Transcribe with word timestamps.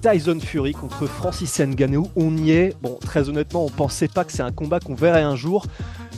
Tyson 0.00 0.38
Fury 0.40 0.72
contre 0.72 1.06
Francis 1.06 1.60
Ngannou, 1.60 2.08
on 2.16 2.34
y 2.36 2.52
est. 2.52 2.74
Bon, 2.80 2.98
très 3.00 3.28
honnêtement, 3.28 3.66
on 3.66 3.68
pensait 3.68 4.08
pas 4.08 4.24
que 4.24 4.32
c'est 4.32 4.42
un 4.42 4.50
combat 4.50 4.80
qu'on 4.80 4.94
verrait 4.94 5.22
un 5.22 5.36
jour, 5.36 5.66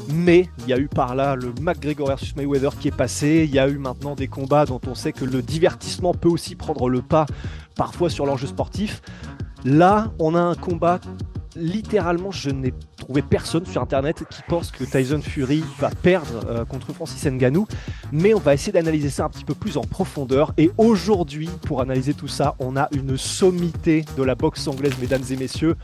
mais 0.09 0.49
il 0.61 0.69
y 0.69 0.73
a 0.73 0.79
eu 0.79 0.87
par 0.87 1.17
là 1.17 1.35
le 1.35 1.53
McGregor 1.61 2.07
versus 2.07 2.37
Mayweather 2.37 2.79
qui 2.79 2.89
est 2.89 2.97
passé. 2.97 3.45
Il 3.49 3.55
y 3.55 3.59
a 3.59 3.69
eu 3.69 3.79
maintenant 3.79 4.15
des 4.15 4.29
combats 4.29 4.67
dont 4.67 4.81
on 4.87 4.95
sait 4.95 5.13
que 5.13 5.25
le 5.25 5.43
divertissement 5.43 6.15
peut 6.15 6.29
aussi 6.29 6.55
prendre 6.55 6.89
le 6.89 7.03
pas 7.03 7.27
parfois 7.75 8.09
sur 8.09 8.25
l'enjeu 8.25 8.47
sportif. 8.47 9.03
Là, 9.65 10.13
on 10.21 10.35
a 10.37 10.41
un 10.41 10.55
combat 10.55 11.01
littéralement, 11.57 12.31
je 12.31 12.51
n'ai 12.51 12.75
trouvé 12.97 13.23
personne 13.23 13.67
sur 13.67 13.83
internet 13.83 14.25
qui 14.31 14.43
pense 14.49 14.71
que 14.71 14.85
Tyson 14.85 15.21
Fury 15.23 15.65
va 15.79 15.91
perdre 15.91 16.47
euh, 16.47 16.65
contre 16.65 16.93
Francis 16.93 17.25
Ngannou, 17.25 17.67
mais 18.13 18.35
on 18.35 18.39
va 18.39 18.55
essayer 18.55 18.73
d'analyser 18.73 19.11
ça 19.11 19.25
un 19.25 19.29
petit 19.29 19.45
peu 19.45 19.55
plus 19.55 19.77
en 19.77 19.83
profondeur. 19.83 20.53
Et 20.59 20.71
aujourd'hui, 20.79 21.49
pour 21.67 21.81
analyser 21.81 22.15
tout 22.15 22.29
ça, 22.29 22.55
on 22.59 22.77
a 22.77 22.89
une 22.93 23.17
sommité 23.17 24.05
de 24.17 24.23
la 24.23 24.35
boxe 24.35 24.67
anglaise, 24.69 24.95
mesdames 25.01 25.25
et 25.31 25.37
messieurs, 25.37 25.77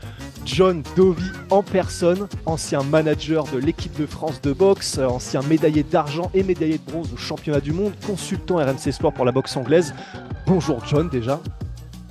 John 0.45 0.83
Dovey 0.95 1.21
en 1.49 1.63
personne, 1.63 2.27
ancien 2.45 2.83
manager 2.83 3.45
de 3.45 3.57
l'équipe 3.57 3.97
de 3.99 4.05
France 4.05 4.41
de 4.41 4.53
boxe, 4.53 4.97
euh, 4.97 5.07
ancien 5.07 5.41
médaillé 5.41 5.83
d'argent 5.83 6.31
et 6.33 6.43
médaillé 6.43 6.77
de 6.77 6.91
bronze 6.91 7.11
au 7.13 7.17
championnat 7.17 7.61
du 7.61 7.73
monde, 7.73 7.93
consultant 8.05 8.57
RMC 8.57 8.91
Sport 8.91 9.13
pour 9.13 9.25
la 9.25 9.31
boxe 9.31 9.55
anglaise. 9.57 9.93
Bonjour 10.45 10.83
John 10.85 11.09
déjà. 11.09 11.39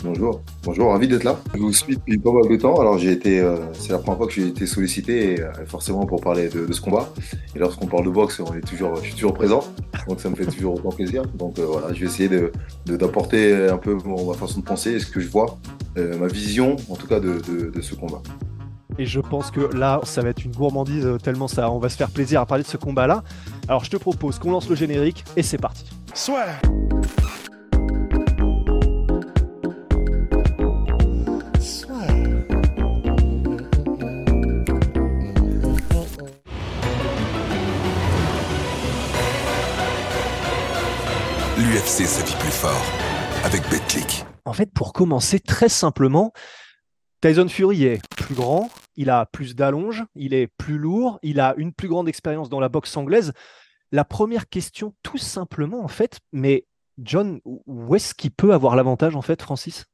Bonjour, 0.04 0.42
bonjour, 0.62 0.92
ravi 0.92 1.08
d'être 1.08 1.24
là. 1.24 1.40
Je 1.54 1.58
vous 1.58 1.72
suis 1.72 1.96
depuis 1.96 2.18
pas 2.18 2.30
mal 2.30 2.48
de 2.48 2.54
temps. 2.56 2.76
Alors 2.80 2.98
j'ai 2.98 3.10
été, 3.10 3.40
euh, 3.40 3.56
c'est 3.72 3.90
la 3.90 3.98
première 3.98 4.18
fois 4.18 4.26
que 4.28 4.32
j'ai 4.32 4.46
été 4.46 4.64
sollicité, 4.64 5.34
et, 5.34 5.40
euh, 5.40 5.50
forcément 5.66 6.06
pour 6.06 6.20
parler 6.20 6.48
de, 6.48 6.66
de, 6.66 6.72
ce 6.72 6.80
combat. 6.80 7.12
Et 7.56 7.58
lorsqu'on 7.58 7.86
parle 7.86 8.04
de 8.04 8.10
boxe, 8.10 8.38
on 8.38 8.54
est 8.54 8.60
toujours, 8.60 8.94
je 8.96 9.02
suis 9.02 9.14
toujours 9.14 9.34
présent, 9.34 9.64
donc 10.06 10.20
ça 10.20 10.30
me 10.30 10.36
fait 10.36 10.46
toujours 10.46 10.76
autant 10.76 10.90
plaisir. 10.90 11.22
Donc 11.34 11.58
euh, 11.58 11.66
voilà, 11.66 11.92
je 11.92 12.00
vais 12.00 12.06
essayer 12.06 12.28
de, 12.28 12.52
d'apporter 12.86 13.52
un 13.68 13.76
peu 13.76 13.94
mon, 14.04 14.24
ma 14.24 14.34
façon 14.34 14.60
de 14.60 14.64
penser 14.64 14.92
et 14.92 15.00
ce 15.00 15.06
que 15.06 15.18
je 15.18 15.28
vois, 15.28 15.58
euh, 15.96 16.16
ma 16.16 16.28
vision 16.28 16.76
en 16.88 16.94
tout 16.94 17.08
cas 17.08 17.18
de, 17.18 17.40
de, 17.48 17.70
de 17.70 17.80
ce 17.80 17.96
combat. 17.96 18.22
Et 19.00 19.06
je 19.06 19.18
pense 19.18 19.50
que 19.50 19.60
là, 19.76 20.00
ça 20.04 20.22
va 20.22 20.28
être 20.28 20.44
une 20.44 20.54
gourmandise 20.54 21.08
tellement 21.24 21.48
ça, 21.48 21.72
on 21.72 21.78
va 21.80 21.88
se 21.88 21.96
faire 21.96 22.10
plaisir 22.10 22.40
à 22.40 22.46
parler 22.46 22.62
de 22.62 22.68
ce 22.68 22.76
combat-là. 22.76 23.24
Alors 23.66 23.84
je 23.84 23.90
te 23.90 23.96
propose 23.96 24.38
qu'on 24.38 24.52
lance 24.52 24.68
le 24.68 24.76
générique 24.76 25.24
et 25.36 25.42
c'est 25.42 25.58
parti. 25.58 25.84
soit. 26.14 26.46
Sa 41.88 42.22
vie 42.22 42.36
plus 42.38 42.52
fort 42.52 42.84
avec 43.44 43.62
BetClick. 43.70 44.24
En 44.44 44.52
fait, 44.52 44.70
pour 44.72 44.92
commencer 44.92 45.40
très 45.40 45.70
simplement, 45.70 46.34
Tyson 47.22 47.48
Fury 47.48 47.84
est 47.84 48.00
plus 48.14 48.34
grand, 48.34 48.70
il 48.94 49.08
a 49.08 49.24
plus 49.24 49.56
d'allonge, 49.56 50.04
il 50.14 50.34
est 50.34 50.48
plus 50.58 50.76
lourd, 50.76 51.18
il 51.22 51.40
a 51.40 51.54
une 51.56 51.72
plus 51.72 51.88
grande 51.88 52.06
expérience 52.06 52.50
dans 52.50 52.60
la 52.60 52.68
boxe 52.68 52.94
anglaise. 52.96 53.32
La 53.90 54.04
première 54.04 54.50
question, 54.50 54.94
tout 55.02 55.16
simplement, 55.16 55.82
en 55.82 55.88
fait, 55.88 56.20
mais 56.30 56.66
John, 56.98 57.40
où 57.44 57.96
est-ce 57.96 58.14
qu'il 58.14 58.32
peut 58.32 58.52
avoir 58.52 58.76
l'avantage, 58.76 59.16
en 59.16 59.22
fait, 59.22 59.40
Francis? 59.40 59.86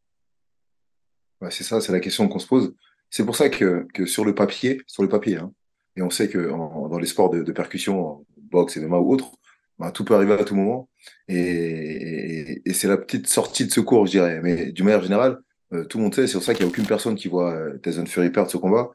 Ouais, 1.40 1.52
C'est 1.52 1.64
ça, 1.64 1.80
c'est 1.80 1.92
la 1.92 2.00
question 2.00 2.28
qu'on 2.28 2.40
se 2.40 2.48
pose. 2.48 2.74
C'est 3.08 3.24
pour 3.24 3.36
ça 3.36 3.48
que, 3.48 3.86
que, 3.94 4.04
sur 4.04 4.24
le 4.24 4.34
papier, 4.34 4.82
sur 4.88 5.04
le 5.04 5.08
papier, 5.08 5.36
hein, 5.36 5.52
et 5.96 6.02
on 6.02 6.10
sait 6.10 6.28
que 6.28 6.50
en, 6.50 6.88
dans 6.88 6.98
les 6.98 7.06
sports 7.06 7.30
de, 7.30 7.44
de 7.44 7.52
percussion, 7.52 8.26
boxe, 8.36 8.76
MMA 8.76 8.98
ou 8.98 9.14
autre, 9.14 9.30
bah, 9.78 9.90
tout 9.90 10.04
peut 10.04 10.14
arriver 10.14 10.34
à 10.34 10.44
tout 10.44 10.54
moment. 10.54 10.88
Et, 11.28 12.62
c'est 12.72 12.88
la 12.88 12.96
petite 12.96 13.28
sortie 13.28 13.66
de 13.66 13.72
secours, 13.72 14.06
je 14.06 14.12
dirais. 14.12 14.40
Mais 14.42 14.72
d'une 14.72 14.84
manière 14.84 15.02
générale, 15.02 15.40
euh, 15.72 15.84
tout 15.84 15.98
le 15.98 16.04
monde 16.04 16.14
sait, 16.14 16.26
c'est 16.26 16.34
pour 16.34 16.42
ça 16.42 16.54
qu'il 16.54 16.64
n'y 16.64 16.70
a 16.70 16.72
aucune 16.72 16.86
personne 16.86 17.14
qui 17.16 17.28
voit 17.28 17.52
euh, 17.54 17.78
Tyson 17.78 18.06
Fury 18.06 18.30
perdre 18.30 18.50
ce 18.50 18.56
combat. 18.56 18.90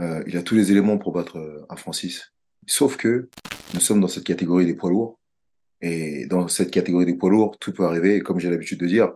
Euh, 0.00 0.22
il 0.26 0.36
a 0.36 0.42
tous 0.42 0.54
les 0.54 0.70
éléments 0.70 0.98
pour 0.98 1.12
battre 1.12 1.66
un 1.68 1.76
Francis. 1.76 2.32
Sauf 2.66 2.96
que 2.96 3.28
nous 3.74 3.80
sommes 3.80 4.00
dans 4.00 4.08
cette 4.08 4.24
catégorie 4.24 4.66
des 4.66 4.74
poids 4.74 4.90
lourds. 4.90 5.18
Et 5.82 6.26
dans 6.26 6.46
cette 6.48 6.70
catégorie 6.70 7.06
des 7.06 7.14
poids 7.14 7.30
lourds, 7.30 7.58
tout 7.58 7.72
peut 7.72 7.84
arriver. 7.84 8.16
Et 8.16 8.20
comme 8.20 8.38
j'ai 8.38 8.50
l'habitude 8.50 8.80
de 8.80 8.86
dire, 8.86 9.12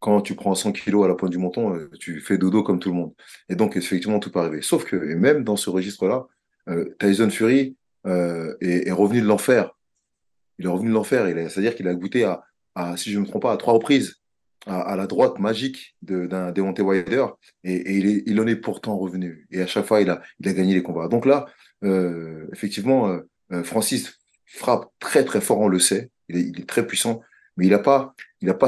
quand 0.00 0.20
tu 0.22 0.34
prends 0.34 0.54
100 0.54 0.72
kilos 0.72 1.04
à 1.04 1.08
la 1.08 1.14
pointe 1.14 1.30
du 1.30 1.38
menton, 1.38 1.78
tu 2.00 2.20
fais 2.20 2.38
dodo 2.38 2.62
comme 2.62 2.80
tout 2.80 2.88
le 2.88 2.96
monde. 2.96 3.12
Et 3.48 3.54
donc, 3.54 3.76
effectivement, 3.76 4.18
tout 4.18 4.32
peut 4.32 4.40
arriver. 4.40 4.62
Sauf 4.62 4.84
que, 4.84 4.96
et 4.96 5.14
même 5.14 5.44
dans 5.44 5.56
ce 5.56 5.70
registre-là, 5.70 6.26
Tyson 6.98 7.30
Fury 7.30 7.76
est 8.04 8.90
revenu 8.90 9.20
de 9.20 9.26
l'enfer 9.26 9.72
il 10.58 10.66
est 10.66 10.68
revenu 10.68 10.88
de 10.88 10.94
l'enfer. 10.94 11.26
C'est-à-dire 11.50 11.74
qu'il 11.74 11.88
a 11.88 11.94
goûté 11.94 12.24
à, 12.24 12.96
si 12.96 13.10
je 13.10 13.18
ne 13.18 13.24
me 13.24 13.28
trompe 13.28 13.42
pas, 13.42 13.52
à 13.52 13.56
trois 13.56 13.74
reprises 13.74 14.22
à, 14.66 14.96
la 14.96 15.06
droite 15.06 15.38
magique 15.38 15.96
d'un 16.02 16.48
de, 16.48 16.52
Deontay 16.52 16.82
Wilder 16.82 17.26
et, 17.64 17.96
il, 18.26 18.40
en 18.40 18.46
est 18.46 18.56
pourtant 18.56 18.96
revenu. 18.96 19.46
Et 19.50 19.60
à 19.60 19.66
chaque 19.66 19.86
fois, 19.86 20.00
il 20.00 20.10
a, 20.10 20.22
gagné 20.40 20.74
les 20.74 20.82
combats. 20.82 21.08
Donc 21.08 21.26
là, 21.26 21.46
euh, 21.84 22.46
effectivement, 22.52 23.08
euh, 23.52 23.62
Francis 23.64 24.20
frappe 24.46 24.90
très 24.98 25.24
très 25.24 25.40
fort, 25.40 25.58
on 25.60 25.68
le 25.68 25.78
sait. 25.78 26.10
Il 26.28 26.60
est, 26.60 26.68
très 26.68 26.86
puissant, 26.86 27.20
mais 27.56 27.66
il 27.66 27.70
n'a 27.70 27.78
pas, 27.78 28.14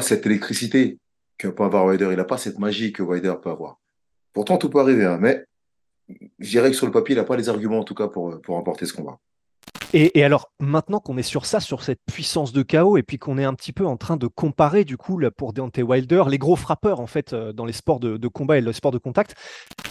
cette 0.03 0.27
électricité 0.27 0.99
que 1.39 1.49
peut 1.49 1.65
avoir 1.65 1.87
Wilder. 1.87 2.09
Il 2.11 2.17
n'a 2.17 2.25
pas 2.25 2.39
cette 2.39 2.59
magie 2.59 2.93
que 2.93 3.03
Wilder 3.03 3.35
peut 3.43 3.51
avoir. 3.51 3.79
Pourtant, 4.33 4.59
tout 4.59 4.69
peut 4.69 4.81
arriver, 4.81 5.05
hein, 5.05 5.19
mais 5.21 5.45
je 6.39 6.51
dirais 6.51 6.71
que 6.71 6.77
sur 6.77 6.87
le 6.87 6.93
papier, 6.93 7.15
il 7.15 7.19
n'a 7.19 7.25
pas 7.25 7.37
les 7.37 7.49
arguments 7.49 7.79
en 7.79 7.85
tout 7.85 7.95
cas 7.95 8.09
pour, 8.09 8.41
pour 8.43 8.57
remporter 8.57 8.85
ce 8.85 8.93
combat. 8.93 9.19
Et, 9.97 10.25
alors, 10.25 10.51
maintenant 10.59 10.99
qu'on 10.99 11.17
est 11.19 11.23
sur 11.23 11.47
ça, 11.47 11.61
sur 11.61 11.85
cette 11.85 12.01
puissance 12.13 12.53
de 12.53 12.63
chaos, 12.63 12.97
et 12.97 13.05
puis 13.05 13.17
qu'on 13.17 13.39
est 13.39 13.45
un 13.45 13.55
petit 13.55 13.73
peu 13.73 13.87
en 13.87 13.97
train 13.97 14.17
de 14.17 14.27
comparer, 14.27 14.85
du 14.85 14.97
coup, 14.97 15.21
pour 15.37 15.53
Deontay 15.53 15.83
Wilder, 15.83 16.25
les 16.27 16.39
gros 16.39 16.57
frappeurs, 16.57 16.99
en 16.99 17.07
fait, 17.07 17.33
euh, 17.33 17.53
dans 17.53 17.65
les 17.65 17.73
sports 17.73 18.01
de, 18.01 18.27
combat 18.27 18.59
et 18.59 18.61
le 18.61 18.73
sport 18.73 18.91
de 18.91 18.99
contact, 18.99 19.37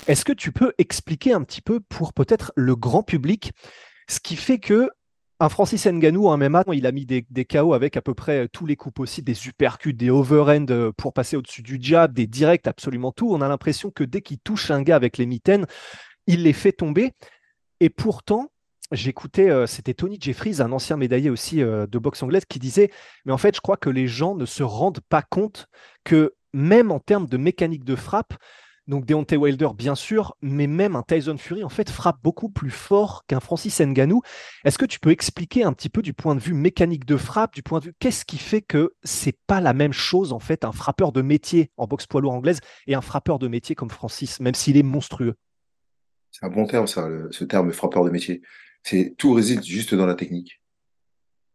est-ce 0.08 0.26
que 0.26 0.34
tu 0.34 0.52
peux 0.52 0.74
expliquer 0.78 1.32
un 1.32 1.42
petit 1.44 1.62
peu 1.62 1.80
pour 1.80 2.12
peut-être 2.12 2.52
le 2.58 2.76
grand 2.76 3.02
public 3.02 3.54
ce 4.10 4.20
qui 4.20 4.36
fait 4.36 4.60
que 4.60 4.90
un 5.40 5.48
Francis 5.48 5.88
Ngannou 5.88 6.28
en 6.28 6.38
MMA, 6.38 6.64
il 6.74 6.86
a 6.86 6.92
mis 6.92 7.06
des, 7.06 7.26
des 7.30 7.48
avec 7.74 7.96
à 7.96 8.02
peu 8.02 8.14
près 8.14 8.50
tous 8.50 8.66
les 8.66 8.76
coups 8.76 8.94
possibles, 8.94 9.26
des 9.26 9.34
supercuts, 9.34 9.94
des 9.94 10.10
overhand 10.10 10.70
euh, 10.70 10.92
pour 10.96 11.14
passer 11.14 11.38
au-dessus 11.38 11.64
du 11.64 11.80
jab, 11.82 12.14
des 12.14 12.28
directs, 12.28 12.68
absolument 12.68 13.14
tout. 13.14 13.34
On 13.34 13.42
a 13.42 13.48
l'impression 13.48 13.90
que 13.90 14.04
dès 14.04 14.22
qu'il 14.22 14.40
touche 14.40 14.70
un 14.70 14.82
gars 14.82 14.98
avec 14.98 15.18
les 15.18 15.26
mitaines, 15.26 15.66
il 16.28 16.44
les 16.44 16.54
fait 16.54 16.74
tomber. 16.74 17.14
Et 17.80 17.90
pourtant, 17.90 18.53
j'écoutais, 18.94 19.50
euh, 19.50 19.68
c'était 19.68 19.94
Tony 19.94 20.18
Jeffries, 20.20 20.62
un 20.62 20.72
ancien 20.72 20.98
médaillé 20.98 21.30
aussi 21.30 21.62
euh, 21.62 21.86
de 21.88 22.00
boxe 22.00 22.24
anglaise, 22.24 22.46
qui 22.46 22.60
disait, 22.60 22.92
mais 23.26 23.34
en 23.34 23.38
fait, 23.38 23.56
je 23.56 23.62
crois 23.62 23.78
que 23.78 23.90
les 23.90 24.08
gens 24.08 24.36
ne 24.36 24.46
se 24.46 24.64
rendent 24.64 25.02
pas 25.10 25.22
compte 25.22 25.68
que 26.04 26.34
même 26.54 26.92
en 26.92 27.00
termes 27.00 27.28
de 27.28 27.38
mécanique 27.38 27.84
de 27.84 27.96
frappe, 27.96 28.36
donc 28.88 29.06
Deontay 29.06 29.38
Wilder, 29.38 29.70
bien 29.76 29.96
sûr, 29.96 30.36
mais 30.42 30.68
même 30.68 30.96
un 30.96 31.04
Tyson 31.04 31.38
Fury, 31.38 31.64
en 31.64 31.70
fait, 31.70 31.90
frappe 31.90 32.18
beaucoup 32.22 32.50
plus 32.50 32.70
fort 32.70 33.24
qu'un 33.28 33.40
Francis 33.40 33.80
Ngannou. 33.80 34.22
Est-ce 34.66 34.78
que 34.78 34.86
tu 34.86 35.00
peux 35.00 35.12
expliquer 35.12 35.64
un 35.64 35.72
petit 35.72 35.90
peu 35.90 36.02
du 36.02 36.14
point 36.14 36.36
de 36.36 36.42
vue 36.42 36.54
mécanique 36.54 37.06
de 37.06 37.16
frappe, 37.16 37.54
du 37.54 37.64
point 37.64 37.80
de 37.80 37.86
vue, 37.86 37.94
qu'est-ce 38.00 38.26
qui 38.26 38.38
fait 38.38 38.62
que 38.62 38.94
c'est 39.04 39.38
pas 39.48 39.62
la 39.62 39.74
même 39.74 39.94
chose, 39.94 40.34
en 40.34 40.40
fait, 40.40 40.66
un 40.66 40.74
frappeur 40.74 41.14
de 41.14 41.22
métier 41.22 41.72
en 41.78 41.88
boxe 41.88 42.08
poids 42.08 42.20
lourd 42.20 42.34
anglaise 42.34 42.60
et 42.88 42.94
un 42.94 43.02
frappeur 43.02 43.40
de 43.40 43.48
métier 43.48 43.74
comme 43.74 43.90
Francis, 43.90 44.42
même 44.42 44.56
s'il 44.56 44.76
est 44.76 44.84
monstrueux? 44.84 45.36
C'est 46.32 46.46
un 46.46 46.50
bon 46.50 46.66
terme, 46.66 46.88
ça, 46.88 47.08
ce 47.32 47.46
terme 47.46 47.72
frappeur 47.72 48.04
de 48.04 48.10
métier. 48.10 48.42
C'est 48.84 49.16
tout 49.18 49.34
réside 49.34 49.64
juste 49.64 49.96
dans 49.96 50.06
la 50.06 50.16
technique. 50.16 50.62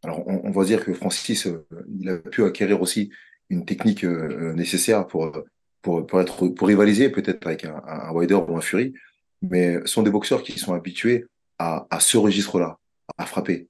Alors, 0.03 0.27
on, 0.27 0.41
on 0.45 0.51
va 0.51 0.65
dire 0.65 0.85
que 0.85 0.93
Francis, 0.95 1.47
euh, 1.47 1.67
il 2.01 2.09
a 2.09 2.19
pu 2.19 2.45
acquérir 2.45 2.81
aussi 2.81 3.11
une 3.51 3.65
technique 3.65 4.05
euh, 4.05 4.53
nécessaire 4.55 5.07
pour 5.07 5.33
pour, 5.83 6.07
pour, 6.07 6.21
être, 6.21 6.49
pour 6.49 6.69
rivaliser 6.69 7.09
peut-être 7.09 7.47
avec 7.47 7.65
un, 7.65 7.83
un 7.87 8.13
Wilder 8.13 8.35
ou 8.35 8.57
un 8.57 8.61
Fury, 8.61 8.95
mais 9.43 9.79
sont 9.85 10.03
des 10.03 10.11
boxeurs 10.11 10.43
qui 10.43 10.59
sont 10.59 10.75
habitués 10.75 11.27
à, 11.59 11.87
à 11.91 12.01
ce 12.01 12.17
registre-là, 12.17 12.79
à 13.17 13.27
frapper. 13.27 13.69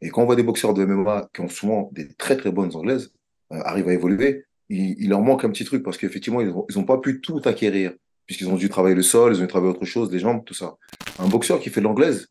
Et 0.00 0.10
quand 0.10 0.22
on 0.22 0.26
voit 0.26 0.36
des 0.36 0.42
boxeurs 0.42 0.74
de 0.74 0.84
MMA 0.84 1.28
qui 1.32 1.40
ont 1.40 1.48
souvent 1.48 1.90
des 1.92 2.08
très 2.14 2.36
très 2.36 2.50
bonnes 2.50 2.74
anglaises, 2.76 3.12
euh, 3.52 3.60
arrivent 3.64 3.88
à 3.88 3.94
évoluer, 3.94 4.44
il, 4.68 4.96
il, 5.00 5.08
leur 5.08 5.20
manque 5.20 5.44
un 5.44 5.50
petit 5.50 5.64
truc 5.64 5.82
parce 5.82 5.98
qu'effectivement, 5.98 6.40
ils 6.40 6.52
n'ont 6.76 6.84
pas 6.84 6.98
pu 6.98 7.20
tout 7.20 7.40
acquérir, 7.44 7.92
puisqu'ils 8.26 8.48
ont 8.48 8.56
dû 8.56 8.68
travailler 8.68 8.94
le 8.94 9.02
sol, 9.02 9.32
ils 9.34 9.38
ont 9.38 9.42
dû 9.42 9.48
travailler 9.48 9.70
autre 9.70 9.84
chose, 9.84 10.12
les 10.12 10.18
jambes, 10.18 10.44
tout 10.44 10.54
ça. 10.54 10.76
Un 11.18 11.28
boxeur 11.28 11.60
qui 11.60 11.70
fait 11.70 11.80
de 11.80 11.84
l'anglaise, 11.84 12.28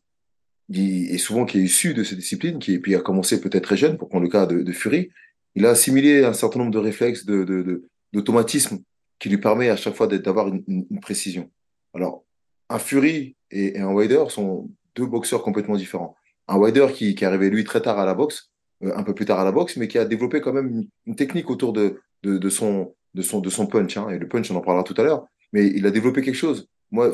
et 0.72 1.18
souvent 1.18 1.44
qui 1.44 1.58
est 1.58 1.62
issu 1.62 1.94
de 1.94 2.04
cette 2.04 2.18
discipline, 2.18 2.58
qui 2.58 2.78
puis 2.78 2.94
a 2.94 3.00
commencé 3.00 3.40
peut-être 3.40 3.64
très 3.64 3.76
jeune, 3.76 3.98
pour 3.98 4.08
prendre 4.08 4.24
le 4.24 4.30
cas 4.30 4.46
de, 4.46 4.62
de 4.62 4.72
Fury, 4.72 5.10
il 5.54 5.66
a 5.66 5.70
assimilé 5.70 6.24
un 6.24 6.32
certain 6.32 6.60
nombre 6.60 6.72
de 6.72 6.78
réflexes, 6.78 7.24
de, 7.26 7.44
de, 7.44 7.84
d'automatisme 8.12 8.78
qui 9.18 9.28
lui 9.28 9.38
permet 9.38 9.68
à 9.68 9.76
chaque 9.76 9.94
fois 9.94 10.06
d'avoir 10.06 10.48
une, 10.48 10.64
une, 10.66 11.00
précision. 11.00 11.50
Alors, 11.94 12.24
un 12.68 12.78
Fury 12.78 13.36
et, 13.50 13.78
un 13.78 13.92
Wilder 13.92 14.24
sont 14.28 14.70
deux 14.96 15.06
boxeurs 15.06 15.42
complètement 15.42 15.76
différents. 15.76 16.16
Un 16.48 16.56
Wilder 16.56 16.88
qui, 16.92 17.14
qui 17.14 17.24
est 17.24 17.26
arrivé, 17.26 17.50
lui, 17.50 17.64
très 17.64 17.80
tard 17.80 17.98
à 17.98 18.04
la 18.04 18.14
boxe, 18.14 18.50
euh, 18.82 18.92
un 18.96 19.02
peu 19.02 19.14
plus 19.14 19.24
tard 19.26 19.38
à 19.38 19.44
la 19.44 19.52
boxe, 19.52 19.76
mais 19.76 19.88
qui 19.88 19.98
a 19.98 20.04
développé 20.04 20.40
quand 20.40 20.52
même 20.52 20.88
une, 21.06 21.16
technique 21.16 21.50
autour 21.50 21.72
de, 21.72 22.00
de, 22.22 22.38
de, 22.38 22.48
son, 22.48 22.94
de, 23.14 23.22
son, 23.22 23.40
de 23.40 23.50
son 23.50 23.66
punch. 23.66 23.96
Hein. 23.96 24.08
Et 24.10 24.18
le 24.18 24.28
punch, 24.28 24.50
on 24.50 24.56
en 24.56 24.60
parlera 24.60 24.82
tout 24.82 24.94
à 24.98 25.04
l'heure. 25.04 25.26
Mais 25.52 25.66
il 25.66 25.86
a 25.86 25.90
développé 25.90 26.20
quelque 26.22 26.34
chose. 26.34 26.68
Moi, 26.90 27.12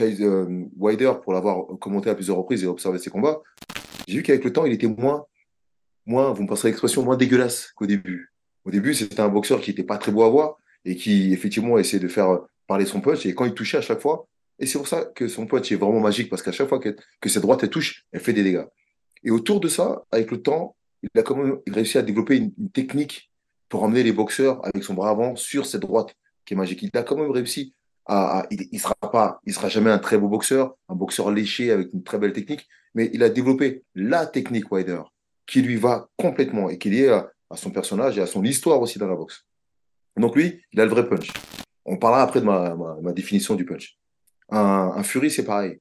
euh, 0.00 0.64
Wilder, 0.76 1.12
pour 1.22 1.32
l'avoir 1.32 1.66
commenté 1.80 2.10
à 2.10 2.14
plusieurs 2.14 2.36
reprises 2.36 2.64
et 2.64 2.66
observé 2.66 2.98
ses 2.98 3.10
combats, 3.10 3.40
j'ai 4.06 4.16
vu 4.16 4.22
qu'avec 4.22 4.44
le 4.44 4.52
temps, 4.52 4.64
il 4.64 4.72
était 4.72 4.86
moins, 4.86 5.26
moins, 6.06 6.32
vous 6.32 6.42
me 6.42 6.48
passerez 6.48 6.68
l'expression, 6.68 7.02
moins 7.02 7.16
dégueulasse 7.16 7.72
qu'au 7.76 7.86
début. 7.86 8.32
Au 8.64 8.70
début, 8.70 8.94
c'était 8.94 9.20
un 9.20 9.28
boxeur 9.28 9.60
qui 9.60 9.70
n'était 9.70 9.84
pas 9.84 9.98
très 9.98 10.12
beau 10.12 10.22
à 10.22 10.28
voir 10.28 10.56
et 10.84 10.96
qui, 10.96 11.32
effectivement, 11.32 11.78
essayait 11.78 12.02
de 12.02 12.08
faire 12.08 12.40
parler 12.66 12.86
son 12.86 13.00
punch. 13.00 13.26
Et 13.26 13.34
quand 13.34 13.44
il 13.44 13.54
touchait 13.54 13.78
à 13.78 13.82
chaque 13.82 14.00
fois, 14.00 14.26
et 14.58 14.66
c'est 14.66 14.78
pour 14.78 14.88
ça 14.88 15.04
que 15.04 15.28
son 15.28 15.46
punch 15.46 15.70
est 15.70 15.76
vraiment 15.76 16.00
magique, 16.00 16.30
parce 16.30 16.42
qu'à 16.42 16.52
chaque 16.52 16.68
fois 16.68 16.78
que, 16.78 16.96
que 17.20 17.28
cette 17.28 17.42
droite 17.42 17.62
elle 17.62 17.70
touche, 17.70 18.04
elle 18.12 18.20
fait 18.20 18.32
des 18.32 18.42
dégâts. 18.42 18.64
Et 19.24 19.30
autour 19.30 19.60
de 19.60 19.68
ça, 19.68 20.04
avec 20.10 20.30
le 20.30 20.42
temps, 20.42 20.76
il 21.02 21.18
a 21.18 21.22
quand 21.22 21.36
même 21.36 21.58
réussi 21.66 21.98
à 21.98 22.02
développer 22.02 22.36
une, 22.36 22.70
technique 22.70 23.30
pour 23.68 23.82
emmener 23.82 24.02
les 24.02 24.12
boxeurs 24.12 24.64
avec 24.64 24.82
son 24.82 24.94
bras 24.94 25.10
avant 25.10 25.36
sur 25.36 25.66
cette 25.66 25.82
droite 25.82 26.14
qui 26.44 26.54
est 26.54 26.56
magique. 26.56 26.82
Il 26.82 26.90
a 26.94 27.02
quand 27.02 27.16
même 27.16 27.30
réussi 27.30 27.74
il, 28.08 28.68
ne 28.72 28.78
sera 28.78 28.94
pas, 28.94 29.40
il 29.44 29.52
sera 29.52 29.68
jamais 29.68 29.90
un 29.90 29.98
très 29.98 30.18
beau 30.18 30.28
boxeur, 30.28 30.76
un 30.88 30.94
boxeur 30.94 31.30
léché 31.30 31.70
avec 31.70 31.92
une 31.92 32.02
très 32.02 32.18
belle 32.18 32.32
technique, 32.32 32.66
mais 32.94 33.10
il 33.12 33.22
a 33.22 33.28
développé 33.28 33.84
la 33.94 34.26
technique 34.26 34.70
Wider 34.72 35.00
qui 35.46 35.62
lui 35.62 35.76
va 35.76 36.08
complètement 36.16 36.68
et 36.68 36.78
qui 36.78 36.88
est 36.88 36.90
liée 36.90 37.08
à, 37.08 37.30
son 37.56 37.70
personnage 37.70 38.18
et 38.18 38.20
à 38.20 38.26
son 38.26 38.44
histoire 38.44 38.80
aussi 38.80 38.98
dans 38.98 39.08
la 39.08 39.16
boxe. 39.16 39.46
Donc 40.16 40.36
lui, 40.36 40.62
il 40.72 40.80
a 40.80 40.84
le 40.84 40.90
vrai 40.90 41.08
punch. 41.08 41.30
On 41.84 41.96
parlera 41.96 42.22
après 42.22 42.40
de 42.40 42.46
ma, 42.46 43.12
définition 43.12 43.54
du 43.54 43.64
punch. 43.64 43.96
Un, 44.50 44.92
un 44.96 45.02
Fury, 45.02 45.30
c'est 45.30 45.44
pareil. 45.44 45.78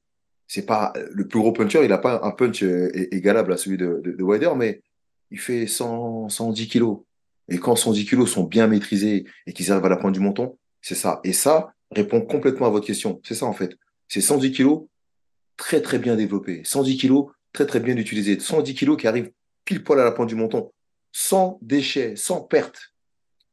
C'est 0.47 0.65
pas 0.65 0.94
le 1.12 1.27
plus 1.27 1.39
gros 1.39 1.51
puncher, 1.51 1.83
il 1.83 1.89
n'a 1.89 1.97
pas 1.97 2.21
un 2.24 2.31
punch 2.31 2.63
euh, 2.63 2.89
égalable 3.13 3.51
à 3.51 3.57
celui 3.57 3.77
de, 3.77 4.00
de, 4.01 4.12
de 4.12 4.24
Wider, 4.24 4.51
mais 4.56 4.81
il 5.29 5.39
fait 5.39 5.68
100, 5.68 6.29
110 6.29 6.68
kilos. 6.69 7.00
Et 7.50 7.57
quand 7.57 7.75
110 7.75 8.06
kilos 8.06 8.31
sont 8.31 8.44
bien 8.44 8.68
maîtrisés 8.68 9.25
et 9.45 9.53
qu'ils 9.53 9.71
arrivent 9.71 9.85
à 9.85 9.89
la 9.89 9.97
pointe 9.97 10.13
du 10.13 10.21
menton, 10.21 10.57
c'est 10.81 10.95
ça. 10.95 11.19
Et 11.25 11.33
ça 11.33 11.74
répond 11.92 12.22
complètement 12.22 12.68
à 12.68 12.69
votre 12.69 12.86
question. 12.86 13.22
C'est 13.24 13.36
ça, 13.36 13.45
en 13.45 13.54
fait. 13.54 13.75
C'est 14.07 14.22
110 14.22 14.51
kilos 14.51 14.84
très, 15.56 15.81
très 15.81 16.00
bien 16.00 16.16
développés. 16.16 16.62
110 16.63 16.98
kilos 16.98 17.28
très, 17.54 17.66
très 17.66 17.80
bien 17.80 17.95
utilisés. 17.98 18.39
110 18.39 18.75
kilos 18.75 18.98
qui 18.98 19.07
arrivent 19.07 19.31
pile 19.66 19.84
poil 19.84 20.00
à 20.00 20.04
la 20.04 20.12
pointe 20.12 20.30
du 20.30 20.36
menton. 20.36 20.72
Sans 21.12 21.57
déchets, 21.62 22.16
sans 22.16 22.42
perte. 22.42 22.94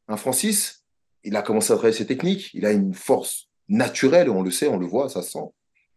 Un 0.09 0.17
Francis, 0.17 0.85
il 1.23 1.35
a 1.37 1.43
commencé 1.43 1.73
à 1.73 1.77
travailler 1.77 1.97
ses 1.97 2.07
techniques. 2.07 2.51
Il 2.55 2.67
a 2.67 2.73
une 2.73 2.95
force 2.95 3.49
naturelle, 3.69 4.31
on 4.31 4.43
le 4.43 4.51
sait, 4.51 4.69
on 4.69 4.79
le 4.79 4.87
voit, 4.87 5.09
ça 5.09 5.23
se 5.23 5.33
sent, 5.33 5.47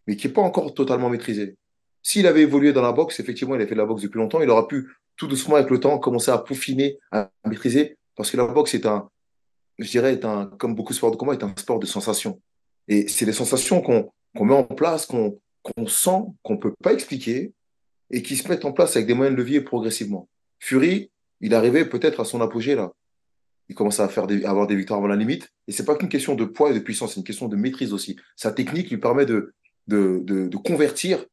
mais 0.06 0.16
qui 0.16 0.28
n'est 0.28 0.34
pas 0.34 0.42
encore 0.42 0.74
totalement 0.74 1.10
maîtrisée. 1.10 1.56
S'il 2.01 2.28
avait 2.28 2.42
évolué 2.42 2.72
dans 2.74 2.81
la 2.81 2.94
boxe, 2.94 3.19
effectivement, 3.19 3.56
il 3.56 3.62
a 3.62 3.68
fait 3.68 3.75
de 3.75 3.80
la 3.80 3.86
boxe 3.86 4.01
depuis 4.01 4.19
longtemps, 4.19 4.42
il 4.42 4.50
aura 4.50 4.68
pu 4.68 4.88
tout 5.18 5.28
doucement 5.28 5.56
avec 5.56 5.69
le 5.69 5.80
temps 5.80 5.98
commencer 6.00 6.31
à 6.31 6.38
peaufiner, 6.38 7.00
à 7.12 7.30
maîtriser, 7.45 7.98
parce 8.16 8.31
que 8.31 8.38
la 8.38 8.45
boxe 8.45 8.74
est 8.75 8.86
un, 8.86 9.10
je 9.79 9.89
dirais, 9.89 10.13
est 10.13 10.25
un, 10.25 10.45
comme 10.45 10.75
beaucoup 10.75 10.94
de 10.94 10.97
sports 10.97 11.12
de 11.12 11.15
combat, 11.15 11.33
est 11.33 11.44
un 11.44 11.53
sport 11.56 11.79
de 11.79 11.85
sensations. 11.85 12.41
Et 12.88 13.07
c'est 13.07 13.25
des 13.25 13.33
sensations 13.33 13.81
qu'on 13.81 14.45
met 14.45 14.53
en 14.53 14.63
place, 14.63 15.06
qu'on 15.06 15.39
sent, 15.88 16.21
qu'on 16.44 16.53
ne 16.53 16.59
peut 16.59 16.74
pas 16.81 16.94
expliquer, 16.94 17.53
et 18.09 18.21
qui 18.21 18.38
se 18.38 18.47
mettent 18.47 18.65
en 18.65 18.71
place 18.71 18.95
avec 18.95 19.07
des 19.07 19.13
moyens 19.13 19.35
de 19.35 19.41
levier 19.41 19.62
progressivement. 19.62 20.29
Fury, 20.59 21.12
il 21.41 21.53
arrivait 21.53 21.85
peut-être 21.85 22.21
à 22.21 22.25
son 22.25 22.41
apogée 22.41 22.75
là. 22.75 22.91
Il 23.69 23.75
commence 23.75 24.00
à, 24.00 24.07
faire 24.07 24.27
avoir 24.45 24.65
des 24.65 24.77
victoires 24.77 25.00
avant 25.00 25.09
la 25.09 25.18
limite. 25.18 25.50
Et 25.68 25.74
c'est 25.74 25.83
pas 25.83 25.95
qu'une 25.95 26.07
question 26.07 26.35
de 26.35 26.45
poids 26.45 26.71
et 26.71 26.74
de 26.74 26.79
puissance, 26.79 27.13
c'est 27.13 27.19
une 27.19 27.25
question 27.25 27.50
de 27.50 27.57
maîtrise 27.57 27.91
aussi. 27.91 28.15
Sa 28.38 28.53
technique 28.53 28.89
lui 28.89 28.97
permet 28.97 29.25
de, 29.25 29.53
de, 29.88 30.24
de 30.25 30.57
convertir 30.57 31.25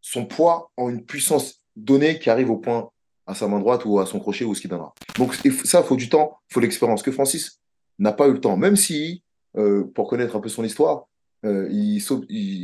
son 0.00 0.24
poids 0.24 0.70
en 0.76 0.88
une 0.88 1.04
puissance 1.04 1.64
donnée 1.74 2.20
qui 2.20 2.30
arrive 2.30 2.50
au 2.50 2.58
point 2.58 2.90
à 3.28 3.34
sa 3.34 3.46
main 3.46 3.60
droite 3.60 3.84
ou 3.84 4.00
à 4.00 4.06
son 4.06 4.18
crochet 4.18 4.44
ou 4.44 4.54
ce 4.54 4.62
qui 4.62 4.68
donnera. 4.68 4.94
Donc 5.18 5.34
ça, 5.34 5.80
il 5.80 5.86
faut 5.86 5.96
du 5.96 6.08
temps, 6.08 6.38
il 6.50 6.54
faut 6.54 6.60
l'expérience. 6.60 7.02
Que 7.02 7.12
Francis 7.12 7.60
n'a 7.98 8.12
pas 8.12 8.26
eu 8.26 8.32
le 8.32 8.40
temps, 8.40 8.56
même 8.56 8.74
si, 8.74 9.22
euh, 9.56 9.84
pour 9.94 10.08
connaître 10.08 10.34
un 10.34 10.40
peu 10.40 10.48
son 10.48 10.64
histoire, 10.64 11.06
euh, 11.44 11.68
il 11.70 12.00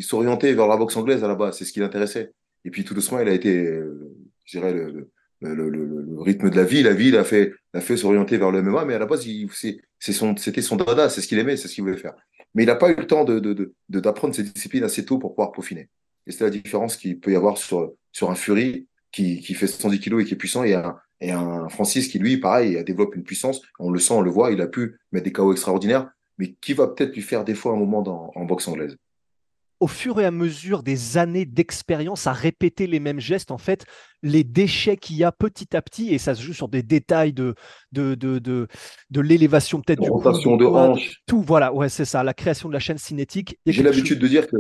s'orientait 0.02 0.54
vers 0.54 0.66
la 0.66 0.76
boxe 0.76 0.96
anglaise 0.96 1.22
à 1.22 1.28
la 1.28 1.34
base, 1.34 1.58
c'est 1.58 1.66
ce 1.66 1.72
qui 1.72 1.80
l'intéressait. 1.80 2.32
Et 2.64 2.70
puis 2.70 2.82
tout 2.82 2.94
doucement, 2.94 3.20
il 3.20 3.28
a 3.28 3.34
été, 3.34 3.54
euh, 3.54 4.16
je 4.46 4.58
dirais, 4.58 4.72
le, 4.72 5.10
rythme 6.22 6.48
de 6.48 6.56
la 6.56 6.64
vie. 6.64 6.82
La 6.82 6.94
vie 6.94 7.10
l'a 7.10 7.24
fait, 7.24 7.52
fait 7.80 7.98
s'orienter 7.98 8.38
vers 8.38 8.50
le 8.50 8.62
MMA, 8.62 8.86
mais 8.86 8.94
à 8.94 8.98
la 8.98 9.04
base, 9.04 9.26
c'était 10.00 10.62
son 10.62 10.76
dada, 10.76 11.10
c'est 11.10 11.20
ce 11.20 11.28
qu'il 11.28 11.38
aimait, 11.38 11.58
c'est 11.58 11.68
ce 11.68 11.74
qu'il 11.74 11.84
voulait 11.84 11.98
faire. 11.98 12.14
Mais 12.54 12.62
il 12.62 12.66
n'a 12.66 12.76
pas 12.76 12.90
eu 12.90 12.96
le 12.96 13.06
temps 13.06 13.24
d'apprendre 13.24 14.32
de, 14.34 14.40
de, 14.40 14.46
ces 14.46 14.50
disciplines 14.50 14.84
assez 14.84 15.04
tôt 15.04 15.18
pour 15.18 15.34
pouvoir 15.34 15.52
peaufiner. 15.52 15.90
Et 16.26 16.32
c'est 16.32 16.44
la 16.44 16.50
différence 16.50 16.96
qu'il 16.96 17.20
peut 17.20 17.32
y 17.32 17.36
avoir 17.36 17.58
sur 17.58 18.30
un 18.30 18.34
Fury 18.34 18.86
qui, 19.14 19.40
qui 19.40 19.54
fait 19.54 19.66
110 19.66 20.00
kilos 20.00 20.22
et 20.22 20.24
qui 20.26 20.34
est 20.34 20.36
puissant, 20.36 20.64
et 20.64 20.74
un, 20.74 20.96
et 21.20 21.30
un 21.30 21.68
Francis 21.68 22.08
qui, 22.08 22.18
lui, 22.18 22.36
pareil, 22.38 22.82
développe 22.84 23.14
une 23.14 23.22
puissance. 23.22 23.62
On 23.78 23.90
le 23.90 24.00
sent, 24.00 24.14
on 24.14 24.20
le 24.20 24.30
voit, 24.30 24.50
il 24.50 24.60
a 24.60 24.66
pu 24.66 24.98
mettre 25.12 25.24
des 25.24 25.32
KO 25.32 25.52
extraordinaires, 25.52 26.10
mais 26.38 26.54
qui 26.60 26.72
va 26.74 26.88
peut-être 26.88 27.14
lui 27.14 27.22
faire 27.22 27.44
des 27.44 27.54
fois 27.54 27.72
un 27.72 27.76
moment 27.76 28.02
dans, 28.02 28.32
en 28.34 28.44
boxe 28.44 28.66
anglaise? 28.66 28.96
Au 29.80 29.86
fur 29.86 30.20
et 30.20 30.24
à 30.24 30.30
mesure 30.30 30.82
des 30.82 31.18
années 31.18 31.44
d'expérience 31.44 32.26
à 32.26 32.32
répéter 32.32 32.86
les 32.86 33.00
mêmes 33.00 33.20
gestes, 33.20 33.50
en 33.50 33.58
fait, 33.58 33.84
les 34.22 34.42
déchets 34.42 34.96
qu'il 34.96 35.16
y 35.16 35.24
a 35.24 35.32
petit 35.32 35.76
à 35.76 35.82
petit, 35.82 36.14
et 36.14 36.18
ça 36.18 36.34
se 36.34 36.42
joue 36.42 36.54
sur 36.54 36.68
des 36.68 36.82
détails 36.82 37.32
de, 37.32 37.54
de, 37.92 38.14
de, 38.14 38.38
de, 38.38 38.66
de 39.10 39.20
l'élévation 39.20 39.80
peut-être 39.80 40.00
du 40.00 40.10
rotation 40.10 40.56
de 40.56 40.64
hanche. 40.64 41.20
Tout, 41.26 41.42
voilà, 41.42 41.72
ouais, 41.74 41.88
c'est 41.88 42.04
ça, 42.06 42.22
la 42.22 42.34
création 42.34 42.68
de 42.68 42.72
la 42.72 42.78
chaîne 42.80 42.98
cinétique. 42.98 43.58
J'ai 43.66 43.82
l'habitude 43.82 44.18
de 44.18 44.28
dire 44.28 44.46
que 44.46 44.56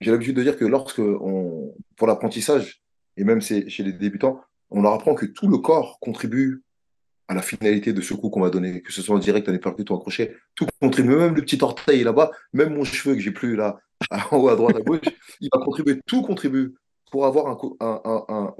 j'ai 0.00 0.10
l'habitude 0.10 0.36
de 0.36 0.42
dire 0.42 0.56
que 0.56 0.64
lorsque 0.64 1.00
on, 1.00 1.74
pour 1.96 2.06
l'apprentissage, 2.06 2.80
et 3.16 3.24
même 3.24 3.40
chez 3.40 3.64
les 3.78 3.92
débutants, 3.92 4.40
on 4.70 4.82
leur 4.82 4.92
apprend 4.92 5.14
que 5.14 5.26
tout 5.26 5.48
le 5.48 5.58
corps 5.58 5.98
contribue 6.00 6.62
à 7.28 7.34
la 7.34 7.42
finalité 7.42 7.92
de 7.92 8.00
ce 8.00 8.12
coup 8.14 8.28
qu'on 8.28 8.40
va 8.40 8.50
donner, 8.50 8.82
que 8.82 8.92
ce 8.92 9.00
soit 9.00 9.16
en 9.16 9.18
direct, 9.18 9.48
en 9.48 9.54
épercute 9.54 9.88
ou 9.90 9.94
en 9.94 9.98
crochet, 9.98 10.36
tout 10.54 10.66
contribue, 10.80 11.16
même 11.16 11.34
le 11.34 11.42
petit 11.42 11.58
orteil 11.62 12.02
là-bas, 12.02 12.30
même 12.52 12.74
mon 12.74 12.84
cheveu 12.84 13.14
que 13.14 13.20
j'ai 13.20 13.30
plus 13.30 13.56
là, 13.56 13.78
en 14.30 14.36
haut 14.36 14.48
à 14.48 14.56
droite, 14.56 14.76
à 14.76 14.80
gauche, 14.80 15.00
il 15.40 15.48
va 15.52 15.64
contribuer, 15.64 16.00
tout 16.06 16.22
contribue 16.22 16.74
pour 17.10 17.24
avoir 17.24 17.58
un, 17.80 18.54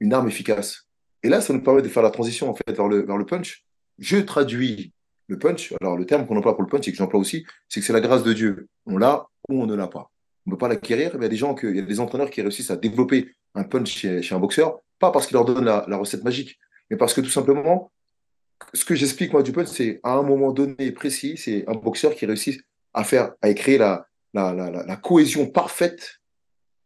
une 0.00 0.12
arme 0.12 0.28
efficace. 0.28 0.88
Et 1.22 1.28
là, 1.28 1.40
ça 1.40 1.52
nous 1.52 1.62
permet 1.62 1.82
de 1.82 1.88
faire 1.88 2.02
la 2.02 2.10
transition 2.10 2.48
en 2.48 2.54
fait 2.54 2.72
vers 2.72 2.88
le, 2.88 3.04
vers 3.04 3.16
le 3.16 3.26
punch. 3.26 3.64
Je 3.98 4.18
traduis 4.18 4.92
le 5.26 5.38
punch. 5.38 5.74
Alors, 5.80 5.96
le 5.96 6.06
terme 6.06 6.26
qu'on 6.26 6.36
emploie 6.36 6.54
pour 6.54 6.62
le 6.62 6.68
punch 6.68 6.86
et 6.86 6.92
que 6.92 6.96
j'emploie 6.96 7.20
aussi, 7.20 7.44
c'est 7.68 7.80
que 7.80 7.86
c'est 7.86 7.92
la 7.92 8.00
grâce 8.00 8.22
de 8.22 8.32
Dieu. 8.32 8.68
On 8.86 8.96
l'a 8.96 9.26
ou 9.48 9.62
on 9.62 9.66
ne 9.66 9.74
l'a 9.74 9.88
pas. 9.88 10.10
On 10.48 10.52
ne 10.52 10.54
peut 10.54 10.60
pas 10.60 10.68
l'acquérir. 10.68 11.10
Il 11.14 11.20
y 11.20 11.26
a 11.26 11.28
des 11.28 11.36
gens, 11.36 11.54
il 11.62 11.76
y 11.76 11.78
a 11.78 11.82
des 11.82 12.00
entraîneurs 12.00 12.30
qui 12.30 12.40
réussissent 12.40 12.70
à 12.70 12.76
développer 12.76 13.34
un 13.54 13.64
punch 13.64 13.90
chez, 13.90 14.34
un 14.34 14.38
boxeur, 14.38 14.80
pas 14.98 15.10
parce 15.10 15.26
qu'il 15.26 15.34
leur 15.34 15.44
donne 15.44 15.62
la, 15.62 15.84
recette 15.98 16.24
magique, 16.24 16.58
mais 16.88 16.96
parce 16.96 17.12
que 17.12 17.20
tout 17.20 17.28
simplement, 17.28 17.92
ce 18.72 18.86
que 18.86 18.94
j'explique 18.94 19.34
moi 19.34 19.42
du 19.42 19.52
punch, 19.52 19.68
c'est 19.68 20.00
à 20.02 20.14
un 20.14 20.22
moment 20.22 20.50
donné 20.52 20.90
précis, 20.90 21.36
c'est 21.36 21.68
un 21.68 21.74
boxeur 21.74 22.14
qui 22.14 22.24
réussit 22.24 22.62
à 22.94 23.04
faire, 23.04 23.32
à 23.42 23.52
créer 23.52 23.76
la, 23.76 24.06
la, 24.32 24.54
la, 24.54 24.70
la, 24.70 24.96
cohésion 24.96 25.44
parfaite, 25.50 26.18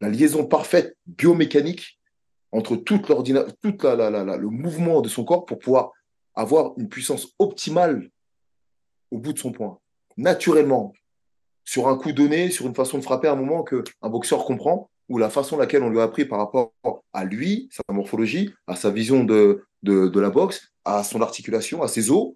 la 0.01 0.09
liaison 0.09 0.45
parfaite 0.45 0.97
biomécanique 1.07 2.01
entre 2.51 2.75
toute, 2.75 3.07
toute 3.63 3.85
la, 3.85 4.11
le 4.11 4.49
mouvement 4.49 5.03
de 5.03 5.09
son 5.09 5.23
corps 5.23 5.47
pour 5.47 5.61
pouvoir 5.61 5.93
avoir 6.35 6.73
une 6.79 6.89
puissance 6.89 7.29
optimale 7.39 8.11
au 9.13 9.19
bout 9.19 9.33
de 9.33 9.39
son 9.39 9.53
point. 9.53 9.79
Naturellement, 10.17 10.93
sur 11.65 11.89
un 11.89 11.97
coup 11.97 12.13
donné, 12.13 12.51
sur 12.51 12.67
une 12.67 12.75
façon 12.75 12.99
de 12.99 13.03
frapper 13.03 13.29
à 13.29 13.33
un 13.33 13.37
moment 13.37 13.63
qu'un 13.63 14.09
boxeur 14.09 14.45
comprend, 14.45 14.91
ou 15.09 15.19
la 15.19 15.31
façon 15.31 15.57
laquelle 15.57 15.83
on 15.83 15.91
lui 15.91 16.01
a 16.01 16.05
appris 16.05 16.25
par 16.25 16.39
rapport 16.39 16.73
à 17.13 17.25
lui, 17.25 17.69
sa 17.71 17.83
morphologie, 17.93 18.53
à 18.67 18.77
sa 18.77 18.91
vision 18.91 19.25
de, 19.25 19.65
de, 19.83 20.21
la 20.21 20.31
boxe, 20.31 20.73
à 20.85 21.05
son 21.05 21.21
articulation, 21.21 21.83
à 21.83 21.89
ses 21.89 22.11
os, 22.11 22.35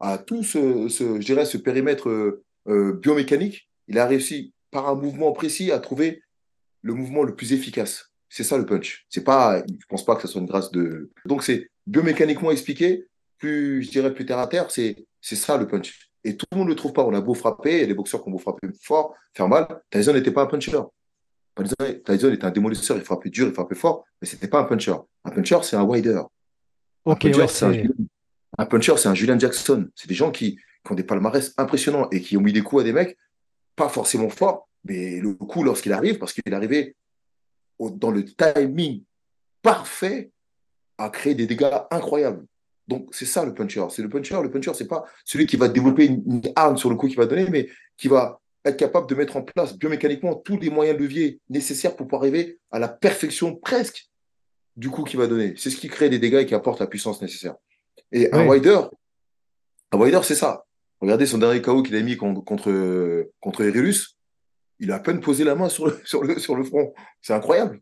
à 0.00 0.18
tout 0.18 0.42
ce, 0.42 0.88
je 0.88 1.24
dirais, 1.24 1.44
ce 1.44 1.56
périmètre 1.56 2.08
euh, 2.68 2.92
biomécanique, 2.94 3.68
il 3.88 3.98
a 3.98 4.06
réussi 4.06 4.52
par 4.70 4.88
un 4.88 4.94
mouvement 4.94 5.32
précis 5.32 5.72
à 5.72 5.78
trouver 5.78 6.22
le 6.82 6.94
mouvement 6.94 7.22
le 7.22 7.34
plus 7.34 7.52
efficace. 7.52 8.12
C'est 8.28 8.44
ça 8.44 8.56
le 8.56 8.66
punch. 8.66 9.06
C'est 9.08 9.24
pas, 9.24 9.62
je 9.68 9.86
pense 9.88 10.04
pas 10.04 10.14
que 10.14 10.22
ce 10.22 10.28
soit 10.28 10.40
une 10.40 10.46
grâce 10.46 10.70
de. 10.70 11.10
Donc 11.24 11.42
c'est 11.42 11.68
biomécaniquement 11.86 12.52
expliqué, 12.52 13.06
plus 13.38 13.82
je 13.82 13.90
dirais 13.90 14.14
plus 14.14 14.24
terre 14.24 14.38
à 14.38 14.46
terre, 14.46 14.70
c'est 14.70 15.06
c'est 15.20 15.36
ça 15.36 15.56
le 15.56 15.66
punch. 15.66 16.09
Et 16.24 16.36
tout 16.36 16.46
le 16.52 16.58
monde 16.58 16.66
ne 16.66 16.72
le 16.72 16.76
trouve 16.76 16.92
pas. 16.92 17.04
On 17.04 17.14
a 17.14 17.20
beau 17.20 17.34
frapper, 17.34 17.80
et 17.82 17.86
les 17.86 17.94
boxeurs 17.94 18.22
qui 18.22 18.28
ont 18.28 18.32
beau 18.32 18.38
frapper 18.38 18.68
fort, 18.80 19.14
faire 19.34 19.48
mal. 19.48 19.66
Tyson 19.90 20.12
n'était 20.12 20.30
pas 20.30 20.42
un 20.42 20.46
puncher. 20.46 20.80
Tyson 22.04 22.32
était 22.32 22.44
un 22.44 22.50
démolisseur, 22.50 22.96
il 22.96 23.02
frappait 23.02 23.30
dur, 23.30 23.48
il 23.48 23.52
frappait 23.52 23.74
fort, 23.74 24.04
mais 24.20 24.28
c'était 24.28 24.48
pas 24.48 24.60
un 24.60 24.64
puncher. 24.64 24.94
Un 25.24 25.30
puncher, 25.30 25.58
c'est 25.62 25.76
un 25.76 25.82
wider. 25.82 26.20
un 27.06 27.14
puncher, 27.14 27.46
c'est 27.48 27.86
un, 28.58 28.66
puncher, 28.66 28.96
c'est 28.96 29.08
un 29.08 29.14
Julian 29.14 29.38
Jackson. 29.38 29.88
C'est 29.94 30.08
des 30.08 30.14
gens 30.14 30.30
qui, 30.30 30.56
qui 30.56 30.92
ont 30.92 30.94
des 30.94 31.02
palmarès 31.02 31.52
impressionnants 31.56 32.08
et 32.10 32.20
qui 32.20 32.36
ont 32.36 32.40
mis 32.40 32.52
des 32.52 32.62
coups 32.62 32.82
à 32.82 32.84
des 32.84 32.92
mecs 32.92 33.16
pas 33.76 33.88
forcément 33.88 34.28
fort, 34.28 34.68
mais 34.84 35.20
le 35.20 35.32
coup 35.34 35.62
lorsqu'il 35.62 35.92
arrive, 35.92 36.18
parce 36.18 36.34
qu'il 36.34 36.42
est 36.46 36.52
arrivé 36.52 36.96
dans 37.78 38.10
le 38.10 38.24
timing 38.24 39.04
parfait, 39.62 40.30
à 40.98 41.08
créer 41.08 41.34
des 41.34 41.46
dégâts 41.46 41.70
incroyables. 41.90 42.44
Donc, 42.90 43.06
c'est 43.12 43.24
ça 43.24 43.44
le 43.44 43.54
puncher. 43.54 43.86
C'est 43.90 44.02
le 44.02 44.08
puncher. 44.08 44.42
Le 44.42 44.50
puncher, 44.50 44.72
c'est 44.74 44.88
pas 44.88 45.04
celui 45.24 45.46
qui 45.46 45.56
va 45.56 45.68
développer 45.68 46.06
une, 46.06 46.42
arme 46.56 46.76
sur 46.76 46.90
le 46.90 46.96
coup 46.96 47.06
qu'il 47.06 47.16
va 47.16 47.26
donner, 47.26 47.48
mais 47.48 47.68
qui 47.96 48.08
va 48.08 48.40
être 48.64 48.76
capable 48.76 49.08
de 49.08 49.14
mettre 49.14 49.36
en 49.36 49.42
place 49.42 49.78
biomécaniquement 49.78 50.34
tous 50.34 50.58
les 50.58 50.70
moyens 50.70 50.98
de 50.98 51.02
levier 51.04 51.40
nécessaires 51.48 51.94
pour 51.94 52.08
pouvoir 52.08 52.22
arriver 52.22 52.58
à 52.72 52.80
la 52.80 52.88
perfection 52.88 53.54
presque 53.54 54.10
du 54.76 54.90
coup 54.90 55.04
qu'il 55.04 55.20
va 55.20 55.28
donner. 55.28 55.54
C'est 55.56 55.70
ce 55.70 55.76
qui 55.76 55.86
crée 55.86 56.10
des 56.10 56.18
dégâts 56.18 56.40
et 56.40 56.46
qui 56.46 56.54
apporte 56.54 56.80
la 56.80 56.88
puissance 56.88 57.22
nécessaire. 57.22 57.54
Et 58.10 58.32
un 58.34 58.44
wider, 58.48 58.80
un 59.92 59.98
wider, 59.98 60.20
c'est 60.24 60.34
ça. 60.34 60.64
Regardez 61.00 61.26
son 61.26 61.38
dernier 61.38 61.62
KO 61.62 61.84
qu'il 61.84 61.94
a 61.94 62.00
mis 62.00 62.16
contre, 62.16 62.42
contre. 62.42 62.70
Il 64.80 64.90
a 64.90 64.96
à 64.96 64.98
peine 64.98 65.20
posé 65.20 65.44
la 65.44 65.54
main 65.54 65.68
sur 65.68 65.86
le, 65.86 66.00
sur 66.04 66.24
le, 66.24 66.40
sur 66.40 66.56
le 66.56 66.64
front. 66.64 66.92
C'est 67.22 67.34
incroyable. 67.34 67.80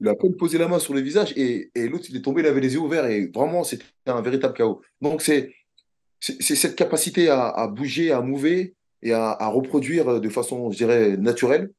Il 0.00 0.08
a 0.08 0.14
posé 0.14 0.56
la 0.58 0.68
main 0.68 0.78
sur 0.78 0.94
le 0.94 1.00
visage 1.00 1.32
et, 1.36 1.70
l'autre, 1.74 2.06
il 2.08 2.16
est 2.16 2.22
tombé, 2.22 2.42
il 2.42 2.46
avait 2.46 2.60
les 2.60 2.74
yeux 2.74 2.80
ouverts 2.80 3.06
et 3.06 3.26
vraiment, 3.26 3.64
c'était 3.64 3.84
un 4.06 4.20
véritable 4.20 4.54
KO. 4.54 4.82
Donc, 5.00 5.22
c'est 5.22 5.52
cette 6.20 6.76
capacité 6.76 7.28
à, 7.28 7.66
bouger, 7.66 8.12
à 8.12 8.20
mouver 8.20 8.74
et 9.02 9.12
à, 9.12 9.46
reproduire 9.48 10.20
de 10.20 10.28
façon, 10.28 10.70
je 10.70 10.76
dirais, 10.76 11.16
naturelle. 11.16 11.72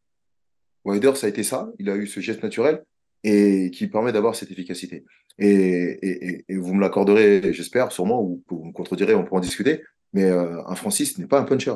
Wilder, 0.85 1.15
ça 1.15 1.27
a 1.27 1.29
été 1.29 1.43
ça. 1.43 1.69
Il 1.79 1.89
a 1.89 1.95
eu 1.95 2.07
ce 2.07 2.19
geste 2.19 2.43
naturel 2.43 2.83
et 3.23 3.69
qui 3.71 3.87
permet 3.87 4.11
d'avoir 4.11 4.35
cette 4.35 4.51
efficacité. 4.51 5.05
Et, 5.37 6.43
vous 6.49 6.73
me 6.73 6.81
l'accorderez, 6.81 7.53
j'espère, 7.53 7.91
sûrement, 7.91 8.21
ou 8.21 8.43
vous 8.49 8.65
me 8.65 8.73
contredirez, 8.73 9.15
on 9.15 9.23
pourra 9.23 9.37
en 9.37 9.41
discuter, 9.41 9.83
mais 10.11 10.25
euh, 10.25 10.61
un 10.65 10.75
Francis 10.75 11.17
n'est 11.17 11.27
pas 11.27 11.39
un 11.39 11.43
puncher. 11.43 11.75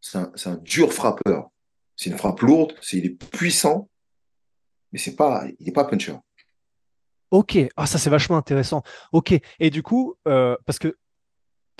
C'est 0.00 0.18
un, 0.18 0.56
dur 0.62 0.92
frappeur. 0.94 1.50
C'est 1.96 2.08
une 2.08 2.16
frappe 2.16 2.40
lourde, 2.40 2.74
c'est, 2.80 2.96
il 2.96 3.06
est 3.06 3.30
puissant, 3.30 3.89
mais 4.92 4.98
c'est 4.98 5.16
pas, 5.16 5.44
il 5.58 5.66
n'est 5.66 5.72
pas 5.72 5.84
puncher. 5.84 6.14
Ok, 7.30 7.58
ah, 7.76 7.86
ça 7.86 7.98
c'est 7.98 8.10
vachement 8.10 8.36
intéressant. 8.36 8.82
Ok, 9.12 9.38
et 9.60 9.70
du 9.70 9.82
coup, 9.82 10.16
euh, 10.26 10.56
parce 10.66 10.78
que 10.78 10.96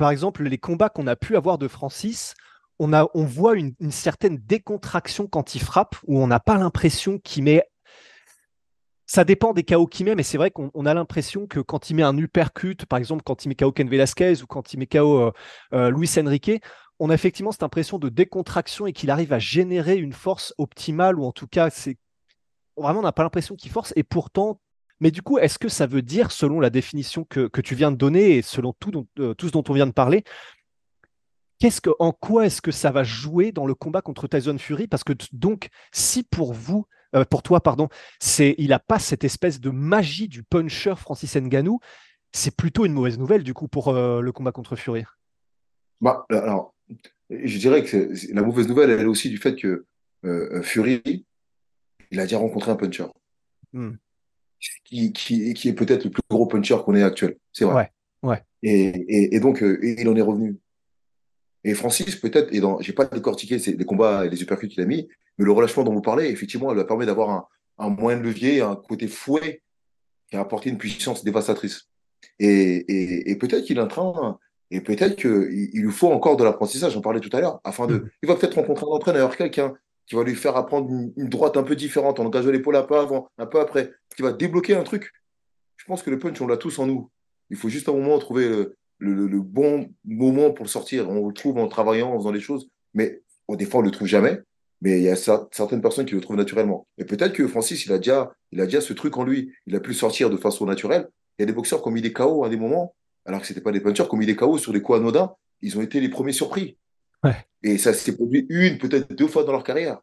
par 0.01 0.11
exemple, 0.11 0.45
les 0.45 0.57
combats 0.57 0.89
qu'on 0.89 1.07
a 1.07 1.15
pu 1.15 1.37
avoir 1.37 1.59
de 1.59 1.69
Francis, 1.69 2.35
on, 2.79 2.95
a, 2.95 3.07
on 3.13 3.25
voit 3.25 3.55
une, 3.55 3.75
certaine 3.91 4.39
décontraction 4.39 5.27
quand 5.27 5.55
il 5.55 5.61
frappe, 5.61 5.97
où 6.07 6.19
on 6.19 6.27
n'a 6.27 6.41
pas 6.41 6.57
l'impression 6.57 7.19
qu'il 7.19 7.45
met. 7.45 7.63
Ça 9.05 9.25
dépend 9.25 9.53
des 9.53 9.63
KO 9.63 9.87
qu'il 9.87 10.07
met, 10.07 10.15
mais 10.15 10.23
c'est 10.23 10.39
vrai 10.39 10.51
qu'on 10.51 10.71
on 10.73 10.87
a 10.87 10.95
l'impression 10.95 11.47
que 11.47 11.61
quand 11.61 11.91
il 11.91 11.97
met 11.97 12.03
un 12.03 12.17
uppercut, 12.17 12.87
par 12.87 12.99
exemple, 12.99 13.23
quand 13.27 13.45
il 13.45 13.49
met 13.49 13.57
KO 13.57 13.73
Ken 13.73 13.91
Velasquez 13.91 14.43
ou 14.43 14.47
quand 14.47 14.73
il 14.73 14.79
met 14.79 14.87
KO 14.87 15.19
euh, 15.19 15.33
euh, 15.75 15.91
Luis 15.91 16.11
Enrique, 16.17 16.63
on 16.99 17.11
a 17.11 17.15
effectivement 17.15 17.53
cette 17.53 17.63
impression 17.63 17.99
de 17.99 18.09
décontraction 18.09 18.87
et 18.87 18.95
qu'il 18.95 19.11
arrive 19.11 19.35
à 19.35 19.39
générer 19.39 19.97
une 19.97 20.15
force 20.15 20.55
optimale, 20.57 21.19
ou 21.19 21.27
en 21.27 21.33
tout 21.33 21.47
cas, 21.47 21.69
c'est 21.69 21.99
vraiment, 22.83 23.01
on 23.01 23.05
n'a 23.05 23.13
pas 23.13 23.23
l'impression 23.23 23.57
qu'il 23.57 23.71
force, 23.71 23.93
et 23.97 24.03
pourtant, 24.03 24.61
mais 25.01 25.11
du 25.11 25.23
coup, 25.23 25.39
est-ce 25.39 25.59
que 25.59 25.69
ça 25.69 25.87
veut 25.87 26.03
dire, 26.03 26.31
selon 26.31 26.61
la 26.61 26.71
définition 26.71 27.25
que, 27.25 27.49
tu 27.61 27.75
viens 27.75 27.91
de 27.91 27.97
donner 27.97 28.37
et 28.37 28.43
selon 28.43 28.75
tout, 28.75 29.07
euh, 29.19 29.35
tout 29.35 29.49
ce 29.49 29.53
dont 29.53 29.65
on 29.69 29.73
vient 29.73 29.87
de 29.87 29.93
parler, 29.93 30.25
qu'est-ce 31.59 31.81
que, 31.81 31.91
en 31.99 32.13
quoi 32.13 32.47
est-ce 32.47 32.61
que 32.61 32.71
ça 32.71 32.91
va 32.91 33.03
jouer 33.03 33.51
dans 33.51 33.67
le 33.67 33.75
combat 33.75 34.03
contre 34.03 34.29
Tyson 34.29 34.59
Fury? 34.59 34.87
Parce 34.87 35.03
que 35.03 35.15
donc, 35.33 35.71
si 35.91 36.23
pour 36.23 36.53
vous, 36.53 36.87
euh, 37.17 37.25
pour 37.25 37.43
toi, 37.43 37.61
pardon, 37.61 37.89
c'est, 38.21 38.55
il 38.59 38.69
n'a 38.69 38.79
pas 38.79 38.99
cette 38.99 39.25
espèce 39.25 39.59
de 39.59 39.71
magie 39.71 40.29
du 40.29 40.43
puncher 40.43 40.95
Francis 40.97 41.35
Ngannou, 41.35 41.81
c'est 42.33 42.55
plutôt 42.55 42.85
une 42.85 42.93
mauvaise 42.93 43.19
nouvelle 43.19 43.43
du 43.43 43.55
coup 43.55 43.67
pour 43.67 43.89
euh, 43.89 44.21
le 44.21 44.33
combat 44.33 44.53
contre 44.53 44.77
Fury. 44.77 45.05
Bah, 46.03 46.27
alors, 46.31 46.75
je 47.31 47.59
dirais 47.59 47.85
que 47.85 48.13
la 48.33 48.43
mauvaise 48.43 48.69
nouvelle, 48.69 48.91
elle 48.91 49.01
est 49.01 49.07
aussi 49.07 49.31
du 49.31 49.39
fait 49.39 49.57
que 49.57 49.87
Fury, 50.63 51.25
il 52.11 52.21
a 52.21 52.25
déjà 52.25 52.39
rencontré 52.39 52.71
un 52.71 52.77
puncher. 52.77 53.07
Hmm. 53.73 53.93
Qui, 54.85 55.13
qui, 55.13 55.55
qui 55.55 55.69
est 55.69 55.73
peut-être 55.73 56.05
le 56.05 56.11
plus 56.11 56.23
gros 56.29 56.47
puncher 56.47 56.77
qu'on 56.85 56.95
ait 56.95 57.03
actuel. 57.03 57.37
C'est 57.53 57.65
vrai. 57.65 57.91
Ouais, 58.23 58.31
ouais. 58.31 58.45
Et, 58.63 58.89
et, 58.89 59.37
et 59.37 59.41
donc, 59.41 59.63
euh, 59.63 59.79
il 59.83 60.07
en 60.09 60.17
est 60.17 60.21
revenu. 60.23 60.59
Et 61.65 61.75
Francis, 61.75 62.17
peut-être, 62.17 62.53
et 62.53 62.61
dans, 62.61 62.81
j'ai 62.81 62.93
pas 62.93 63.07
décortiqué 63.07 63.57
les 63.57 63.85
combats 63.85 64.27
et 64.27 64.31
les 64.31 64.43
uppercuts 64.43 64.69
qu'il 64.69 64.83
a 64.83 64.87
mis, 64.87 65.09
mais 65.39 65.45
le 65.45 65.53
relâchement 65.53 65.85
dont 65.85 65.95
vous 65.95 66.03
parlez, 66.03 66.29
effectivement, 66.29 66.71
elle 66.71 66.79
lui 66.79 66.85
permet 66.85 67.07
d'avoir 67.07 67.31
un, 67.31 67.47
un 67.79 67.89
moyen 67.89 68.19
de 68.19 68.25
levier, 68.25 68.61
un 68.61 68.77
côté 68.77 69.09
fouet 69.09 69.63
qui 70.29 70.37
a 70.37 70.41
apporté 70.41 70.69
une 70.69 70.79
puissance 70.79 71.25
dévastatrice. 71.25 71.89
Et, 72.39 72.49
et, 72.49 73.31
et 73.31 73.37
peut-être 73.37 73.65
qu'il 73.65 73.79
est 73.79 73.83
en 73.83 73.89
train, 73.89 74.39
et 74.71 74.81
peut-être 74.83 75.17
qu'il 75.17 75.71
il 75.73 75.83
lui 75.83 75.93
faut 75.93 76.13
encore 76.13 76.37
de 76.37 76.45
l'apprentissage, 76.45 76.93
j'en 76.93 77.01
parlais 77.01 77.21
tout 77.21 77.35
à 77.35 77.41
l'heure, 77.41 77.61
afin 77.65 77.87
de, 77.87 77.95
Mhm. 77.95 78.11
il 78.23 78.29
va 78.29 78.37
peut-être 78.37 78.57
rencontrer 78.57 78.85
un 78.87 78.95
entraîneur, 78.95 79.37
quelqu'un 79.37 79.75
qui 80.07 80.17
va 80.17 80.25
lui 80.25 80.35
faire 80.35 80.57
apprendre 80.57 80.91
une, 80.91 81.29
droite 81.29 81.57
un 81.57 81.63
peu 81.63 81.77
différente, 81.77 82.19
en 82.21 82.27
engageant 82.27 82.51
l'épaule 82.51 82.77
un 82.77 82.83
peu 82.83 82.97
avant, 82.97 83.29
un 83.39 83.47
peu 83.47 83.61
après, 83.61 83.93
qui 84.17 84.23
va 84.23 84.33
débloquer 84.33 84.75
un 84.75 84.83
truc. 84.83 85.13
Je 85.77 85.85
pense 85.85 86.03
que 86.03 86.11
le 86.11 86.19
punch, 86.19 86.41
on 86.41 86.47
l'a 86.47 86.57
tous 86.57 86.79
en 86.79 86.87
nous. 86.87 87.11
Il 87.51 87.57
faut 87.57 87.69
juste 87.69 87.89
un 87.89 87.93
moment 87.93 88.19
trouver 88.19 88.67
le, 88.99 89.41
bon 89.41 89.89
moment 90.05 90.51
pour 90.51 90.65
le 90.65 90.71
sortir. 90.71 91.09
On 91.09 91.29
le 91.29 91.35
trouve 91.35 91.59
en 91.59 91.69
travaillant, 91.69 92.13
en 92.13 92.19
faisant 92.19 92.33
les 92.33 92.41
choses, 92.41 92.69
mais 92.95 93.23
des 93.49 93.65
fois, 93.67 93.81
on 93.81 93.83
ne 93.83 93.89
le 93.89 93.93
trouve 93.93 94.09
jamais. 94.09 94.41
Mais 94.83 94.99
il 94.99 95.03
y 95.03 95.09
a 95.09 95.15
cer- 95.15 95.47
certaines 95.53 95.83
personnes 95.83 96.07
qui 96.07 96.15
le 96.15 96.21
trouvent 96.21 96.37
naturellement. 96.37 96.87
Et 96.97 97.05
peut-être 97.05 97.35
que 97.35 97.47
Francis, 97.47 97.85
il 97.85 97.93
a 97.93 97.99
déjà, 97.99 98.33
il 98.51 98.61
a 98.61 98.65
déjà 98.65 98.81
ce 98.81 98.93
truc 98.95 99.17
en 99.19 99.25
lui. 99.25 99.53
Il 99.67 99.77
a 99.77 99.81
pu 99.81 99.91
le 99.91 99.95
sortir 99.95 100.31
de 100.31 100.37
façon 100.37 100.65
naturelle. 100.65 101.09
Il 101.39 101.43
y 101.43 101.45
a 101.45 101.47
des 101.47 101.53
boxeurs 101.53 101.83
qui 101.83 101.89
ont 101.89 101.91
mis 101.91 102.01
des 102.01 102.13
KO 102.13 102.45
à 102.45 102.49
des 102.49 102.57
moments, 102.57 102.95
alors 103.27 103.41
que 103.41 103.47
ce 103.47 103.53
n'étaient 103.53 103.63
pas 103.63 103.73
des 103.73 103.81
punchers, 103.81 104.05
qui 104.05 104.15
ont 104.15 104.19
mis 104.19 104.27
des 104.27 104.37
KO 104.37 104.57
sur 104.57 104.73
des 104.73 104.81
coups 104.81 104.99
anodins. 104.99 105.35
Ils 105.61 105.77
ont 105.77 105.83
été 105.83 106.01
les 106.01 106.09
premiers 106.09 106.33
surpris. 106.33 106.79
Ouais. 107.25 107.37
Et 107.63 107.79
ça 107.79 107.93
s'est 107.93 108.15
produit 108.15 108.47
une, 108.49 108.79
peut-être 108.79 109.13
deux 109.13 109.29
fois 109.29 109.45
dans 109.45 109.53
leur 109.53 109.65
carrière. 109.65 110.01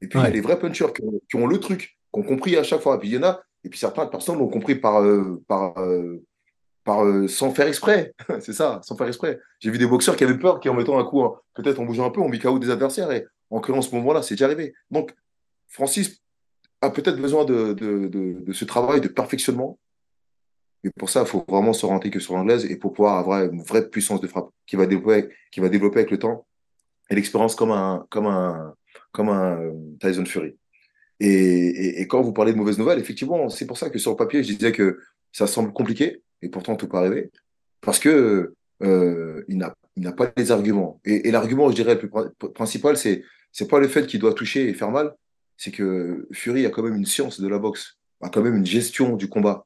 Et 0.00 0.08
puis, 0.08 0.18
il 0.18 0.22
y 0.22 0.26
a 0.26 0.30
des 0.30 0.40
vrais 0.40 0.58
punchers 0.58 0.92
qui 0.94 1.02
ont, 1.02 1.20
qui 1.28 1.36
ont 1.36 1.46
le 1.46 1.58
truc, 1.58 1.98
qui 2.12 2.20
ont 2.20 2.22
compris 2.22 2.56
à 2.56 2.62
chaque 2.62 2.80
fois. 2.80 2.96
Et 2.96 2.98
puis, 2.98 3.08
il 3.08 3.14
y 3.14 3.18
en 3.18 3.24
a, 3.24 3.42
et 3.64 3.68
puis 3.68 3.78
certaines 3.78 4.10
personnes 4.10 4.38
l'ont 4.38 4.48
compris 4.48 4.76
par, 4.76 5.02
euh, 5.02 5.42
par, 5.48 5.78
euh, 5.78 6.22
par, 6.84 7.04
euh, 7.04 7.28
sans 7.28 7.52
faire 7.52 7.66
exprès. 7.66 8.14
C'est 8.40 8.52
ça, 8.52 8.80
sans 8.82 8.96
faire 8.96 9.08
exprès. 9.08 9.38
J'ai 9.60 9.70
vu 9.70 9.78
des 9.78 9.86
boxeurs 9.86 10.16
qui 10.16 10.24
avaient 10.24 10.38
peur, 10.38 10.60
qui 10.60 10.68
en 10.68 10.74
mettant 10.74 10.98
un 10.98 11.04
coup, 11.04 11.22
hein, 11.22 11.34
peut-être 11.54 11.80
en 11.80 11.84
bougeant 11.84 12.06
un 12.06 12.10
peu, 12.10 12.20
ont 12.20 12.28
mis 12.28 12.38
KO 12.38 12.58
des 12.58 12.70
adversaires. 12.70 13.10
Et 13.12 13.26
en 13.50 13.60
créant 13.60 13.82
ce 13.82 13.94
moment-là, 13.96 14.22
c'est 14.22 14.34
déjà 14.34 14.46
arrivé. 14.46 14.74
Donc, 14.90 15.14
Francis 15.68 16.22
a 16.80 16.90
peut-être 16.90 17.20
besoin 17.20 17.44
de, 17.44 17.72
de, 17.72 18.06
de, 18.06 18.40
de 18.40 18.52
ce 18.52 18.64
travail 18.64 19.00
de 19.00 19.08
perfectionnement. 19.08 19.78
Et 20.84 20.90
pour 20.90 21.10
ça, 21.10 21.22
il 21.22 21.26
faut 21.26 21.44
vraiment 21.48 21.72
s'orienter 21.72 22.10
que 22.10 22.20
sur 22.20 22.34
l'anglaise 22.34 22.64
et 22.64 22.76
pour 22.76 22.92
pouvoir 22.92 23.18
avoir 23.18 23.42
une 23.42 23.62
vraie 23.62 23.88
puissance 23.88 24.20
de 24.20 24.28
frappe 24.28 24.50
qui 24.64 24.76
va 24.76 24.86
développer, 24.86 25.28
qui 25.50 25.58
va 25.58 25.68
développer 25.68 25.98
avec 25.98 26.12
le 26.12 26.18
temps 26.18 26.46
et 27.10 27.14
l'expérience 27.14 27.54
comme 27.54 27.70
un, 27.70 28.06
comme 28.10 28.26
un, 28.26 28.74
comme 29.12 29.28
un 29.28 29.60
euh, 29.60 29.72
Tyson 30.00 30.24
Fury. 30.24 30.56
Et, 31.20 32.06
quand 32.08 32.22
vous 32.22 32.32
parlez 32.32 32.52
de 32.52 32.58
mauvaises 32.58 32.78
nouvelles, 32.78 33.00
effectivement, 33.00 33.48
c'est 33.48 33.66
pour 33.66 33.76
ça 33.76 33.90
que 33.90 33.98
sur 33.98 34.12
le 34.12 34.16
papier, 34.16 34.42
je 34.42 34.54
disais 34.54 34.72
que 34.72 34.98
ça 35.32 35.46
semble 35.46 35.72
compliqué, 35.72 36.22
et 36.42 36.48
pourtant 36.48 36.76
tout 36.76 36.86
peut 36.86 36.96
arriver, 36.96 37.30
parce 37.80 37.98
que 37.98 38.54
euh, 38.82 39.44
il 39.48 39.56
n'a 39.56 40.12
pas 40.12 40.32
les 40.36 40.52
arguments. 40.52 41.00
Et, 41.04 41.30
l'argument, 41.30 41.68
je 41.70 41.74
dirais, 41.74 41.94
le 41.94 41.98
plus 41.98 42.08
pr- 42.08 42.52
principal, 42.52 42.96
c'est 42.96 43.24
c'est 43.50 43.68
pas 43.68 43.80
le 43.80 43.88
fait 43.88 44.06
qu'il 44.06 44.20
doit 44.20 44.34
toucher 44.34 44.68
et 44.68 44.74
faire 44.74 44.90
mal, 44.90 45.14
c'est 45.56 45.70
que 45.70 46.28
Fury 46.32 46.66
a 46.66 46.70
quand 46.70 46.82
même 46.82 46.94
une 46.94 47.06
science 47.06 47.40
de 47.40 47.48
la 47.48 47.58
boxe, 47.58 47.98
a 48.20 48.28
quand 48.28 48.42
même 48.42 48.54
une 48.54 48.66
gestion 48.66 49.16
du 49.16 49.28
combat, 49.28 49.64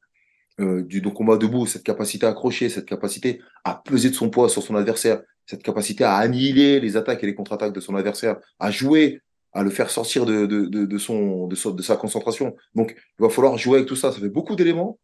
euh, 0.60 0.82
du, 0.82 1.00
du 1.00 1.12
combat 1.12 1.36
debout, 1.36 1.66
cette 1.66 1.82
capacité 1.82 2.24
à 2.24 2.30
accrocher, 2.30 2.68
cette 2.70 2.86
capacité 2.86 3.40
à 3.64 3.74
peser 3.74 4.08
de 4.08 4.14
son 4.14 4.30
poids 4.30 4.48
sur 4.48 4.62
son 4.62 4.76
adversaire, 4.76 5.20
cette 5.46 5.62
capacité 5.62 6.04
à 6.04 6.16
annihiler 6.16 6.80
les 6.80 6.96
attaques 6.96 7.22
et 7.22 7.26
les 7.26 7.34
contre-attaques 7.34 7.72
de 7.72 7.80
son 7.80 7.94
adversaire, 7.94 8.38
à 8.58 8.70
jouer 8.70 9.20
à 9.52 9.62
le 9.62 9.70
faire 9.70 9.90
sortir 9.90 10.24
de, 10.24 10.46
de, 10.46 10.66
de, 10.66 10.98
son, 10.98 11.46
de, 11.46 11.82
sa 11.82 11.96
concentration. 11.96 12.56
Donc, 12.74 12.94
il 13.18 13.22
va 13.22 13.28
falloir 13.28 13.58
jouer 13.58 13.78
avec 13.78 13.88
tout 13.88 13.96
ça. 13.96 14.10
Ça 14.10 14.18
fait 14.18 14.30
beaucoup 14.30 14.56
d'éléments 14.56 14.98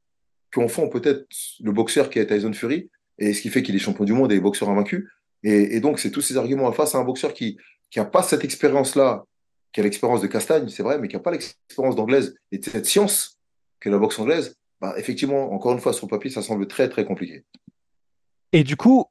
qui 0.52 0.66
font 0.68 0.88
peut-être 0.88 1.26
le 1.61 1.73
boxeur 1.73 2.09
qui 2.09 2.18
est 2.18 2.26
Tyson 2.26 2.52
Fury, 2.54 2.90
et 3.18 3.35
ce 3.35 3.42
qui 3.42 3.50
fait 3.50 3.62
qu'il 3.62 3.75
est 3.76 3.80
champion 3.80 4.04
du 4.04 4.14
monde 4.14 4.33
et 4.33 4.40
boxeur 4.40 4.71
invaincu. 4.71 5.09
Et, 5.42 5.80
donc, 5.80 5.99
c'est 5.99 6.11
tous 6.11 6.21
ces 6.21 6.37
arguments 6.37 6.73
face 6.73 6.95
à 6.95 6.99
un 6.99 7.04
boxeur 7.04 7.35
qui 7.35 7.59
n'a 7.95 8.04
pas 8.04 8.23
cette 8.23 8.45
expérience-là, 8.45 9.25
qui 9.73 9.80
a 9.80 9.83
l'expérience 9.83 10.21
de 10.21 10.26
Castagne, 10.26 10.68
c'est 10.68 10.83
vrai, 10.83 10.99
mais 10.99 11.09
qui 11.09 11.16
n'a 11.16 11.23
pas 11.23 11.30
l'expérience 11.30 11.95
d'anglaise 11.95 12.35
et 12.50 12.59
de 12.59 12.64
cette 12.64 12.87
science 12.87 13.38
que 13.80 13.90
la 13.90 13.99
boxe 13.99 14.18
anglaise, 14.18 14.57
bah, 14.80 14.95
effectivement, 14.97 15.52
encore 15.52 15.73
une 15.73 15.80
fois, 15.80 15.92
sur 15.92 16.07
le 16.07 16.11
papier, 16.11 16.30
ça 16.30 16.42
semble 16.42 16.66
très, 16.66 16.88
très 16.88 17.04
compliqué. 17.04 17.45
Et 18.52 18.64
du 18.64 18.76
coup, 18.76 19.04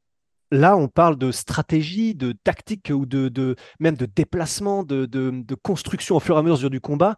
là, 0.51 0.77
on 0.77 0.87
parle 0.87 1.17
de 1.17 1.31
stratégie, 1.31 2.15
de 2.15 2.31
tactique 2.31 2.91
ou 2.93 3.05
de, 3.05 3.55
même 3.79 3.95
de 3.95 4.05
déplacement, 4.05 4.83
de, 4.83 5.55
construction 5.61 6.15
au 6.15 6.19
fur 6.19 6.35
et 6.35 6.39
à 6.39 6.43
mesure 6.43 6.69
du 6.69 6.81
combat. 6.81 7.15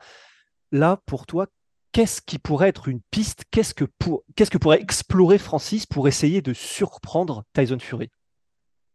Là, 0.71 1.01
pour 1.05 1.25
toi, 1.25 1.47
qu'est-ce 1.91 2.21
qui 2.21 2.39
pourrait 2.39 2.69
être 2.69 2.87
une 2.87 3.01
piste? 3.11 3.43
Qu'est-ce 3.51 3.73
que, 3.73 3.85
pourrait 4.57 4.81
explorer 4.81 5.37
Francis 5.37 5.85
pour 5.85 6.07
essayer 6.07 6.41
de 6.41 6.53
surprendre 6.53 7.43
Tyson 7.53 7.79
Fury? 7.79 8.09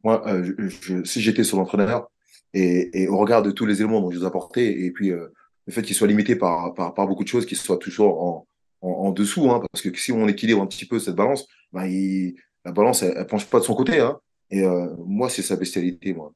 Moi, 0.02 0.22
euh, 0.28 0.70
si 1.04 1.20
j'étais 1.20 1.44
sur 1.44 1.56
l'entraîneur, 1.58 2.08
et, 2.52 3.02
et 3.02 3.08
au 3.08 3.18
regard 3.18 3.42
de 3.42 3.50
tous 3.50 3.66
les 3.66 3.80
éléments 3.80 4.00
dont 4.00 4.10
je 4.10 4.18
vous 4.18 4.24
ai 4.24 4.26
apportés, 4.26 4.84
et 4.84 4.90
puis 4.92 5.10
euh, 5.10 5.32
le 5.66 5.72
fait 5.72 5.82
qu'il 5.82 5.96
soit 5.96 6.06
limité 6.06 6.36
par, 6.36 6.72
beaucoup 6.74 7.24
de 7.24 7.28
choses, 7.28 7.46
qu'il 7.46 7.56
soit 7.56 7.78
toujours 7.78 8.46
en, 8.80 9.12
dessous, 9.12 9.50
hein, 9.50 9.60
parce 9.72 9.82
que 9.82 9.96
si 9.98 10.12
on 10.12 10.28
équilibre 10.28 10.60
un 10.60 10.66
petit 10.66 10.84
peu 10.84 10.98
cette 10.98 11.14
balance, 11.14 11.46
ben, 11.72 11.88
la 12.64 12.72
balance, 12.72 13.02
elle 13.02 13.26
penche 13.26 13.46
pas 13.46 13.60
de 13.60 13.64
son 13.64 13.74
côté. 13.74 14.00
Hein, 14.00 14.18
et 14.50 14.62
euh, 14.62 14.88
moi, 15.06 15.28
c'est 15.28 15.42
sa 15.42 15.56
bestialité, 15.56 16.14
moi. 16.14 16.32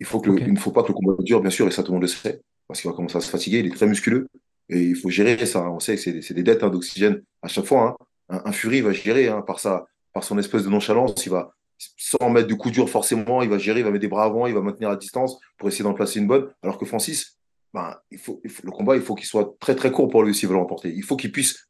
Il 0.00 0.06
faut 0.06 0.20
que 0.20 0.28
le- 0.30 0.36
Ok. 0.36 0.42
il 0.46 0.52
ne 0.52 0.58
faut 0.58 0.70
pas 0.70 0.82
que 0.82 0.88
le 0.88 0.94
combat 0.94 1.14
dure, 1.22 1.40
bien 1.40 1.50
sûr, 1.50 1.66
et 1.66 1.70
ça, 1.70 1.82
tout 1.82 1.92
le 1.92 1.94
monde 1.94 2.02
le 2.02 2.08
sait, 2.08 2.40
parce 2.66 2.80
qu'il 2.80 2.90
va 2.90 2.96
commencer 2.96 3.16
à 3.16 3.20
se 3.20 3.30
fatiguer. 3.30 3.60
Il 3.60 3.66
est 3.66 3.74
très 3.74 3.86
musculeux, 3.86 4.28
et 4.68 4.80
il 4.82 4.96
faut 4.96 5.10
gérer 5.10 5.44
ça. 5.46 5.60
hein. 5.60 5.70
On 5.70 5.80
sait 5.80 5.96
que 5.96 6.20
c'est 6.20 6.34
des, 6.34 6.42
dettes 6.42 6.62
hein, 6.62 6.70
d'oxygène 6.70 7.22
à 7.42 7.48
chaque 7.48 7.64
fois. 7.64 7.96
Hein. 8.28 8.40
un, 8.44 8.52
Fury 8.52 8.80
va 8.80 8.92
gérer 8.92 9.28
par, 9.46 9.58
sa, 9.58 9.86
par 10.12 10.22
son 10.24 10.38
espèce 10.38 10.62
de 10.64 10.68
nonchalance. 10.68 11.24
Il 11.26 11.30
va, 11.30 11.52
sans 11.96 12.30
mettre 12.30 12.48
de 12.48 12.54
coup 12.54 12.70
dur 12.70 12.88
forcément, 12.90 13.42
il 13.42 13.48
va 13.48 13.58
gérer, 13.58 13.80
il 13.80 13.84
va 13.84 13.90
mettre 13.90 14.02
des 14.02 14.08
bras 14.08 14.24
avant, 14.24 14.46
il 14.46 14.54
va 14.54 14.60
maintenir 14.60 14.90
à 14.90 14.96
distance 14.96 15.38
pour 15.56 15.68
essayer 15.68 15.84
d'en 15.84 15.94
placer 15.94 16.18
une 16.20 16.26
bonne. 16.26 16.48
Alors 16.62 16.78
que 16.78 16.84
Francis, 16.84 17.38
ben, 17.72 17.96
il 18.10 18.18
faut, 18.18 18.40
le 18.44 18.70
combat, 18.70 18.96
il 18.96 19.02
faut 19.02 19.14
qu'il 19.14 19.26
soit 19.26 19.56
très 19.60 19.74
très 19.74 19.90
court 19.90 20.08
pour 20.08 20.22
lui 20.22 20.34
s'il 20.34 20.48
veut 20.48 20.54
l'emporter. 20.54 20.92
Il 20.94 21.02
faut 21.04 21.16
qu'il 21.16 21.32
puisse 21.32 21.68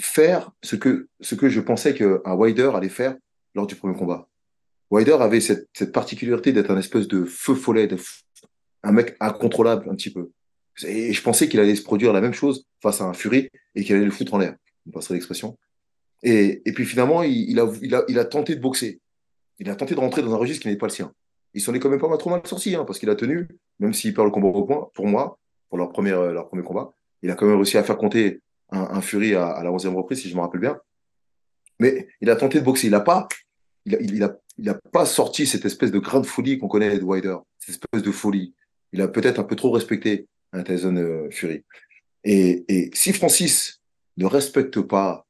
faire 0.00 0.50
ce 0.62 0.76
que, 0.76 1.08
ce 1.20 1.34
que 1.34 1.48
je 1.48 1.60
pensais 1.60 1.94
qu'un 1.94 2.34
Wider 2.34 2.70
allait 2.74 2.88
faire 2.88 3.16
lors 3.54 3.66
du 3.66 3.74
premier 3.74 3.96
combat. 3.98 4.27
Wider 4.90 5.16
avait 5.20 5.40
cette, 5.40 5.92
particularité 5.92 6.52
d'être 6.52 6.70
un 6.70 6.78
espèce 6.78 7.08
de 7.08 7.24
feu 7.24 7.54
follet, 7.54 7.88
un 8.82 8.92
mec 8.92 9.16
incontrôlable 9.20 9.88
un 9.90 9.94
petit 9.94 10.12
peu. 10.12 10.30
Et 10.86 11.12
je 11.12 11.22
pensais 11.22 11.48
qu'il 11.48 11.60
allait 11.60 11.74
se 11.74 11.82
produire 11.82 12.12
la 12.12 12.20
même 12.20 12.32
chose 12.32 12.64
face 12.80 13.00
à 13.00 13.04
un 13.04 13.12
Fury 13.12 13.50
et 13.74 13.84
qu'il 13.84 13.96
allait 13.96 14.04
le 14.04 14.10
foutre 14.10 14.34
en 14.34 14.38
l'air. 14.38 14.54
On 14.86 14.90
passerait 14.90 15.14
l'expression. 15.14 15.58
Et, 16.22 16.62
puis 16.74 16.84
finalement, 16.84 17.22
il, 17.22 17.58
a, 17.60 18.24
tenté 18.24 18.54
de 18.54 18.60
boxer. 18.60 19.00
Il 19.58 19.68
a 19.70 19.76
tenté 19.76 19.94
de 19.94 20.00
rentrer 20.00 20.22
dans 20.22 20.32
un 20.32 20.36
registre 20.36 20.62
qui 20.62 20.68
n'est 20.68 20.76
pas 20.76 20.86
le 20.86 20.92
sien. 20.92 21.12
Il 21.54 21.60
s'en 21.60 21.74
est 21.74 21.80
quand 21.80 21.88
même 21.88 22.00
pas 22.00 22.16
trop 22.16 22.30
mal 22.30 22.40
sorti, 22.44 22.74
hein, 22.74 22.84
parce 22.84 22.98
qu'il 22.98 23.10
a 23.10 23.16
tenu, 23.16 23.48
même 23.78 23.92
s'il 23.92 24.14
perd 24.14 24.26
le 24.26 24.30
combat 24.30 24.48
au 24.48 24.64
point, 24.64 24.88
pour 24.94 25.06
moi, 25.06 25.38
pour 25.68 25.78
leur 25.78 25.90
premier, 25.90 26.10
leur 26.10 26.48
premier 26.48 26.62
combat, 26.62 26.92
il 27.22 27.30
a 27.30 27.34
quand 27.34 27.46
même 27.46 27.56
réussi 27.56 27.76
à 27.76 27.82
faire 27.82 27.96
compter 27.96 28.40
un, 28.70 29.00
Fury 29.00 29.34
à, 29.34 29.62
la 29.62 29.70
11e 29.70 29.94
reprise, 29.94 30.20
si 30.20 30.28
je 30.28 30.36
me 30.36 30.40
rappelle 30.40 30.60
bien. 30.60 30.78
Mais 31.80 32.08
il 32.20 32.30
a 32.30 32.36
tenté 32.36 32.60
de 32.60 32.64
boxer. 32.64 32.86
Il 32.88 32.90
n'a 32.90 33.00
pas, 33.00 33.28
il, 33.86 34.22
a, 34.22 34.36
il 34.58 34.68
a 34.68 34.74
pas 34.74 35.06
sorti 35.06 35.46
cette 35.46 35.64
espèce 35.64 35.90
de 35.90 35.98
grande 35.98 36.26
folie 36.26 36.58
qu'on 36.58 36.68
connaît 36.68 36.98
de 36.98 37.04
Wider, 37.04 37.36
cette 37.58 37.76
espèce 37.76 38.02
de 38.02 38.12
folie. 38.12 38.54
Il 38.92 39.00
a 39.00 39.08
peut-être 39.08 39.38
un 39.38 39.44
peu 39.44 39.56
trop 39.56 39.70
respecté 39.70 40.26
un 40.52 40.62
Tyson 40.62 40.96
euh, 40.96 41.30
Fury. 41.30 41.64
Et, 42.24 42.64
et 42.68 42.90
si 42.94 43.12
Francis 43.12 43.80
ne 44.16 44.26
respecte 44.26 44.80
pas 44.80 45.26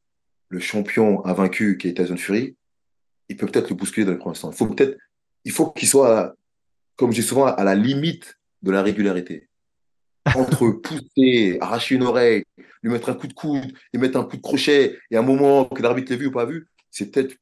le 0.49 0.61
champion 0.61 1.25
invaincu 1.27 1.77
qui 1.77 1.89
est 1.89 1.95
Tyson 1.95 2.17
Fury, 2.17 2.57
il 3.29 3.37
peut 3.37 3.47
peut-être 3.47 3.71
le 3.71 3.77
bousculer 3.77 4.07
dans 4.07 4.13
les 4.13 4.19
premiers 4.19 4.33
instants. 4.33 4.51
Il 4.51 4.57
faut 4.57 4.67
peut-être, 4.67 4.99
il 5.45 5.53
faut 5.53 5.71
qu'il 5.71 5.89
soit, 5.89 6.35
comme 6.97 7.13
je 7.13 7.21
dis 7.21 7.27
souvent, 7.27 7.47
à 7.47 7.65
la 7.65 7.75
limite 7.75 8.39
de 8.63 8.71
la 8.71 8.83
régularité. 8.83 9.49
Entre 10.35 10.69
pousser, 10.83 11.59
arracher 11.61 11.97
une 11.97 12.05
oreille, 12.05 12.45
lui 12.83 12.93
mettre 12.93 13.11
un 13.11 13.15
coup 13.15 13.27
de 13.27 13.35
coude, 13.35 13.73
lui 13.93 14.01
mettre 14.01 14.19
un 14.19 14.25
coup 14.25 14.37
de 14.37 14.43
crochet, 14.43 14.99
et 15.11 15.17
un 15.17 15.23
moment 15.23 15.67
que 15.67 15.83
l'arbitre 15.83 16.13
l'ait 16.13 16.19
vu 16.19 16.27
ou 16.27 16.33
pas 16.33 16.47
vu, 16.47 16.67
c'est 16.91 17.11
peut-être, 17.11 17.37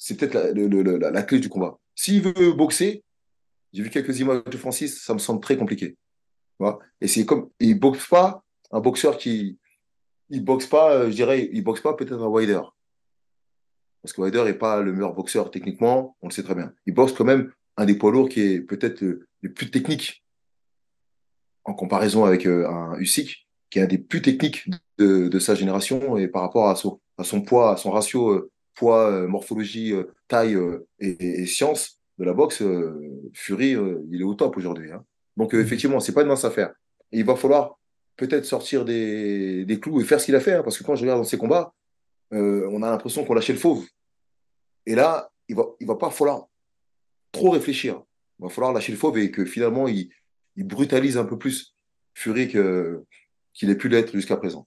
c'est 0.00 0.16
peut-être 0.16 0.34
la, 0.34 1.22
clé 1.22 1.38
du 1.38 1.50
combat. 1.50 1.78
S'il 1.94 2.22
veut 2.22 2.52
boxer, 2.52 3.04
j'ai 3.72 3.82
vu 3.82 3.90
quelques 3.90 4.18
images 4.18 4.42
de 4.44 4.56
Francis, 4.56 5.04
ça 5.04 5.12
me 5.12 5.18
semble 5.18 5.40
très 5.40 5.58
compliqué. 5.58 5.96
Et 7.00 7.06
c'est 7.06 7.26
comme, 7.26 7.50
il 7.60 7.78
boxe 7.78 8.08
pas 8.08 8.42
un 8.72 8.80
boxeur 8.80 9.18
qui, 9.18 9.58
il 10.30 10.42
boxe 10.42 10.66
pas, 10.66 10.92
euh, 10.92 11.10
je 11.10 11.16
dirais, 11.16 11.50
il 11.52 11.62
boxe 11.62 11.82
pas 11.82 11.94
peut-être 11.94 12.22
un 12.22 12.28
Wider. 12.28 12.60
Parce 14.02 14.14
que 14.14 14.22
Wider 14.22 14.42
n'est 14.44 14.54
pas 14.54 14.80
le 14.80 14.92
meilleur 14.92 15.12
boxeur 15.12 15.50
techniquement, 15.50 16.16
on 16.22 16.28
le 16.28 16.32
sait 16.32 16.42
très 16.42 16.54
bien. 16.54 16.72
Il 16.86 16.94
boxe 16.94 17.12
quand 17.12 17.24
même 17.24 17.52
un 17.76 17.84
des 17.84 17.94
poids 17.94 18.10
lourds 18.10 18.28
qui 18.28 18.40
est 18.40 18.60
peut-être 18.60 19.02
le, 19.02 19.28
plus 19.54 19.70
technique 19.70 20.24
en 21.64 21.74
comparaison 21.74 22.24
avec 22.24 22.46
euh, 22.46 22.66
un 22.68 22.98
Usyk, 22.98 23.46
qui 23.68 23.78
est 23.78 23.82
un 23.82 23.86
des 23.86 23.98
plus 23.98 24.22
techniques 24.22 24.66
de, 24.96 25.38
sa 25.38 25.54
génération 25.54 26.16
et 26.16 26.28
par 26.28 26.42
rapport 26.42 26.68
à 26.68 26.74
son, 26.74 27.42
poids, 27.42 27.72
à 27.72 27.76
son 27.76 27.90
ratio 27.90 28.30
euh, 28.30 28.50
poids, 28.80 29.26
morphologie, 29.28 29.92
taille 30.26 30.58
et, 30.98 31.42
et, 31.42 31.46
science 31.46 32.00
de 32.18 32.24
la 32.24 32.32
boxe, 32.32 32.62
Fury, 33.34 33.76
il 34.10 34.20
est 34.20 34.24
au 34.24 34.34
top 34.34 34.56
aujourd'hui. 34.56 34.90
Hein. 34.90 35.04
Donc, 35.36 35.54
euh, 35.54 35.60
effectivement, 35.60 36.00
c'est 36.00 36.12
pas 36.12 36.22
une 36.22 36.28
mince 36.28 36.44
affaire. 36.44 36.74
Et 37.12 37.20
il 37.20 37.24
va 37.24 37.36
falloir 37.36 37.78
peut-être 38.16 38.44
sortir 38.44 38.84
des, 38.84 39.64
des, 39.64 39.80
clous 39.80 40.00
et 40.00 40.04
faire 40.04 40.20
ce 40.20 40.26
qu'il 40.26 40.36
a 40.36 40.40
fait. 40.40 40.52
Hein, 40.52 40.62
parce 40.62 40.78
que 40.78 40.84
quand 40.84 40.96
je 40.96 41.00
regarde 41.00 41.18
dans 41.18 41.24
ses 41.24 41.38
combats, 41.38 41.72
euh, 42.32 42.68
on 42.70 42.82
a 42.82 42.90
l'impression 42.90 43.24
qu'on 43.24 43.34
lâchait 43.34 43.54
le 43.54 43.58
fauve. 43.58 43.86
Et 44.86 44.94
là, 44.94 45.30
il 45.48 45.56
va, 45.56 45.64
il 45.80 45.86
va 45.86 45.96
pas 45.96 46.10
falloir 46.10 46.46
trop 47.32 47.50
réfléchir. 47.50 48.02
Il 48.38 48.42
va 48.42 48.48
falloir 48.50 48.72
lâcher 48.72 48.92
le 48.92 48.98
fauve 48.98 49.18
et 49.18 49.30
que 49.30 49.44
finalement, 49.44 49.88
il, 49.88 50.10
il 50.56 50.66
brutalise 50.66 51.16
un 51.16 51.24
peu 51.24 51.38
plus 51.38 51.74
Fury 52.14 52.48
qu'il 52.48 53.70
ait 53.70 53.76
pu 53.76 53.88
l'être 53.88 54.12
jusqu'à 54.12 54.36
présent. 54.36 54.66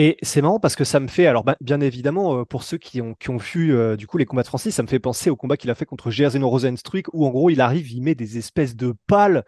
Et 0.00 0.16
c'est 0.22 0.42
marrant 0.42 0.60
parce 0.60 0.76
que 0.76 0.84
ça 0.84 1.00
me 1.00 1.08
fait, 1.08 1.26
alors 1.26 1.42
bah, 1.42 1.56
bien 1.60 1.80
évidemment, 1.80 2.38
euh, 2.38 2.44
pour 2.44 2.62
ceux 2.62 2.78
qui 2.78 3.00
ont, 3.02 3.16
vu 3.36 3.74
euh, 3.74 3.96
du 3.96 4.06
coup 4.06 4.16
les 4.16 4.26
combats 4.26 4.44
de 4.44 4.46
Francis, 4.46 4.72
ça 4.72 4.84
me 4.84 4.86
fait 4.86 5.00
penser 5.00 5.28
au 5.28 5.34
combat 5.34 5.56
qu'il 5.56 5.70
a 5.70 5.74
fait 5.74 5.86
contre 5.86 6.12
Jerzeno 6.12 6.48
Rosenstruik, 6.48 7.12
où 7.12 7.26
en 7.26 7.30
gros 7.30 7.50
il 7.50 7.60
arrive, 7.60 7.90
il 7.90 8.02
met 8.02 8.14
des 8.14 8.38
espèces 8.38 8.76
de 8.76 8.94
pales, 9.08 9.44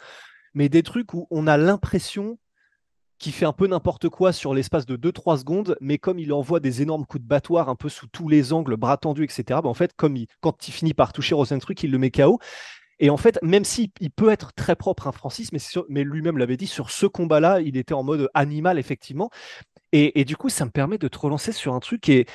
mais 0.52 0.68
des 0.68 0.82
trucs 0.82 1.14
où 1.14 1.28
on 1.30 1.46
a 1.46 1.56
l'impression 1.56 2.36
qu'il 3.20 3.32
fait 3.32 3.46
un 3.46 3.52
peu 3.52 3.68
n'importe 3.68 4.08
quoi 4.08 4.32
sur 4.32 4.52
l'espace 4.52 4.86
de 4.86 4.96
2-3 4.96 5.38
secondes, 5.38 5.76
mais 5.80 5.98
comme 5.98 6.18
il 6.18 6.32
envoie 6.32 6.58
des 6.58 6.82
énormes 6.82 7.06
coups 7.06 7.22
de 7.22 7.28
battoir 7.28 7.68
un 7.68 7.76
peu 7.76 7.88
sous 7.88 8.08
tous 8.08 8.28
les 8.28 8.52
angles, 8.52 8.76
bras 8.76 8.96
tendus, 8.96 9.22
etc., 9.22 9.44
bah 9.62 9.68
en 9.68 9.74
fait, 9.74 9.92
comme 9.94 10.18
quand 10.40 10.66
il 10.66 10.72
finit 10.72 10.94
par 10.94 11.12
toucher 11.12 11.36
Rosenstruik, 11.36 11.80
il 11.84 11.92
le 11.92 11.98
met 11.98 12.10
KO. 12.10 12.40
Et 13.00 13.08
en 13.08 13.16
fait, 13.16 13.38
même 13.42 13.64
s'il 13.64 13.88
il 14.00 14.10
peut 14.10 14.30
être 14.30 14.52
très 14.52 14.76
propre, 14.76 15.06
un 15.06 15.12
Francis, 15.12 15.52
mais, 15.52 15.58
mais 15.88 16.04
lui-même 16.04 16.36
l'avait 16.36 16.58
dit, 16.58 16.66
sur 16.66 16.90
ce 16.90 17.06
combat-là, 17.06 17.60
il 17.60 17.78
était 17.78 17.94
en 17.94 18.02
mode 18.02 18.28
animal, 18.34 18.78
effectivement. 18.78 19.30
Et, 19.92 20.24
du 20.24 20.36
coup, 20.36 20.48
ça 20.48 20.64
me 20.64 20.70
permet 20.70 20.98
de 20.98 21.08
te 21.08 21.18
relancer 21.18 21.52
sur 21.52 21.74
un 21.74 21.80
truc 21.80 22.02
qui 22.02 22.12
est 22.12 22.30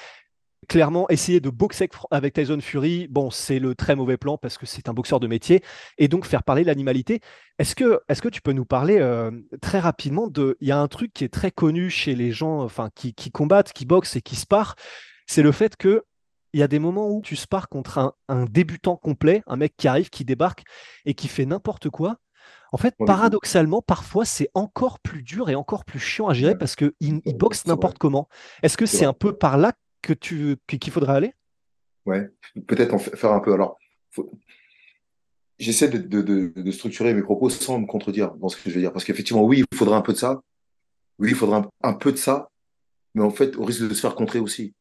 clairement 0.67 1.07
essayer 1.09 1.39
de 1.39 1.49
boxer 1.49 1.89
avec 2.11 2.33
Tyson 2.33 2.59
Fury. 2.59 3.07
Bon, 3.09 3.29
c'est 3.29 3.59
le 3.59 3.75
très 3.75 3.95
mauvais 3.95 4.17
plan 4.17 4.37
parce 4.37 4.57
que 4.57 4.65
c'est 4.65 4.89
un 4.89 4.93
boxeur 4.93 5.19
de 5.19 5.27
métier 5.27 5.63
et 5.97 6.07
donc 6.07 6.25
faire 6.25 6.43
parler 6.43 6.63
l'animalité. 6.63 7.21
Est-ce 7.59 7.75
que, 7.75 8.29
tu 8.29 8.41
peux 8.41 8.51
nous 8.51 8.65
parler 8.65 8.97
euh, 8.99 9.31
très 9.61 9.79
rapidement 9.79 10.27
de. 10.27 10.57
Il 10.61 10.67
y 10.67 10.71
a 10.71 10.79
un 10.79 10.87
truc 10.87 11.13
qui 11.13 11.23
est 11.23 11.33
très 11.33 11.51
connu 11.51 11.89
chez 11.89 12.15
les 12.15 12.31
gens 12.31 12.61
enfin, 12.61 12.89
qui, 12.93 13.13
combattent, 13.31 13.73
qui 13.73 13.85
boxent 13.85 14.15
et 14.15 14.21
qui 14.21 14.35
sparent. 14.35 14.75
C'est 15.27 15.43
le 15.43 15.51
fait 15.51 15.77
que 15.77 16.03
il 16.53 16.59
y 16.59 16.63
a 16.63 16.69
des 16.69 16.79
moments 16.79 17.09
où 17.09 17.21
tu 17.21 17.35
spares 17.35 17.67
contre 17.67 18.15
un, 18.29 18.45
débutant 18.45 18.95
complet, 18.95 19.43
un 19.45 19.57
mec 19.57 19.75
qui 19.75 19.89
arrive, 19.89 20.09
qui 20.09 20.23
débarque 20.23 20.63
et 21.05 21.13
qui 21.13 21.27
fait 21.27 21.45
n'importe 21.45 21.89
quoi. 21.89 22.17
En 22.71 22.77
fait, 22.77 22.95
paradoxalement, 23.05 23.81
parfois, 23.81 24.25
c'est 24.25 24.49
encore 24.53 24.99
plus 24.99 25.23
dur 25.23 25.49
et 25.49 25.55
encore 25.55 25.85
plus 25.85 25.99
chiant 25.99 26.27
à 26.27 26.33
gérer 26.33 26.57
parce 26.57 26.75
qu'il 26.75 26.93
il 26.99 27.37
boxe 27.37 27.65
n'importe 27.65 27.97
comment. 27.97 28.27
Est-ce 28.63 28.77
que 28.77 28.85
c'est 28.85 29.05
un 29.05 29.13
peu 29.13 29.35
par 29.35 29.57
là 29.57 29.73
que 30.01 30.13
tu 30.13 30.57
qu'il 30.67 30.91
faudrait 30.91 31.15
aller? 31.15 31.33
Ouais, 32.05 32.29
peut-être 32.67 32.93
en 32.93 32.99
faire 32.99 33.31
un 33.31 33.39
peu. 33.39 33.53
Alors, 33.53 33.77
j'essaie 35.57 35.89
de, 35.89 36.71
structurer 36.71 37.13
mes 37.13 37.23
propos 37.23 37.49
sans 37.49 37.79
me 37.79 37.87
contredire 37.87 38.35
dans 38.35 38.49
ce 38.49 38.57
que 38.57 38.69
je 38.69 38.75
vais 38.75 38.81
dire. 38.81 38.93
Parce 38.93 39.05
qu'effectivement, 39.05 39.43
oui, 39.43 39.63
il 39.71 39.77
faudrait 39.77 39.95
un 39.95 40.01
peu 40.01 40.13
de 40.13 40.17
ça. 40.17 40.41
Oui, 41.17 41.29
il 41.29 41.35
faudrait 41.35 41.61
un, 41.81 41.93
peu 41.93 42.11
de 42.11 42.17
ça. 42.17 42.49
Mais 43.13 43.23
en 43.23 43.31
fait, 43.31 43.55
au 43.55 43.63
risque 43.63 43.87
de 43.87 43.93
se 43.93 44.01
faire 44.01 44.15
contrer 44.15 44.39
aussi. 44.39 44.73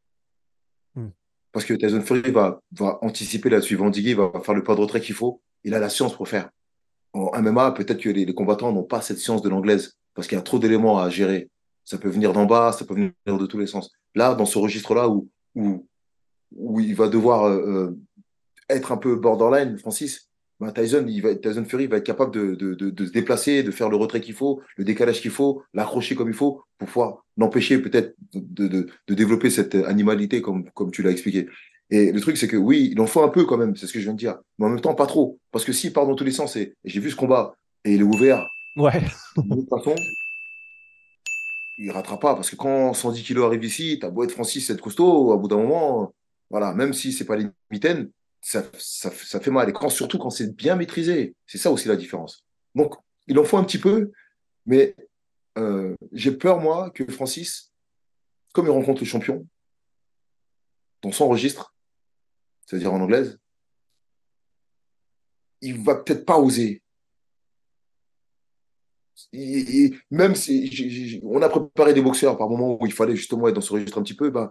Hmm. 0.94 1.10
Parce 1.52 1.64
que 1.64 1.74
Tyson 1.74 2.02
Fury 2.02 2.32
va, 2.32 2.60
va 2.72 2.98
anticiper 3.02 3.48
là-dessus, 3.48 3.76
va 3.76 3.84
endiguer, 3.84 4.14
va 4.14 4.32
faire 4.42 4.54
le 4.54 4.64
pas 4.64 4.74
de 4.74 4.80
retrait 4.80 5.00
qu'il 5.00 5.14
faut. 5.14 5.40
Il 5.62 5.74
a 5.74 5.78
la 5.78 5.88
science 5.88 6.14
pour 6.16 6.28
faire 6.28 6.50
en 7.14 7.40
MMA, 7.40 7.72
peut-être 7.72 8.00
que 8.00 8.10
les, 8.10 8.34
combattants 8.34 8.72
n'ont 8.72 8.82
pas 8.82 9.00
cette 9.00 9.18
science 9.18 9.40
de 9.40 9.48
l'anglaise 9.48 9.96
parce 10.14 10.26
qu'il 10.26 10.36
y 10.36 10.40
a 10.40 10.42
trop 10.42 10.58
d'éléments 10.58 10.98
à 10.98 11.08
gérer. 11.08 11.48
Ça 11.84 11.98
peut 11.98 12.08
venir 12.08 12.32
d'en 12.32 12.44
bas, 12.44 12.72
ça 12.72 12.84
peut 12.84 12.94
venir 12.94 13.12
de 13.26 13.46
tous 13.46 13.58
les 13.58 13.66
sens. 13.66 13.92
Là, 14.14 14.34
dans 14.34 14.46
ce 14.46 14.58
registre-là 14.58 15.08
où, 15.08 15.28
où, 15.54 15.86
où 16.56 16.80
il 16.80 16.94
va 16.94 17.08
devoir 17.08 17.44
euh, 17.44 17.56
euh, 17.56 17.98
être 18.68 18.90
un 18.92 18.96
peu 18.96 19.16
borderline, 19.16 19.78
Francis, 19.78 20.28
ben 20.60 20.72
Tyson, 20.72 21.04
il 21.08 21.20
va, 21.20 21.34
Tyson 21.34 21.64
Fury 21.64 21.86
va 21.86 21.98
être 21.98 22.06
capable 22.06 22.32
de, 22.32 22.54
de, 22.54 22.90
de, 22.90 23.06
se 23.06 23.10
déplacer, 23.10 23.62
de 23.62 23.70
faire 23.70 23.88
le 23.88 23.96
retrait 23.96 24.20
qu'il 24.20 24.34
faut, 24.34 24.62
le 24.76 24.84
décalage 24.84 25.20
qu'il 25.20 25.32
faut, 25.32 25.62
l'accrocher 25.74 26.14
comme 26.14 26.28
il 26.28 26.34
faut 26.34 26.62
pour 26.78 26.88
pouvoir 26.88 27.24
l'empêcher 27.36 27.78
peut-être 27.78 28.14
de, 28.32 28.68
de, 28.68 29.14
développer 29.14 29.50
cette 29.50 29.74
animalité 29.74 30.40
comme, 30.40 30.70
comme 30.70 30.90
tu 30.90 31.02
l'as 31.02 31.10
expliqué. 31.10 31.48
Et 31.90 32.12
le 32.12 32.20
truc, 32.20 32.36
c'est 32.36 32.48
que 32.48 32.56
oui, 32.56 32.88
il 32.92 33.00
en 33.00 33.06
faut 33.06 33.22
un 33.22 33.28
peu 33.28 33.44
quand 33.44 33.56
même, 33.56 33.76
c'est 33.76 33.86
ce 33.86 33.92
que 33.92 33.98
je 33.98 34.04
viens 34.04 34.14
de 34.14 34.18
dire. 34.18 34.38
Mais 34.58 34.66
en 34.66 34.70
même 34.70 34.80
temps, 34.80 34.94
pas 34.94 35.06
trop. 35.06 35.38
Parce 35.52 35.64
que 35.64 35.72
s'il 35.72 35.92
part 35.92 36.06
dans 36.06 36.14
tous 36.14 36.24
les 36.24 36.32
sens, 36.32 36.56
et, 36.56 36.74
j'ai 36.84 37.00
vu 37.00 37.10
ce 37.10 37.16
combat, 37.16 37.54
et 37.84 37.94
il 37.94 38.00
est 38.00 38.04
ouvert, 38.04 38.48
ouais. 38.76 39.02
de 39.36 39.54
toute 39.54 39.68
façon, 39.68 39.94
il 41.78 41.88
ne 41.88 41.92
ratera 41.92 42.18
pas. 42.18 42.34
Parce 42.34 42.50
que 42.50 42.56
quand 42.56 42.94
110 42.94 43.22
kilos 43.22 43.44
arrive 43.44 43.64
ici, 43.64 43.98
t'as 44.00 44.10
beau 44.10 44.24
être 44.24 44.32
Francis, 44.32 44.70
être 44.70 44.80
costaud, 44.80 45.32
à 45.32 45.36
bout 45.36 45.48
d'un 45.48 45.58
moment, 45.58 46.12
voilà, 46.50 46.72
même 46.72 46.92
si 46.92 47.12
c'est 47.12 47.24
pas 47.24 47.36
les 47.36 47.46
mitaines, 47.70 48.10
ça, 48.40 48.62
ça, 48.78 49.10
ça, 49.10 49.40
fait 49.40 49.50
mal. 49.50 49.68
Et 49.68 49.72
quand, 49.72 49.88
surtout 49.88 50.18
quand 50.18 50.30
c'est 50.30 50.54
bien 50.54 50.76
maîtrisé, 50.76 51.34
c'est 51.46 51.58
ça 51.58 51.70
aussi 51.70 51.88
la 51.88 51.96
différence. 51.96 52.44
Donc, 52.74 52.94
il 53.26 53.38
en 53.38 53.44
faut 53.44 53.56
un 53.56 53.64
petit 53.64 53.78
peu, 53.78 54.12
mais 54.66 54.94
euh, 55.58 55.94
j'ai 56.12 56.32
peur, 56.32 56.60
moi, 56.60 56.90
que 56.90 57.10
Francis, 57.10 57.72
comme 58.52 58.66
il 58.66 58.70
rencontre 58.70 59.02
le 59.02 59.06
champion, 59.06 59.46
dans 61.02 61.12
son 61.12 61.28
registre, 61.28 61.73
c'est-à-dire 62.66 62.92
en 62.92 63.00
anglaise, 63.00 63.38
il 65.60 65.80
va 65.82 65.96
peut-être 65.96 66.24
pas 66.24 66.38
oser. 66.38 66.82
même 70.10 70.34
si 70.34 71.20
on 71.22 71.40
a 71.42 71.48
préparé 71.48 71.94
des 71.94 72.02
boxeurs 72.02 72.36
par 72.36 72.48
moment 72.48 72.76
où 72.80 72.86
il 72.86 72.92
fallait 72.92 73.16
justement 73.16 73.48
être 73.48 73.54
dans 73.54 73.60
ce 73.60 73.72
registre 73.72 73.98
un 73.98 74.02
petit 74.02 74.14
peu, 74.14 74.30
ben, 74.30 74.50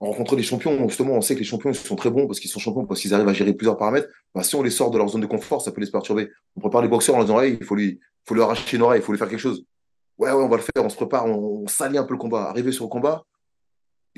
rencontrer 0.00 0.36
les 0.36 0.42
champions, 0.42 0.88
justement, 0.88 1.14
on 1.14 1.20
sait 1.20 1.34
que 1.34 1.40
les 1.40 1.44
champions 1.44 1.72
sont 1.72 1.96
très 1.96 2.10
bons 2.10 2.26
parce 2.26 2.40
qu'ils 2.40 2.50
sont 2.50 2.60
champions, 2.60 2.86
parce 2.86 3.00
qu'ils 3.00 3.14
arrivent 3.14 3.28
à 3.28 3.32
gérer 3.32 3.52
plusieurs 3.52 3.76
paramètres. 3.76 4.08
Ben, 4.34 4.42
si 4.42 4.54
on 4.54 4.62
les 4.62 4.70
sort 4.70 4.90
de 4.90 4.98
leur 4.98 5.08
zone 5.08 5.20
de 5.20 5.26
confort, 5.26 5.60
ça 5.62 5.72
peut 5.72 5.80
les 5.80 5.90
perturber. 5.90 6.30
On 6.56 6.60
prépare 6.60 6.82
les 6.82 6.88
boxeurs 6.88 7.16
en 7.16 7.18
leur 7.18 7.26
disant 7.26 7.40
il 7.42 7.64
faut 7.64 7.74
lui, 7.74 8.00
faut 8.24 8.34
lui 8.34 8.42
arracher 8.42 8.76
une 8.76 8.82
oreille, 8.82 9.00
il 9.00 9.04
faut 9.04 9.12
lui 9.12 9.18
faire 9.18 9.28
quelque 9.28 9.40
chose. 9.40 9.64
Ouais, 10.16 10.30
ouais, 10.30 10.42
on 10.42 10.48
va 10.48 10.56
le 10.56 10.62
faire, 10.62 10.84
on 10.84 10.88
se 10.88 10.96
prépare, 10.96 11.26
on, 11.26 11.62
on 11.64 11.66
s'allie 11.66 11.98
un 11.98 12.04
peu 12.04 12.14
le 12.14 12.18
combat. 12.18 12.44
Arrivé 12.44 12.72
sur 12.72 12.84
le 12.84 12.90
combat, 12.90 13.24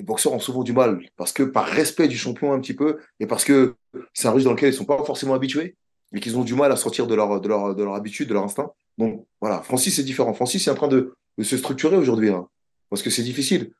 les 0.01 0.07
boxeurs 0.07 0.33
ont 0.33 0.41
souvent 0.41 0.63
du 0.63 0.73
mal 0.73 0.99
parce 1.19 1.31
que 1.31 1.43
par 1.43 1.67
respect 1.67 2.09
du 2.09 2.17
champion 2.17 2.55
un 2.55 2.61
petit 2.61 2.73
peu 2.73 3.01
et 3.21 3.27
parce 3.27 3.45
que 3.45 3.75
c'est 4.15 4.29
un 4.29 4.31
russe 4.31 4.45
dans 4.45 4.53
lequel 4.53 4.71
ils 4.71 4.75
sont 4.75 4.87
pas 4.87 5.05
forcément 5.05 5.35
habitués 5.35 5.77
et 6.15 6.21
qu'ils 6.21 6.39
ont 6.39 6.43
du 6.43 6.55
mal 6.55 6.73
à 6.73 6.77
sortir 6.77 7.07
de 7.07 7.15
leur, 7.15 7.39
de 7.39 7.47
leur, 7.47 7.75
de 7.75 7.85
leur 7.85 7.95
habitude, 7.95 8.27
de 8.27 8.33
leur 8.33 8.45
instinct. 8.45 8.73
Donc 8.97 9.27
voilà, 9.43 9.61
Francis 9.61 9.95
c'est 9.95 10.03
différent. 10.03 10.33
Francis 10.33 10.67
est 10.67 10.71
en 10.71 10.75
train 10.75 10.89
de, 10.89 11.13
de 11.37 11.45
se 11.45 11.59
structurer 11.59 11.99
aujourd'hui 11.99 12.31
hein, 12.31 12.49
parce 12.89 13.03
que 13.03 13.11
c'est 13.11 13.23
difficile. 13.23 13.73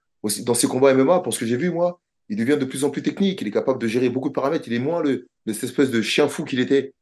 Dans 0.43 0.53
ses 0.53 0.69
combats 0.69 0.93
MMA, 0.93 1.21
pour 1.21 1.33
ce 1.33 1.39
que 1.39 1.47
j'ai 1.47 1.57
vu 1.57 1.71
moi, 1.71 1.99
il 2.29 2.37
devient 2.37 2.59
de 2.59 2.67
plus 2.67 2.85
en 2.85 2.91
plus 2.91 3.01
technique. 3.01 3.41
Il 3.41 3.49
est 3.49 3.51
capable 3.51 3.79
de 3.79 3.87
gérer 3.87 4.11
beaucoup 4.11 4.29
de 4.29 4.35
paramètres. 4.35 4.69
Il 4.69 4.75
est 4.75 4.79
moins 4.79 5.01
le, 5.01 5.27
cette 5.47 5.65
espèce 5.65 5.91
de 5.91 6.03
chien 6.03 6.29
fou 6.29 6.45
qu'il 6.45 6.61
était 6.61 6.93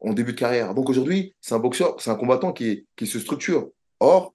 en 0.00 0.12
début 0.12 0.34
de 0.34 0.38
carrière. 0.38 0.74
Donc 0.74 0.90
aujourd'hui, 0.90 1.34
c'est 1.40 1.54
un 1.54 1.58
boxeur, 1.58 1.98
c'est 1.98 2.10
un 2.10 2.14
combattant 2.14 2.52
qui, 2.52 2.84
qui 2.94 3.06
se 3.06 3.18
structure 3.18 3.70
hors 4.00 4.34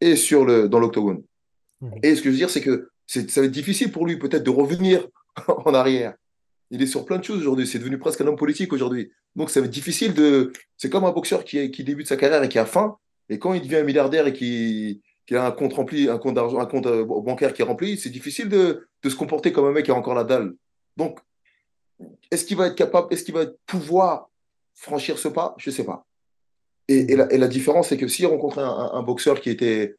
et 0.00 0.16
sur 0.16 0.46
le, 0.46 0.70
dans 0.70 0.78
l'octogone. 0.78 1.22
Mmh. 1.82 1.90
Et 2.02 2.16
ce 2.16 2.22
que 2.22 2.28
je 2.28 2.30
veux 2.30 2.38
dire, 2.38 2.48
c'est 2.48 2.62
que 2.62 2.88
ça 3.06 3.40
va 3.40 3.46
être 3.46 3.52
difficile 3.52 3.92
pour 3.92 4.06
lui 4.06 4.18
peut-être 4.18 4.42
de 4.42 4.50
revenir 4.50 5.06
en 5.48 5.74
arrière. 5.74 6.14
Il 6.70 6.82
est 6.82 6.86
sur 6.86 7.04
plein 7.04 7.18
de 7.18 7.24
choses 7.24 7.38
aujourd'hui. 7.38 7.66
C'est 7.66 7.78
devenu 7.78 7.98
presque 7.98 8.20
un 8.20 8.26
homme 8.26 8.36
politique 8.36 8.72
aujourd'hui. 8.72 9.12
Donc 9.36 9.50
ça 9.50 9.60
va 9.60 9.66
être 9.66 9.72
difficile 9.72 10.14
de. 10.14 10.52
C'est 10.76 10.90
comme 10.90 11.04
un 11.04 11.12
boxeur 11.12 11.44
qui, 11.44 11.70
qui 11.70 11.84
débute 11.84 12.08
sa 12.08 12.16
carrière 12.16 12.42
et 12.42 12.48
qui 12.48 12.58
a 12.58 12.66
faim. 12.66 12.96
Et 13.28 13.38
quand 13.38 13.54
il 13.54 13.62
devient 13.62 13.76
un 13.76 13.84
milliardaire 13.84 14.26
et 14.26 14.32
qui, 14.32 15.02
qui 15.26 15.34
a 15.36 15.46
un 15.46 15.52
compte 15.52 15.74
rempli, 15.74 16.08
un 16.08 16.18
compte 16.18 16.34
d'argent, 16.34 16.58
un 16.58 16.66
compte 16.66 16.86
euh, 16.86 17.04
bancaire 17.04 17.52
qui 17.52 17.62
est 17.62 17.64
rempli, 17.64 17.98
c'est 17.98 18.10
difficile 18.10 18.48
de, 18.48 18.88
de, 19.02 19.10
se 19.10 19.16
comporter 19.16 19.52
comme 19.52 19.66
un 19.66 19.72
mec 19.72 19.84
qui 19.84 19.90
a 19.90 19.94
encore 19.94 20.14
la 20.14 20.24
dalle. 20.24 20.54
Donc, 20.96 21.18
est-ce 22.30 22.44
qu'il 22.44 22.56
va 22.56 22.68
être 22.68 22.76
capable, 22.76 23.12
est-ce 23.12 23.24
qu'il 23.24 23.34
va 23.34 23.46
pouvoir 23.66 24.30
franchir 24.74 25.18
ce 25.18 25.28
pas? 25.28 25.54
Je 25.58 25.70
ne 25.70 25.74
sais 25.74 25.84
pas. 25.84 26.06
Et, 26.88 27.12
et, 27.12 27.16
la, 27.16 27.48
différence, 27.48 27.88
c'est 27.88 27.96
que 27.96 28.06
s'il 28.06 28.26
rencontrait 28.26 28.62
un, 28.62 29.02
boxeur 29.02 29.40
qui 29.40 29.50
était 29.50 29.96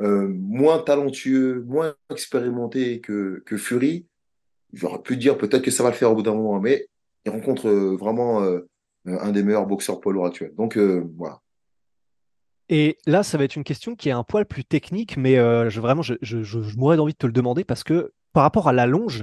euh, 0.00 0.28
moins 0.28 0.78
talentueux, 0.78 1.62
moins 1.66 1.94
expérimenté 2.10 3.00
que, 3.00 3.42
que 3.46 3.56
Fury, 3.56 4.06
j'aurais 4.72 5.00
pu 5.00 5.16
dire 5.16 5.38
peut-être 5.38 5.62
que 5.62 5.70
ça 5.70 5.84
va 5.84 5.90
le 5.90 5.94
faire 5.94 6.10
au 6.10 6.16
bout 6.16 6.22
d'un 6.22 6.34
moment, 6.34 6.58
mais 6.60 6.88
il 7.24 7.30
rencontre 7.30 7.68
euh, 7.68 7.96
vraiment 7.96 8.42
euh, 8.42 8.66
un 9.06 9.30
des 9.30 9.44
meilleurs 9.44 9.66
boxeurs 9.66 10.00
poids 10.00 10.12
lourds 10.12 10.26
actuels. 10.26 10.54
Donc 10.56 10.76
voilà. 10.76 11.40
Et 12.70 12.96
là, 13.06 13.22
ça 13.22 13.36
va 13.36 13.44
être 13.44 13.56
une 13.56 13.64
question 13.64 13.94
qui 13.94 14.08
est 14.08 14.12
un 14.12 14.24
poil 14.24 14.46
plus 14.46 14.64
technique, 14.64 15.16
mais 15.18 15.34
je, 15.34 15.80
vraiment, 15.80 16.00
je, 16.00 16.16
je 16.22 16.76
mourrais 16.76 16.96
d'envie 16.96 17.12
de 17.12 17.18
te 17.18 17.26
le 17.26 17.32
demander 17.32 17.62
parce 17.62 17.84
que 17.84 18.12
par 18.32 18.42
rapport 18.42 18.68
à 18.68 18.72
l'allonge, 18.72 19.22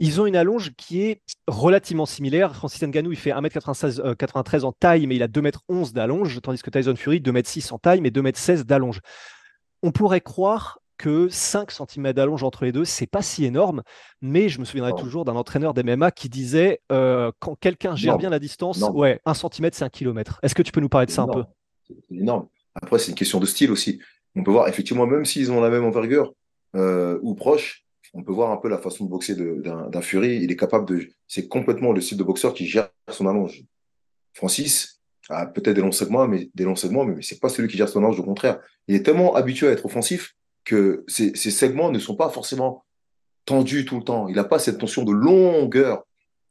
ils 0.00 0.20
ont 0.20 0.26
une 0.26 0.36
allonge 0.36 0.72
qui 0.76 1.02
est 1.02 1.22
relativement 1.46 2.06
similaire. 2.06 2.56
Francis 2.56 2.82
Ngannou, 2.82 3.12
il 3.12 3.18
fait 3.18 3.30
1m93 3.30 4.64
en 4.64 4.72
taille, 4.72 5.06
mais 5.06 5.16
il 5.16 5.22
a 5.22 5.28
2m11 5.28 5.92
d'allonge, 5.92 6.40
tandis 6.42 6.62
que 6.62 6.70
Tyson 6.70 6.96
Fury, 6.96 7.20
2m6 7.20 7.72
en 7.72 7.78
taille, 7.78 8.00
mais 8.00 8.10
2m16 8.10 8.64
d'allonge 8.64 9.00
on 9.84 9.92
pourrait 9.92 10.22
croire 10.22 10.80
que 10.96 11.28
5 11.28 11.70
cm 11.70 12.12
d'allonge 12.14 12.42
entre 12.42 12.64
les 12.64 12.72
deux, 12.72 12.86
c'est 12.86 13.06
pas 13.06 13.20
si 13.20 13.44
énorme, 13.44 13.82
mais 14.22 14.48
je 14.48 14.58
me 14.60 14.64
souviendrai 14.64 14.94
toujours 14.94 15.26
d'un 15.26 15.36
entraîneur 15.36 15.74
d'MMA 15.74 16.10
qui 16.10 16.30
disait 16.30 16.80
euh, 16.90 17.30
quand 17.38 17.54
quelqu'un 17.56 17.94
gère 17.94 18.14
non. 18.14 18.18
bien 18.18 18.30
la 18.30 18.38
distance, 18.38 18.80
non. 18.80 18.92
ouais, 18.92 19.20
1 19.26 19.34
cm 19.34 19.70
c'est 19.72 19.84
un 19.84 19.90
kilomètre. 19.90 20.40
Est-ce 20.42 20.54
que 20.54 20.62
tu 20.62 20.72
peux 20.72 20.80
nous 20.80 20.88
parler 20.88 21.06
de 21.06 21.10
ça 21.10 21.22
un 21.22 21.28
peu? 21.28 21.44
C'est 21.86 22.16
énorme. 22.16 22.48
Après, 22.74 22.98
c'est 22.98 23.10
une 23.10 23.16
question 23.16 23.40
de 23.40 23.46
style 23.46 23.70
aussi. 23.70 24.00
On 24.34 24.42
peut 24.42 24.50
voir, 24.50 24.68
effectivement, 24.68 25.06
même 25.06 25.26
s'ils 25.26 25.52
ont 25.52 25.60
la 25.60 25.68
même 25.68 25.84
envergure 25.84 26.34
euh, 26.74 27.18
ou 27.22 27.34
proche, 27.34 27.84
on 28.14 28.22
peut 28.22 28.32
voir 28.32 28.50
un 28.50 28.56
peu 28.56 28.68
la 28.68 28.78
façon 28.78 29.04
de 29.04 29.10
boxer 29.10 29.34
d'un 29.36 30.00
Fury. 30.00 30.36
Il 30.42 30.50
est 30.50 30.56
capable 30.56 30.88
de. 30.88 31.08
C'est 31.28 31.46
complètement 31.48 31.92
le 31.92 32.00
style 32.00 32.16
de 32.16 32.24
boxeur 32.24 32.54
qui 32.54 32.66
gère 32.66 32.88
son 33.10 33.26
allonge. 33.26 33.64
Francis, 34.32 34.93
a 35.28 35.46
peut-être 35.46 35.74
des 35.74 35.80
longs 35.80 35.92
segments, 35.92 36.28
mais 36.28 36.50
des 36.54 36.64
longs 36.64 36.76
segments, 36.76 37.04
mais, 37.04 37.22
c'est 37.22 37.40
pas 37.40 37.48
celui 37.48 37.68
qui 37.68 37.76
gère 37.76 37.88
son 37.88 38.00
allonge, 38.00 38.20
au 38.20 38.24
contraire. 38.24 38.60
Il 38.88 38.94
est 38.94 39.02
tellement 39.02 39.34
habitué 39.34 39.68
à 39.68 39.70
être 39.70 39.86
offensif 39.86 40.34
que 40.64 41.04
ces, 41.08 41.34
segments 41.34 41.90
ne 41.90 41.98
sont 41.98 42.16
pas 42.16 42.30
forcément 42.30 42.84
tendus 43.44 43.84
tout 43.84 43.96
le 43.98 44.04
temps. 44.04 44.28
Il 44.28 44.36
n'a 44.36 44.44
pas 44.44 44.58
cette 44.58 44.80
notion 44.80 45.04
de 45.04 45.12
longueur 45.12 46.06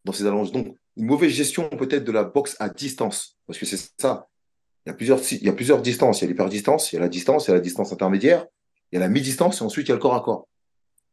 dans 0.05 0.13
ses 0.13 0.25
allonges. 0.25 0.51
Donc, 0.51 0.75
une 0.95 1.05
mauvaise 1.05 1.31
gestion 1.31 1.69
peut-être 1.69 2.03
de 2.03 2.11
la 2.11 2.23
boxe 2.23 2.55
à 2.59 2.69
distance, 2.69 3.37
parce 3.47 3.57
que 3.57 3.65
c'est 3.65 3.79
ça. 3.99 4.27
Il 4.85 4.89
y 4.89 4.91
a 4.91 4.95
plusieurs, 4.95 5.19
y 5.31 5.49
a 5.49 5.77
distances. 5.81 6.21
Il 6.21 6.25
y 6.25 6.27
a 6.27 6.31
l'hyperdistance, 6.31 6.91
il 6.91 6.95
y 6.95 6.99
a 6.99 7.01
la 7.01 7.09
distance, 7.09 7.47
il 7.47 7.49
y 7.49 7.51
a 7.51 7.55
la 7.55 7.61
distance 7.61 7.91
intermédiaire, 7.93 8.45
il 8.91 8.95
y 8.95 8.97
a 8.97 8.99
la 8.99 9.09
mi-distance, 9.09 9.61
et 9.61 9.63
ensuite 9.63 9.87
il 9.87 9.89
y 9.89 9.93
a 9.93 9.95
le 9.95 10.01
corps 10.01 10.15
à 10.15 10.21
corps. 10.21 10.47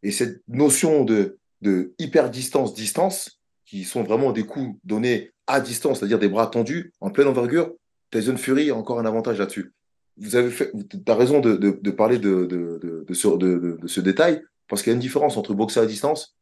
Et 0.02 0.10
cette 0.10 0.42
notion 0.48 1.04
de, 1.04 1.38
de 1.60 1.94
hyper-distance-distance, 1.98 3.40
qui 3.64 3.84
sont 3.84 4.02
vraiment 4.02 4.32
des 4.32 4.44
coups 4.44 4.76
donnés 4.82 5.30
à 5.50 5.60
distance, 5.60 5.98
c'est-à-dire 5.98 6.18
des 6.18 6.28
bras 6.28 6.46
tendus, 6.46 6.92
en 7.00 7.10
pleine 7.10 7.28
envergure, 7.28 7.72
Tyson 8.10 8.36
Fury 8.36 8.70
a 8.70 8.76
encore 8.76 8.98
un 8.98 9.06
avantage 9.06 9.38
là-dessus. 9.38 9.72
Vous 10.16 10.36
avez 10.36 10.50
fait, 10.50 10.72
as 11.06 11.14
raison 11.14 11.40
de, 11.40 11.90
parler 11.90 12.18
de, 12.18 13.06
ce, 13.12 14.00
détail, 14.00 14.42
parce 14.68 14.82
qu'il 14.82 14.90
y 14.90 14.92
a 14.92 14.94
une 14.94 15.00
différence 15.00 15.36
entre 15.36 15.54
boxer 15.54 15.80
à 15.80 15.86
distance 15.86 16.36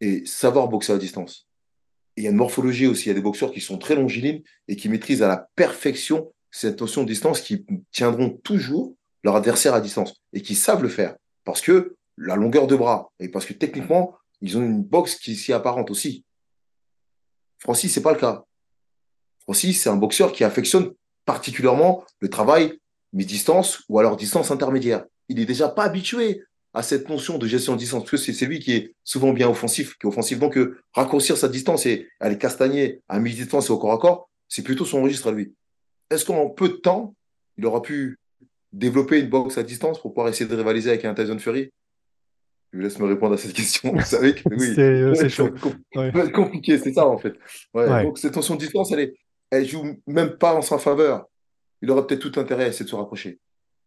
et 0.00 0.24
savoir 0.26 0.68
boxer 0.68 0.92
à 0.92 0.98
distance. 0.98 1.48
Il 2.16 2.24
y 2.24 2.26
a 2.26 2.30
une 2.30 2.36
morphologie 2.36 2.86
aussi. 2.86 3.04
Il 3.04 3.08
y 3.08 3.10
a 3.12 3.14
des 3.14 3.22
boxeurs 3.22 3.52
qui 3.52 3.60
sont 3.60 3.78
très 3.78 3.94
longilines 3.94 4.42
et 4.68 4.76
qui 4.76 4.88
maîtrisent 4.88 5.22
à 5.22 5.28
la 5.28 5.48
perfection 5.54 6.32
cette 6.50 6.80
notion 6.80 7.02
de 7.02 7.08
distance, 7.08 7.40
qui 7.40 7.66
tiendront 7.92 8.30
toujours 8.42 8.94
leur 9.24 9.36
adversaire 9.36 9.74
à 9.74 9.80
distance 9.80 10.14
et 10.32 10.40
qui 10.40 10.54
savent 10.54 10.82
le 10.82 10.88
faire 10.88 11.16
parce 11.44 11.60
que 11.60 11.96
la 12.16 12.36
longueur 12.36 12.66
de 12.66 12.76
bras 12.76 13.10
et 13.18 13.28
parce 13.28 13.46
que 13.46 13.52
techniquement, 13.52 14.14
ils 14.40 14.58
ont 14.58 14.62
une 14.62 14.82
boxe 14.82 15.16
qui 15.16 15.36
s'y 15.36 15.52
apparente 15.52 15.90
aussi. 15.90 16.24
Francis, 17.58 17.92
c'est 17.92 18.02
pas 18.02 18.12
le 18.12 18.18
cas. 18.18 18.44
Francis, 19.40 19.82
c'est 19.82 19.88
un 19.88 19.96
boxeur 19.96 20.32
qui 20.32 20.44
affectionne 20.44 20.92
particulièrement 21.24 22.04
le 22.20 22.28
travail 22.28 22.78
mi-distance 23.12 23.82
ou 23.88 23.98
alors 23.98 24.16
distance 24.16 24.50
intermédiaire. 24.50 25.04
Il 25.28 25.40
est 25.40 25.46
déjà 25.46 25.68
pas 25.68 25.84
habitué 25.84 26.42
à 26.74 26.82
cette 26.82 27.08
notion 27.08 27.38
de 27.38 27.46
gestion 27.46 27.72
de 27.72 27.78
distance, 27.78 28.02
parce 28.02 28.22
que 28.22 28.32
c'est 28.32 28.44
lui 28.44 28.60
qui 28.60 28.72
est 28.72 28.94
souvent 29.02 29.32
bien 29.32 29.48
offensif, 29.48 29.96
qui 29.98 30.06
est 30.06 30.08
offensif. 30.08 30.38
Donc, 30.38 30.58
raccourcir 30.92 31.38
sa 31.38 31.48
distance 31.48 31.86
et 31.86 32.06
aller 32.20 32.36
castagner 32.36 33.00
à 33.08 33.18
mi-distance 33.18 33.68
et 33.68 33.72
au 33.72 33.78
corps 33.78 33.92
à 33.92 33.98
corps, 33.98 34.28
c'est 34.46 34.62
plutôt 34.62 34.84
son 34.84 35.02
registre 35.02 35.28
à 35.28 35.32
lui. 35.32 35.54
Est-ce 36.10 36.26
qu'en 36.26 36.50
peu 36.50 36.68
de 36.68 36.74
temps, 36.74 37.14
il 37.56 37.64
aura 37.64 37.80
pu 37.80 38.18
développer 38.72 39.20
une 39.20 39.30
boxe 39.30 39.56
à 39.56 39.62
distance 39.62 39.98
pour 40.00 40.12
pouvoir 40.12 40.28
essayer 40.28 40.48
de 40.48 40.54
rivaliser 40.54 40.90
avec 40.90 41.04
un 41.06 41.14
Tyson 41.14 41.38
Fury? 41.38 41.70
Je 42.76 42.82
vous 42.82 42.88
laisse 42.88 42.98
me 42.98 43.06
répondre 43.06 43.34
à 43.34 43.38
cette 43.38 43.54
question. 43.54 43.90
Vous 43.90 44.02
savez 44.02 44.34
que 44.34 44.42
oui, 44.50 44.58
c'est 44.74 44.82
euh, 44.82 45.28
chaud. 45.30 45.48
Ouais. 45.94 46.12
compliqué, 46.30 46.78
c'est 46.78 46.92
ça 46.92 47.06
en 47.06 47.16
fait. 47.16 47.32
Ouais. 47.72 48.04
Donc 48.04 48.18
cette 48.18 48.34
tension 48.34 48.54
de 48.54 48.60
distance, 48.60 48.92
elle, 48.92 49.00
est, 49.00 49.14
elle 49.50 49.66
joue 49.66 49.96
même 50.06 50.36
pas 50.36 50.54
en 50.54 50.60
sa 50.60 50.78
faveur. 50.78 51.24
Il 51.80 51.90
aurait 51.90 52.06
peut-être 52.06 52.30
tout 52.30 52.38
intérêt 52.38 52.64
à 52.64 52.68
essayer 52.68 52.84
de 52.84 52.90
se 52.90 52.96
rapprocher 52.96 53.38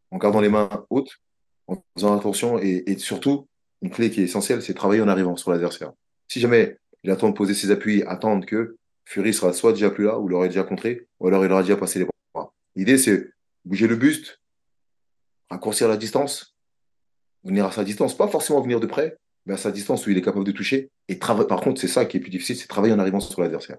en 0.09 0.17
gardant 0.17 0.41
les 0.41 0.49
mains 0.49 0.69
hautes, 0.89 1.19
en 1.67 1.77
faisant 1.95 2.17
attention 2.17 2.57
et, 2.57 2.83
et 2.87 2.97
surtout, 2.97 3.47
une 3.83 3.91
clé 3.91 4.09
qui 4.09 4.21
est 4.21 4.23
essentielle, 4.23 4.63
c'est 4.63 4.73
travailler 4.73 5.01
en 5.01 5.07
arrivant 5.07 5.37
sur 5.37 5.51
l'adversaire. 5.51 5.91
Si 6.27 6.39
jamais 6.39 6.77
il 7.03 7.11
attend 7.11 7.29
de 7.29 7.35
poser 7.35 7.53
ses 7.53 7.69
appuis, 7.69 8.01
attendre 8.07 8.43
que 8.45 8.75
Fury 9.05 9.35
sera 9.35 9.53
soit 9.53 9.73
déjà 9.73 9.91
plus 9.91 10.05
là 10.05 10.17
ou 10.17 10.27
l'aurait 10.27 10.47
déjà 10.47 10.63
contré, 10.63 11.07
ou 11.19 11.27
alors 11.27 11.45
il 11.45 11.51
aura 11.51 11.61
déjà 11.61 11.77
passé 11.77 11.99
les 11.99 12.07
bras. 12.33 12.51
L'idée, 12.75 12.97
c'est 12.97 13.29
bouger 13.65 13.87
le 13.87 13.95
buste, 13.95 14.41
raccourcir 15.51 15.87
la 15.87 15.97
distance, 15.97 16.55
venir 17.43 17.65
à 17.65 17.71
sa 17.71 17.83
distance, 17.83 18.15
pas 18.15 18.27
forcément 18.27 18.61
venir 18.61 18.79
de 18.79 18.87
près, 18.87 19.17
mais 19.45 19.53
à 19.53 19.57
sa 19.57 19.71
distance 19.71 20.05
où 20.05 20.09
il 20.09 20.17
est 20.17 20.21
capable 20.21 20.45
de 20.45 20.51
toucher. 20.51 20.89
Et 21.07 21.15
par 21.15 21.61
contre, 21.61 21.79
c'est 21.81 21.87
ça 21.87 22.05
qui 22.05 22.17
est 22.17 22.19
plus 22.19 22.29
difficile, 22.29 22.55
c'est 22.55 22.67
travailler 22.67 22.93
en 22.93 22.99
arrivant 22.99 23.19
sur 23.19 23.41
l'adversaire. 23.41 23.77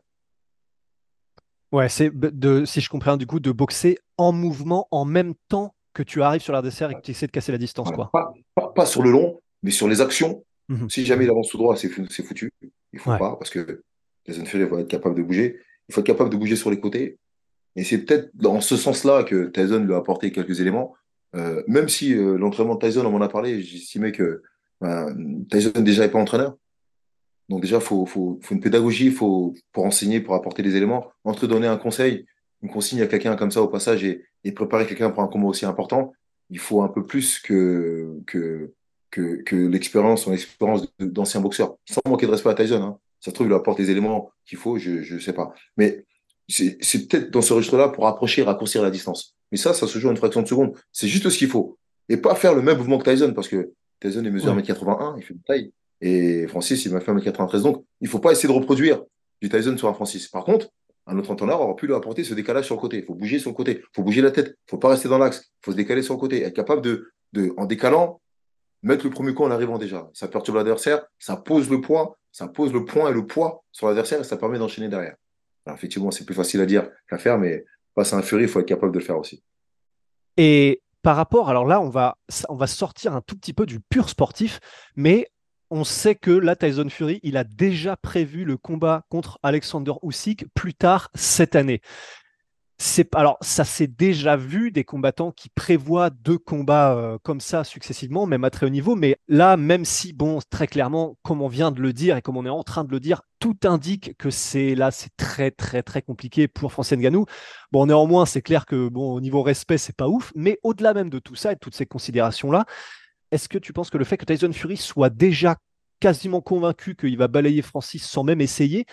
Ouais, 1.72 1.88
c'est 1.88 2.10
de, 2.12 2.64
si 2.64 2.80
je 2.80 2.88
comprends 2.88 3.16
du 3.16 3.26
coup, 3.26 3.38
de 3.38 3.52
boxer 3.52 3.98
en 4.16 4.32
mouvement 4.32 4.88
en 4.90 5.04
même 5.04 5.34
temps 5.48 5.74
que 5.94 6.02
tu 6.02 6.22
arrives 6.22 6.42
sur 6.42 6.52
l'adversaire 6.52 6.90
et 6.90 6.94
que 6.94 7.00
tu 7.00 7.12
essaies 7.12 7.26
de 7.26 7.32
casser 7.32 7.52
la 7.52 7.58
distance. 7.58 7.88
Voilà. 7.88 8.08
Quoi. 8.10 8.20
Pas, 8.20 8.32
pas, 8.54 8.72
pas, 8.72 8.86
sur 8.86 9.02
le 9.02 9.10
long, 9.10 9.40
mais 9.62 9.70
sur 9.70 9.88
les 9.88 10.00
actions. 10.00 10.44
Mm 10.68 10.76
-hmm. 10.76 10.88
Si 10.88 11.04
jamais 11.04 11.24
il 11.24 11.30
avance 11.30 11.48
tout 11.48 11.58
droit, 11.58 11.76
c'est 11.76 11.88
foutu. 11.88 12.52
Il 12.92 12.98
faut 12.98 13.10
ouais. 13.10 13.18
pas, 13.18 13.36
parce 13.36 13.50
que 13.50 13.82
Jason 14.26 14.44
Fury 14.44 14.64
va 14.64 14.80
être 14.80 14.88
capable 14.88 15.14
de 15.14 15.22
bouger. 15.22 15.60
Il 15.88 15.94
faut 15.94 16.00
être 16.00 16.06
capable 16.06 16.30
de 16.30 16.36
bouger 16.36 16.56
sur 16.56 16.70
les 16.70 16.80
côtés. 16.80 17.18
Et 17.76 17.84
c'est 17.84 17.98
peut-être 17.98 18.30
dans 18.34 18.60
ce 18.60 18.76
sens-là 18.76 19.22
que 19.24 19.46
Tyson 19.46 19.84
lui 19.84 19.94
a 19.94 19.98
apporté 19.98 20.32
quelques 20.32 20.60
éléments. 20.60 20.94
Euh, 21.36 21.62
même 21.66 21.88
si 21.88 22.14
euh, 22.14 22.36
l'entraînement 22.36 22.74
de 22.74 22.86
Tyson, 22.86 23.04
on 23.04 23.10
m'en 23.10 23.20
a 23.20 23.28
parlé, 23.28 23.62
j'estimais 23.62 24.12
que 24.12 24.42
euh, 24.82 25.14
Tyson 25.50 25.72
déjà 25.80 26.04
n'est 26.04 26.10
pas 26.10 26.18
entraîneur. 26.18 26.56
Donc 27.48 27.62
déjà, 27.62 27.76
il 27.76 27.82
faut, 27.82 28.40
une 28.50 28.60
pédagogie 28.60 29.10
faut, 29.10 29.54
pour 29.72 29.84
enseigner, 29.84 30.20
pour 30.20 30.34
apporter 30.34 30.62
des 30.62 30.76
éléments. 30.76 31.10
Entre 31.24 31.46
donner 31.46 31.66
un 31.66 31.76
conseil, 31.76 32.26
une 32.62 32.70
consigne 32.70 33.02
à 33.02 33.06
quelqu'un 33.06 33.36
comme 33.36 33.50
ça 33.50 33.62
au 33.62 33.68
passage 33.68 34.04
et, 34.04 34.24
préparer 34.52 34.86
quelqu'un 34.86 35.10
pour 35.10 35.22
un 35.22 35.26
combat 35.26 35.48
aussi 35.48 35.66
important, 35.66 36.12
il 36.48 36.58
faut 36.58 36.82
un 36.82 36.88
peu 36.88 37.04
plus 37.04 37.40
que, 37.40 38.16
que 38.26 39.56
l'expérience, 39.56 40.24
son 40.24 40.32
expérience 40.32 40.86
d'ancien 40.98 41.40
boxeur. 41.40 41.76
Sans 41.84 42.00
manquer 42.08 42.26
de 42.26 42.32
respect 42.32 42.50
à 42.50 42.54
Tyson. 42.54 42.82
Hein. 42.82 42.98
Ça 43.20 43.30
se 43.30 43.34
trouve, 43.34 43.48
il 43.48 43.52
apporte 43.52 43.78
les 43.78 43.90
éléments 43.90 44.30
qu'il 44.46 44.58
faut, 44.58 44.78
je 44.78 45.14
ne 45.14 45.18
sais 45.18 45.34
pas. 45.34 45.52
Mais 45.76 46.04
c'est 46.50 47.08
peut-être 47.08 47.30
dans 47.30 47.42
ce 47.42 47.52
registre-là 47.52 47.88
pour 47.88 48.06
approcher, 48.06 48.42
raccourcir 48.42 48.82
la 48.82 48.90
distance. 48.90 49.36
Mais 49.52 49.58
ça, 49.58 49.74
ça 49.74 49.86
se 49.86 49.98
joue 49.98 50.08
en 50.08 50.12
une 50.12 50.16
fraction 50.16 50.42
de 50.42 50.48
seconde. 50.48 50.74
C'est 50.92 51.08
juste 51.08 51.28
ce 51.28 51.38
qu'il 51.38 51.48
faut. 51.48 51.78
Et 52.08 52.16
pas 52.16 52.34
faire 52.34 52.54
le 52.54 52.62
même 52.62 52.78
mouvement 52.78 52.98
que 52.98 53.08
Tyson, 53.08 53.32
parce 53.34 53.48
que 53.48 53.72
Tyson, 54.00 54.22
il 54.24 54.32
mesure 54.32 54.56
1m81, 54.56 55.14
il 55.18 55.22
fait 55.22 55.34
une 55.34 55.40
taille. 55.40 55.72
Et 56.00 56.46
Francis, 56.48 56.84
il 56.84 56.92
m'a 56.92 57.00
fait 57.00 57.12
1m93. 57.12 57.62
Donc, 57.62 57.84
il 58.00 58.08
faut 58.08 58.18
pas 58.18 58.32
essayer 58.32 58.48
de 58.48 58.58
reproduire 58.58 59.02
du 59.40 59.48
Tyson 59.48 59.76
sur 59.76 59.88
un 59.88 59.94
Francis. 59.94 60.28
Par 60.28 60.44
contre, 60.44 60.68
un 61.06 61.18
autre 61.18 61.30
entraîneur 61.30 61.60
aura 61.60 61.76
pu 61.76 61.86
lui 61.86 61.94
apporter 61.94 62.24
ce 62.24 62.34
décalage 62.34 62.66
sur 62.66 62.76
le 62.76 62.80
côté. 62.80 62.98
Il 62.98 63.04
faut 63.04 63.14
bouger 63.14 63.38
sur 63.38 63.50
le 63.50 63.56
côté. 63.56 63.78
Il 63.80 63.94
faut 63.94 64.02
bouger 64.02 64.22
la 64.22 64.30
tête. 64.30 64.56
Il 64.66 64.70
faut 64.70 64.78
pas 64.78 64.88
rester 64.88 65.08
dans 65.08 65.18
l'axe. 65.18 65.44
Il 65.46 65.64
faut 65.64 65.72
se 65.72 65.76
décaler 65.76 66.02
sur 66.02 66.14
le 66.14 66.20
côté. 66.20 66.42
Être 66.42 66.54
capable 66.54 66.82
de, 66.82 67.10
de, 67.32 67.52
en 67.56 67.66
décalant, 67.66 68.20
mettre 68.82 69.04
le 69.04 69.10
premier 69.10 69.34
coup 69.34 69.44
en 69.44 69.50
arrivant 69.50 69.78
déjà. 69.78 70.08
Ça 70.14 70.28
perturbe 70.28 70.56
l'adversaire, 70.56 71.04
ça 71.18 71.36
pose 71.36 71.70
le 71.70 71.80
poids, 71.80 72.16
ça 72.32 72.48
pose 72.48 72.72
le 72.72 72.84
point 72.84 73.10
et 73.10 73.12
le 73.12 73.26
poids 73.26 73.64
sur 73.72 73.86
l'adversaire 73.86 74.20
et 74.20 74.24
ça 74.24 74.36
permet 74.36 74.58
d'enchaîner 74.58 74.88
derrière. 74.88 75.16
Effectivement, 75.74 76.10
c'est 76.10 76.24
plus 76.24 76.34
facile 76.34 76.60
à 76.60 76.66
dire 76.66 76.88
qu'à 77.08 77.18
faire, 77.18 77.38
mais 77.38 77.64
face 77.94 78.12
à 78.12 78.16
un 78.16 78.22
Fury, 78.22 78.42
il 78.42 78.48
faut 78.48 78.60
être 78.60 78.66
capable 78.66 78.92
de 78.92 78.98
le 78.98 79.04
faire 79.04 79.18
aussi. 79.18 79.42
Et 80.36 80.82
par 81.02 81.16
rapport, 81.16 81.48
alors 81.48 81.66
là, 81.66 81.80
on 81.80 81.88
va, 81.88 82.18
on 82.48 82.56
va 82.56 82.66
sortir 82.66 83.14
un 83.14 83.20
tout 83.20 83.36
petit 83.36 83.52
peu 83.52 83.66
du 83.66 83.80
pur 83.80 84.08
sportif, 84.08 84.60
mais 84.96 85.30
on 85.70 85.84
sait 85.84 86.16
que 86.16 86.30
là, 86.30 86.56
Tyson 86.56 86.88
Fury, 86.88 87.20
il 87.22 87.36
a 87.36 87.44
déjà 87.44 87.96
prévu 87.96 88.44
le 88.44 88.56
combat 88.56 89.04
contre 89.08 89.38
Alexander 89.42 89.92
Usyk 90.02 90.46
plus 90.54 90.74
tard 90.74 91.10
cette 91.14 91.54
année 91.54 91.80
alors 93.14 93.36
ça 93.42 93.64
s'est 93.64 93.86
déjà 93.86 94.36
vu 94.36 94.70
des 94.70 94.84
combattants 94.84 95.32
qui 95.32 95.50
prévoient 95.50 96.10
deux 96.10 96.38
combats 96.38 96.94
euh, 96.94 97.18
comme 97.22 97.40
ça 97.40 97.62
successivement, 97.62 98.26
même 98.26 98.44
à 98.44 98.50
très 98.50 98.66
haut 98.66 98.70
niveau. 98.70 98.96
Mais 98.96 99.18
là, 99.28 99.56
même 99.56 99.84
si 99.84 100.12
bon, 100.12 100.38
très 100.48 100.66
clairement, 100.66 101.16
comme 101.22 101.42
on 101.42 101.48
vient 101.48 101.72
de 101.72 101.80
le 101.80 101.92
dire 101.92 102.16
et 102.16 102.22
comme 102.22 102.36
on 102.36 102.46
est 102.46 102.48
en 102.48 102.62
train 102.62 102.84
de 102.84 102.90
le 102.90 103.00
dire, 103.00 103.22
tout 103.38 103.56
indique 103.64 104.16
que 104.18 104.30
c'est 104.30 104.74
là, 104.74 104.90
c'est 104.90 105.14
très 105.16 105.50
très 105.50 105.82
très 105.82 106.02
compliqué 106.02 106.48
pour 106.48 106.72
Francis 106.72 106.96
Ngannou. 106.96 107.26
Bon, 107.70 107.86
néanmoins, 107.86 108.24
c'est 108.24 108.42
clair 108.42 108.64
que 108.64 108.88
bon, 108.88 109.12
au 109.12 109.20
niveau 109.20 109.42
respect, 109.42 109.78
c'est 109.78 109.96
pas 109.96 110.08
ouf. 110.08 110.32
Mais 110.34 110.58
au-delà 110.62 110.94
même 110.94 111.10
de 111.10 111.18
tout 111.18 111.34
ça 111.34 111.52
et 111.52 111.54
de 111.56 111.60
toutes 111.60 111.74
ces 111.74 111.86
considérations 111.86 112.50
là, 112.50 112.64
est-ce 113.30 113.48
que 113.48 113.58
tu 113.58 113.72
penses 113.72 113.90
que 113.90 113.98
le 113.98 114.04
fait 114.04 114.16
que 114.16 114.24
Tyson 114.24 114.52
Fury 114.52 114.76
soit 114.76 115.10
déjà 115.10 115.56
quasiment 116.00 116.40
convaincu 116.40 116.96
qu'il 116.96 117.16
va 117.18 117.28
balayer 117.28 117.62
Francis 117.62 118.04
sans 118.06 118.24
même 118.24 118.40
essayer, 118.40 118.86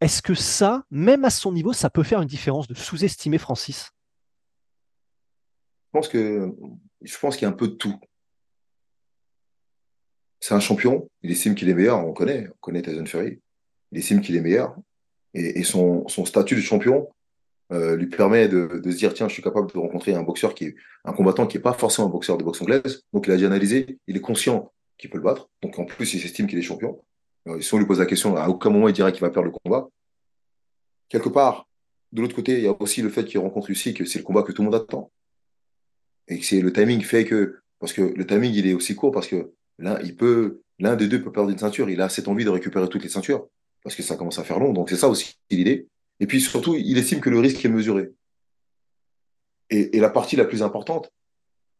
est-ce 0.00 0.22
que 0.22 0.34
ça, 0.34 0.84
même 0.90 1.24
à 1.24 1.30
son 1.30 1.52
niveau, 1.52 1.72
ça 1.72 1.90
peut 1.90 2.02
faire 2.02 2.20
une 2.20 2.28
différence 2.28 2.68
de 2.68 2.74
sous-estimer 2.74 3.38
Francis? 3.38 3.90
Je 5.94 7.18
pense 7.18 7.36
qu'il 7.36 7.42
y 7.42 7.44
a 7.46 7.48
un 7.48 7.52
peu 7.52 7.68
de 7.68 7.74
tout. 7.74 7.98
C'est 10.40 10.54
un 10.54 10.60
champion, 10.60 11.08
il 11.22 11.30
estime 11.30 11.54
qu'il 11.54 11.68
est 11.68 11.74
meilleur, 11.74 12.06
on 12.06 12.12
connaît, 12.12 12.48
on 12.48 12.56
connaît 12.60 12.82
Tyson 12.82 13.06
Fury. 13.06 13.40
Il 13.92 13.98
estime 13.98 14.20
qu'il 14.20 14.36
est 14.36 14.40
meilleur. 14.40 14.76
Et, 15.32 15.64
son, 15.64 16.06
statut 16.24 16.54
de 16.54 16.60
champion 16.60 17.08
euh, 17.72 17.96
lui 17.96 18.06
permet 18.06 18.48
de, 18.48 18.80
se 18.84 18.96
dire 18.96 19.12
tiens, 19.12 19.28
je 19.28 19.34
suis 19.34 19.42
capable 19.42 19.70
de 19.70 19.78
rencontrer 19.78 20.14
un 20.14 20.22
boxeur 20.22 20.54
qui 20.54 20.66
est 20.66 20.76
un 21.04 21.12
combattant 21.12 21.46
qui 21.46 21.56
n'est 21.56 21.62
pas 21.62 21.74
forcément 21.74 22.08
un 22.08 22.10
boxeur 22.10 22.38
de 22.38 22.44
boxe 22.44 22.62
anglaise. 22.62 23.02
Donc 23.12 23.26
il 23.26 23.32
a 23.32 23.36
déjà 23.36 23.46
analysé, 23.46 23.98
il 24.06 24.16
est 24.16 24.20
conscient 24.20 24.72
qu'il 24.98 25.10
peut 25.10 25.18
le 25.18 25.24
battre. 25.24 25.50
Donc 25.62 25.78
en 25.78 25.84
plus, 25.84 26.14
il 26.14 26.20
s'estime 26.20 26.46
qu'il 26.46 26.58
est 26.58 26.62
champion. 26.62 27.02
Si 27.60 27.74
on 27.74 27.78
lui 27.78 27.86
pose 27.86 28.00
la 28.00 28.06
question, 28.06 28.36
à 28.36 28.48
aucun 28.48 28.70
moment 28.70 28.88
il 28.88 28.94
dira 28.94 29.12
qu'il 29.12 29.20
va 29.20 29.30
perdre 29.30 29.48
le 29.48 29.54
combat. 29.62 29.88
Quelque 31.08 31.28
part, 31.28 31.68
de 32.12 32.20
l'autre 32.20 32.34
côté, 32.34 32.58
il 32.58 32.64
y 32.64 32.66
a 32.66 32.80
aussi 32.80 33.02
le 33.02 33.08
fait 33.08 33.24
qu'il 33.24 33.38
rencontre 33.38 33.68
Lucie, 33.68 33.94
que 33.94 34.04
c'est 34.04 34.18
le 34.18 34.24
combat 34.24 34.42
que 34.42 34.52
tout 34.52 34.62
le 34.62 34.66
monde 34.66 34.74
attend. 34.74 35.10
Et 36.28 36.38
que 36.38 36.44
c'est 36.44 36.60
le 36.60 36.72
timing 36.72 37.02
fait 37.02 37.24
que, 37.24 37.60
parce 37.78 37.92
que 37.92 38.02
le 38.02 38.26
timing, 38.26 38.52
il 38.52 38.66
est 38.66 38.74
aussi 38.74 38.96
court 38.96 39.12
parce 39.12 39.28
que 39.28 39.52
l'un, 39.78 40.00
il 40.00 40.16
peut, 40.16 40.62
l'un 40.78 40.96
des 40.96 41.06
deux 41.06 41.22
peut 41.22 41.30
perdre 41.30 41.50
une 41.50 41.58
ceinture. 41.58 41.88
Il 41.88 42.00
a 42.00 42.08
cette 42.08 42.26
envie 42.26 42.44
de 42.44 42.50
récupérer 42.50 42.88
toutes 42.88 43.04
les 43.04 43.08
ceintures 43.08 43.46
parce 43.82 43.94
que 43.94 44.02
ça 44.02 44.16
commence 44.16 44.38
à 44.38 44.44
faire 44.44 44.58
long. 44.58 44.72
Donc 44.72 44.90
c'est 44.90 44.96
ça 44.96 45.08
aussi 45.08 45.38
l'idée. 45.50 45.86
Et 46.18 46.26
puis 46.26 46.40
surtout, 46.40 46.74
il 46.74 46.98
estime 46.98 47.20
que 47.20 47.30
le 47.30 47.38
risque 47.38 47.64
est 47.64 47.68
mesuré. 47.68 48.10
Et, 49.70 50.00
la 50.00 50.10
partie 50.10 50.36
la 50.36 50.44
plus 50.44 50.62
importante, 50.62 51.12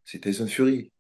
c'est 0.04 0.20
Tyson 0.20 0.46
Fury. 0.46 0.92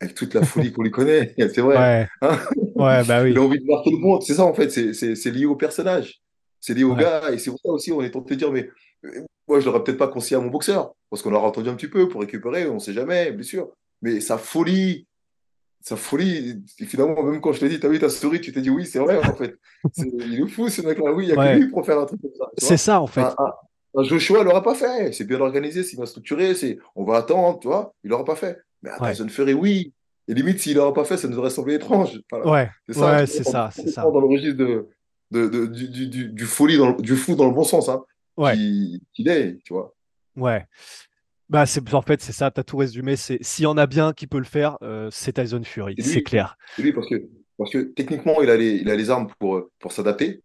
Avec 0.00 0.14
toute 0.14 0.32
la 0.34 0.42
folie 0.42 0.72
qu'on 0.72 0.82
lui 0.82 0.90
connaît. 0.90 1.34
C'est 1.38 1.60
vrai. 1.60 1.76
Ouais. 1.76 2.08
Hein 2.22 2.38
ouais, 2.82 3.04
bah 3.04 3.22
oui. 3.22 3.30
Il 3.30 3.38
a 3.38 3.42
envie 3.42 3.60
de 3.60 3.64
voir 3.64 3.82
tout 3.82 3.90
le 3.90 3.98
monde. 3.98 4.22
C'est 4.22 4.34
ça, 4.34 4.44
en 4.44 4.54
fait. 4.54 4.70
C'est 4.70 5.30
lié 5.30 5.46
au 5.46 5.56
personnage. 5.56 6.20
C'est 6.60 6.74
lié 6.74 6.84
au 6.84 6.94
gars. 6.94 7.30
Et 7.32 7.38
c'est 7.38 7.50
pour 7.50 7.60
ça 7.60 7.70
aussi, 7.70 7.92
on 7.92 8.02
est 8.02 8.10
tenté 8.10 8.34
de 8.34 8.38
dire, 8.40 8.52
mais 8.52 8.68
euh, 9.04 9.22
moi, 9.48 9.60
je 9.60 9.66
l'aurais 9.66 9.82
peut-être 9.82 9.98
pas 9.98 10.08
conseillé 10.08 10.36
à 10.36 10.40
mon 10.40 10.50
boxeur. 10.50 10.94
Parce 11.10 11.22
qu'on 11.22 11.30
l'aura 11.30 11.48
entendu 11.48 11.68
un 11.68 11.74
petit 11.74 11.88
peu 11.88 12.08
pour 12.08 12.20
récupérer. 12.20 12.66
On 12.68 12.74
ne 12.74 12.78
sait 12.78 12.92
jamais, 12.92 13.32
bien 13.32 13.42
sûr. 13.42 13.70
Mais 14.00 14.20
sa 14.20 14.38
folie, 14.38 15.06
sa 15.80 15.96
folie, 15.96 16.62
finalement, 16.86 17.22
même 17.22 17.40
quand 17.40 17.52
je 17.52 17.60
t'ai 17.60 17.68
dit, 17.68 17.80
t'as 17.80 17.88
vu 17.88 17.98
ta 17.98 18.08
souris, 18.08 18.40
tu 18.40 18.52
t'es 18.52 18.60
dit 18.60 18.70
oui, 18.70 18.86
c'est 18.86 19.00
vrai, 19.00 19.18
en 19.18 19.34
fait. 19.34 19.56
il 19.96 20.40
est 20.40 20.48
fou, 20.48 20.68
ce 20.68 20.82
mec-là. 20.82 21.12
Oui, 21.12 21.26
il 21.26 21.28
y 21.30 21.32
a 21.32 21.36
que 21.36 21.58
lui 21.58 21.68
pour 21.68 21.84
faire 21.84 21.98
un 21.98 22.06
truc 22.06 22.20
comme 22.20 22.34
ça. 22.38 22.50
C'est 22.58 22.76
ça, 22.76 23.00
en 23.00 23.06
fait. 23.06 23.22
Un, 23.22 24.02
Joshua, 24.04 24.40
il 24.40 24.44
l'aura 24.44 24.62
pas 24.62 24.74
fait. 24.74 25.12
C'est 25.12 25.24
bien 25.24 25.40
organisé, 25.40 25.82
c'est 25.82 25.96
bien 25.96 26.06
structuré. 26.06 26.54
On 26.96 27.04
va 27.04 27.18
attendre, 27.18 27.58
tu 27.60 27.68
vois. 27.68 27.92
Il 28.04 28.10
l'aura 28.10 28.24
pas 28.24 28.36
fait. 28.36 28.58
Mais 28.82 28.90
à 28.90 29.10
Tyson 29.10 29.28
Fury, 29.28 29.52
oui. 29.52 29.92
Et 30.28 30.34
limite, 30.34 30.60
s'il 30.60 30.76
l'aura 30.76 30.94
pas 30.94 31.04
fait, 31.04 31.16
ça 31.16 31.28
nous 31.28 31.38
aurait 31.38 31.50
semblé 31.50 31.74
étrange. 31.74 32.20
Ouais, 32.44 32.70
c'est 32.86 32.94
ça. 32.94 33.26
c'est 33.26 33.44
ça, 33.44 33.70
c'est 33.72 33.88
ça. 33.88 34.02
Dans 34.02 34.20
le 34.20 34.26
registre 34.26 34.56
de, 34.56 34.88
de, 35.30 35.66
du, 35.66 36.08
du, 36.08 36.28
du, 36.28 36.44
folie 36.44 36.76
dans 36.76 36.92
du 36.92 37.16
fou 37.16 37.34
dans 37.34 37.46
le 37.46 37.54
bon 37.54 37.64
sens, 37.64 37.88
hein. 37.88 38.04
Ouais. 38.36 38.54
Qu'il 38.54 39.28
est, 39.28 39.58
tu 39.64 39.72
vois. 39.72 39.94
Ouais. 40.36 40.66
Bah, 41.48 41.66
c'est, 41.66 41.92
en 41.92 42.02
fait, 42.02 42.22
c'est 42.22 42.32
ça, 42.32 42.50
tu 42.50 42.60
as 42.60 42.64
tout 42.64 42.78
résumé. 42.78 43.16
C'est, 43.16 43.38
s'il 43.42 43.64
y 43.64 43.66
en 43.66 43.76
a 43.76 43.86
bien 43.86 44.12
qui 44.12 44.26
peut 44.26 44.38
le 44.38 44.44
faire, 44.44 44.78
euh, 44.82 45.08
c'est 45.10 45.34
Tyson 45.34 45.62
Fury, 45.64 45.96
c'est 45.98 46.22
clair. 46.22 46.56
Lui 46.78 46.92
parce 46.92 47.08
que, 47.08 47.28
parce 47.58 47.70
que 47.70 47.78
techniquement, 47.78 48.40
il 48.42 48.48
a 48.48 48.56
les, 48.56 48.76
il 48.76 48.88
a 48.88 48.96
les 48.96 49.10
armes 49.10 49.28
pour, 49.38 49.68
pour 49.78 49.92
s'adapter. 49.92 50.42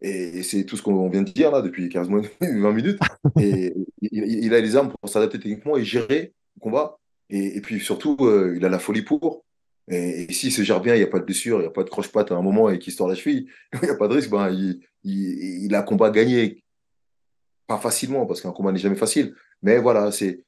Et, 0.00 0.42
c'est 0.42 0.64
tout 0.64 0.76
ce 0.76 0.82
qu'on 0.82 1.08
vient 1.08 1.22
de 1.22 1.30
dire 1.30 1.50
là 1.50 1.62
depuis 1.62 1.88
15 1.88 2.08
minutes, 2.08 2.32
20 2.40 2.72
minutes. 2.72 2.98
Et 3.40 3.74
il, 4.00 4.52
a 4.52 4.60
les 4.60 4.76
armes 4.76 4.92
pour 5.00 5.08
s'adapter 5.08 5.38
techniquement 5.38 5.76
et 5.76 5.84
gérer 5.84 6.34
le 6.56 6.60
combat. 6.60 6.98
Et, 7.36 7.60
puis 7.60 7.80
surtout, 7.80 8.16
euh, 8.20 8.54
il 8.56 8.64
a 8.64 8.68
la 8.68 8.78
folie 8.78 9.02
pour. 9.02 9.44
Et, 9.88 10.32
s'il 10.32 10.52
se 10.52 10.62
gère 10.62 10.80
bien, 10.80 10.94
il 10.94 10.98
n'y 10.98 11.04
a 11.04 11.08
pas 11.08 11.18
de 11.18 11.24
blessure, 11.24 11.58
il 11.58 11.62
n'y 11.62 11.66
a 11.66 11.70
pas 11.70 11.82
de 11.82 11.90
croche-patte 11.90 12.30
à 12.30 12.36
un 12.36 12.42
moment 12.42 12.70
et 12.70 12.78
qu'il 12.78 12.92
se 12.92 12.98
tord 12.98 13.08
la 13.08 13.16
cheville, 13.16 13.48
il 13.72 13.80
n'y 13.80 13.90
a 13.90 13.96
pas 13.96 14.06
de 14.06 14.14
risque, 14.14 14.30
ben, 14.30 14.50
il, 14.50 14.80
il, 15.02 15.74
a 15.74 15.80
un 15.80 15.82
combat 15.82 16.10
gagné. 16.10 16.62
Pas 17.66 17.78
facilement, 17.78 18.24
parce 18.26 18.40
qu'un 18.40 18.52
combat 18.52 18.70
n'est 18.70 18.78
jamais 18.78 18.96
facile. 18.96 19.34
Mais 19.62 19.78
voilà, 19.78 20.12
c'est 20.12 20.44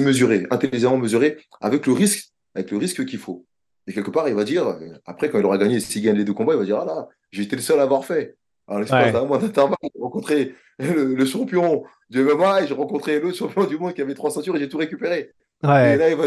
mesuré, 0.00 0.46
intelligemment 0.50 0.98
mesuré, 0.98 1.38
avec 1.60 1.86
le 1.86 1.92
risque, 1.92 2.30
avec 2.54 2.70
le 2.70 2.76
risque 2.76 3.04
qu'il 3.06 3.18
faut. 3.18 3.44
Et 3.86 3.92
quelque 3.92 4.10
part, 4.10 4.28
il 4.28 4.34
va 4.34 4.44
dire, 4.44 4.78
après, 5.04 5.30
quand 5.30 5.38
il 5.38 5.44
aura 5.44 5.58
gagné, 5.58 5.80
s'il 5.80 6.02
gagne 6.02 6.16
les 6.16 6.24
deux 6.24 6.32
combats, 6.32 6.54
il 6.54 6.58
va 6.58 6.64
dire, 6.64 6.78
ah 6.78 6.84
là, 6.84 7.08
j'ai 7.32 7.42
été 7.42 7.56
le 7.56 7.62
seul 7.62 7.80
à 7.80 7.82
avoir 7.82 8.04
fait. 8.04 8.36
Alors, 8.68 8.80
l'espace 8.80 9.12
d'un 9.12 9.24
mois 9.24 9.38
d'intervalle, 9.38 9.76
j'ai 9.82 10.00
rencontré 10.00 10.54
le, 10.78 11.24
champion 11.26 11.84
du 12.08 12.22
MMA 12.22 12.62
et 12.62 12.66
j'ai 12.66 12.74
rencontré 12.74 13.20
l'autre 13.20 13.36
champion 13.36 13.64
du 13.64 13.76
monde 13.76 13.94
qui 13.94 14.00
avait 14.00 14.14
trois 14.14 14.30
ceintures 14.30 14.56
et 14.56 14.60
j'ai 14.60 14.68
tout 14.68 14.78
récupéré. 14.78 15.32
Et 15.64 15.96
là, 15.96 16.10
il 16.10 16.16
va, 16.16 16.26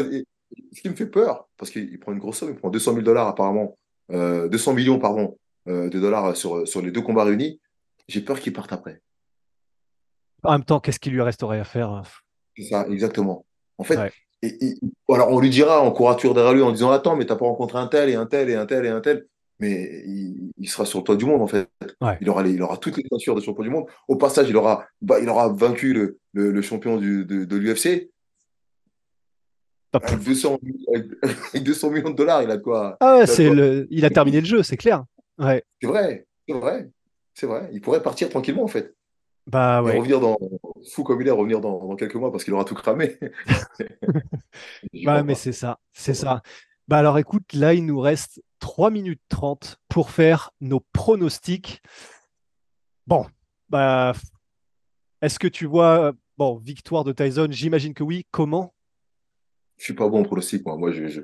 ce 0.74 0.82
qui 0.82 0.90
me 0.90 0.96
fait 0.96 1.08
peur, 1.08 1.48
parce 1.58 1.72
qu'il 1.72 2.00
prend 2.00 2.12
une 2.12 2.20
grosse 2.20 2.38
somme, 2.38 2.50
il 2.50 2.56
prend 2.56 2.70
200 2.70 2.94
000 2.94 3.04
dollars 3.04 3.28
apparemment, 3.28 3.78
euh, 4.12 4.48
200 4.48 4.74
millions, 4.74 5.00
pardon, 5.00 5.38
euh, 5.68 5.90
de 5.90 6.00
dollars 6.00 6.36
sur, 6.36 6.68
sur 6.68 6.82
les 6.82 6.92
deux 6.92 7.02
combats 7.02 7.24
réunis, 7.24 7.60
j'ai 8.08 8.22
peur 8.22 8.40
qu'il 8.40 8.54
parte 8.54 8.72
après. 8.74 9.02
En 10.44 10.52
même 10.54 10.64
temps, 10.64 10.80
qu'est-ce 10.80 11.00
qu'il 11.00 11.14
lui 11.14 11.22
resterait 11.22 11.60
à 11.60 11.64
faire 11.64 11.90
hein? 11.90 12.04
C'est 12.56 12.64
ça, 12.64 12.88
exactement. 12.88 13.46
En 13.78 13.84
fait, 13.84 14.12
et, 14.42 14.76
alors 15.10 15.32
on 15.32 15.40
lui 15.40 15.50
dira 15.50 15.82
en 15.82 15.92
courature 15.92 16.34
derrière 16.34 16.54
lui 16.54 16.62
en 16.62 16.72
disant 16.72 16.92
Attends, 16.92 17.16
mais 17.16 17.26
t'as 17.26 17.36
pas 17.36 17.46
rencontré 17.46 17.80
un 17.80 17.88
tel 17.88 18.10
et 18.10 18.16
un 18.16 18.26
tel 18.26 18.50
et 18.50 18.56
un 18.56 18.66
tel 18.66 18.86
et 18.86 18.90
un 18.90 19.02
tel. 19.02 19.28
Mais 19.60 20.04
il, 20.06 20.70
sera 20.70 20.86
sur 20.86 21.00
le 21.00 21.04
toit 21.04 21.16
du 21.16 21.26
monde, 21.26 21.42
en 21.42 21.48
fait. 21.48 21.68
Il, 22.22 22.30
aura 22.30 22.48
il 22.48 22.62
aura 22.62 22.78
toutes 22.78 22.98
les 22.98 23.04
ceintures 23.10 23.34
de 23.34 23.42
champion 23.42 23.64
du 23.64 23.72
monde. 23.72 23.86
Au 24.08 24.16
passage, 24.16 24.48
il 24.50 24.56
aura, 24.56 24.86
bah, 25.02 25.20
il 25.20 25.28
aura 25.30 25.50
vaincu 25.50 25.94
le, 25.94 26.20
le, 26.34 26.62
champion 26.62 26.98
du, 26.98 27.26
de, 27.26 27.44
de 27.44 27.56
l'UFC. 27.58 28.12
Avec 30.04 30.24
200, 30.24 30.60
avec 30.94 31.64
200, 31.64 31.90
millions 31.92 32.10
de 32.10 32.16
dollars, 32.16 32.44
il 32.44 32.52
a 32.52 32.58
quoi? 32.58 32.98
Ah 33.00 33.18
ouais, 33.18 33.28
c'est 33.28 33.50
le, 33.50 33.88
il 33.90 34.06
a 34.06 34.10
terminé 34.10 34.40
le 34.40 34.46
jeu, 34.46 34.64
c'est 34.64 34.78
clair. 34.78 35.04
Ouais. 35.38 35.64
C'est 35.82 35.88
vrai, 35.88 36.26
c'est 36.48 36.56
vrai, 36.56 36.90
c'est 37.34 37.48
vrai. 37.48 37.70
Il 37.72 37.82
pourrait 37.82 38.02
partir 38.02 38.30
tranquillement, 38.30 38.64
en 38.64 38.68
fait. 38.68 38.96
Bah 39.48 39.82
ouais. 39.82 39.98
revenir 39.98 40.20
dans 40.20 40.38
fou 40.92 41.04
comme 41.04 41.22
il 41.22 41.28
est, 41.28 41.32
revenir 41.32 41.62
dans, 41.62 41.96
quelques 41.96 42.16
mois 42.16 42.32
parce 42.32 42.44
qu'il 42.44 42.54
aura 42.54 42.66
tout 42.66 42.76
cramé. 42.76 43.18
bah, 45.06 45.24
mais 45.24 45.36
c'est 45.36 45.54
ça, 45.54 45.80
c'est 45.94 46.14
ça. 46.14 46.42
Bah 46.90 46.98
alors 46.98 47.18
écoute, 47.18 47.54
là 47.54 47.74
il 47.74 47.86
nous 47.86 48.00
reste 48.00 48.42
3 48.60 48.92
minutes 48.92 49.22
30 49.30 49.80
pour 49.88 50.12
faire 50.12 50.52
nos 50.60 50.82
pronostics. 50.92 51.82
Bon, 53.08 53.26
bah 53.70 54.14
est-ce 55.22 55.40
que 55.40 55.48
tu 55.48 55.66
vois 55.66 56.12
bon 56.38 56.58
victoire 56.58 57.06
de 57.06 57.14
Tyson? 57.14 57.48
J'imagine 57.50 57.94
que 57.94 58.04
oui. 58.04 58.26
Comment 58.32 58.74
Je 59.78 59.84
suis 59.84 59.94
pas 59.94 60.08
bon 60.10 60.22
en 60.22 60.24
pronostic 60.24 60.66
moi. 60.66 60.76
Moi 60.78 60.92
je, 60.92 61.08
je, 61.08 61.22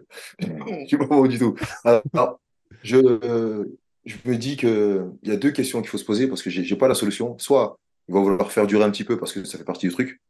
suis 0.88 0.98
pas 0.98 1.06
bon 1.08 1.26
du 1.28 1.40
tout. 1.40 1.56
Alors, 1.84 2.40
je 2.84 3.68
je 4.06 4.16
me 4.26 4.36
dis 4.36 4.58
que 4.58 5.10
il 5.24 5.30
y 5.30 5.32
a 5.32 5.38
deux 5.38 5.52
questions 5.52 5.80
qu'il 5.82 5.90
faut 5.90 5.98
se 5.98 6.06
poser 6.06 6.28
parce 6.28 6.42
que 6.44 6.50
j'ai 6.50 6.76
pas 6.76 6.88
la 6.88 6.96
solution. 6.96 7.38
Soit 7.40 7.78
il 8.10 8.14
va 8.14 8.20
vouloir 8.22 8.52
faire 8.52 8.68
durer 8.68 8.84
un 8.84 8.92
petit 8.92 9.06
peu 9.06 9.18
parce 9.18 9.32
que 9.34 9.44
ça 9.46 9.58
fait 9.58 9.64
partie 9.64 9.88
du 9.88 9.94
truc. 9.94 10.22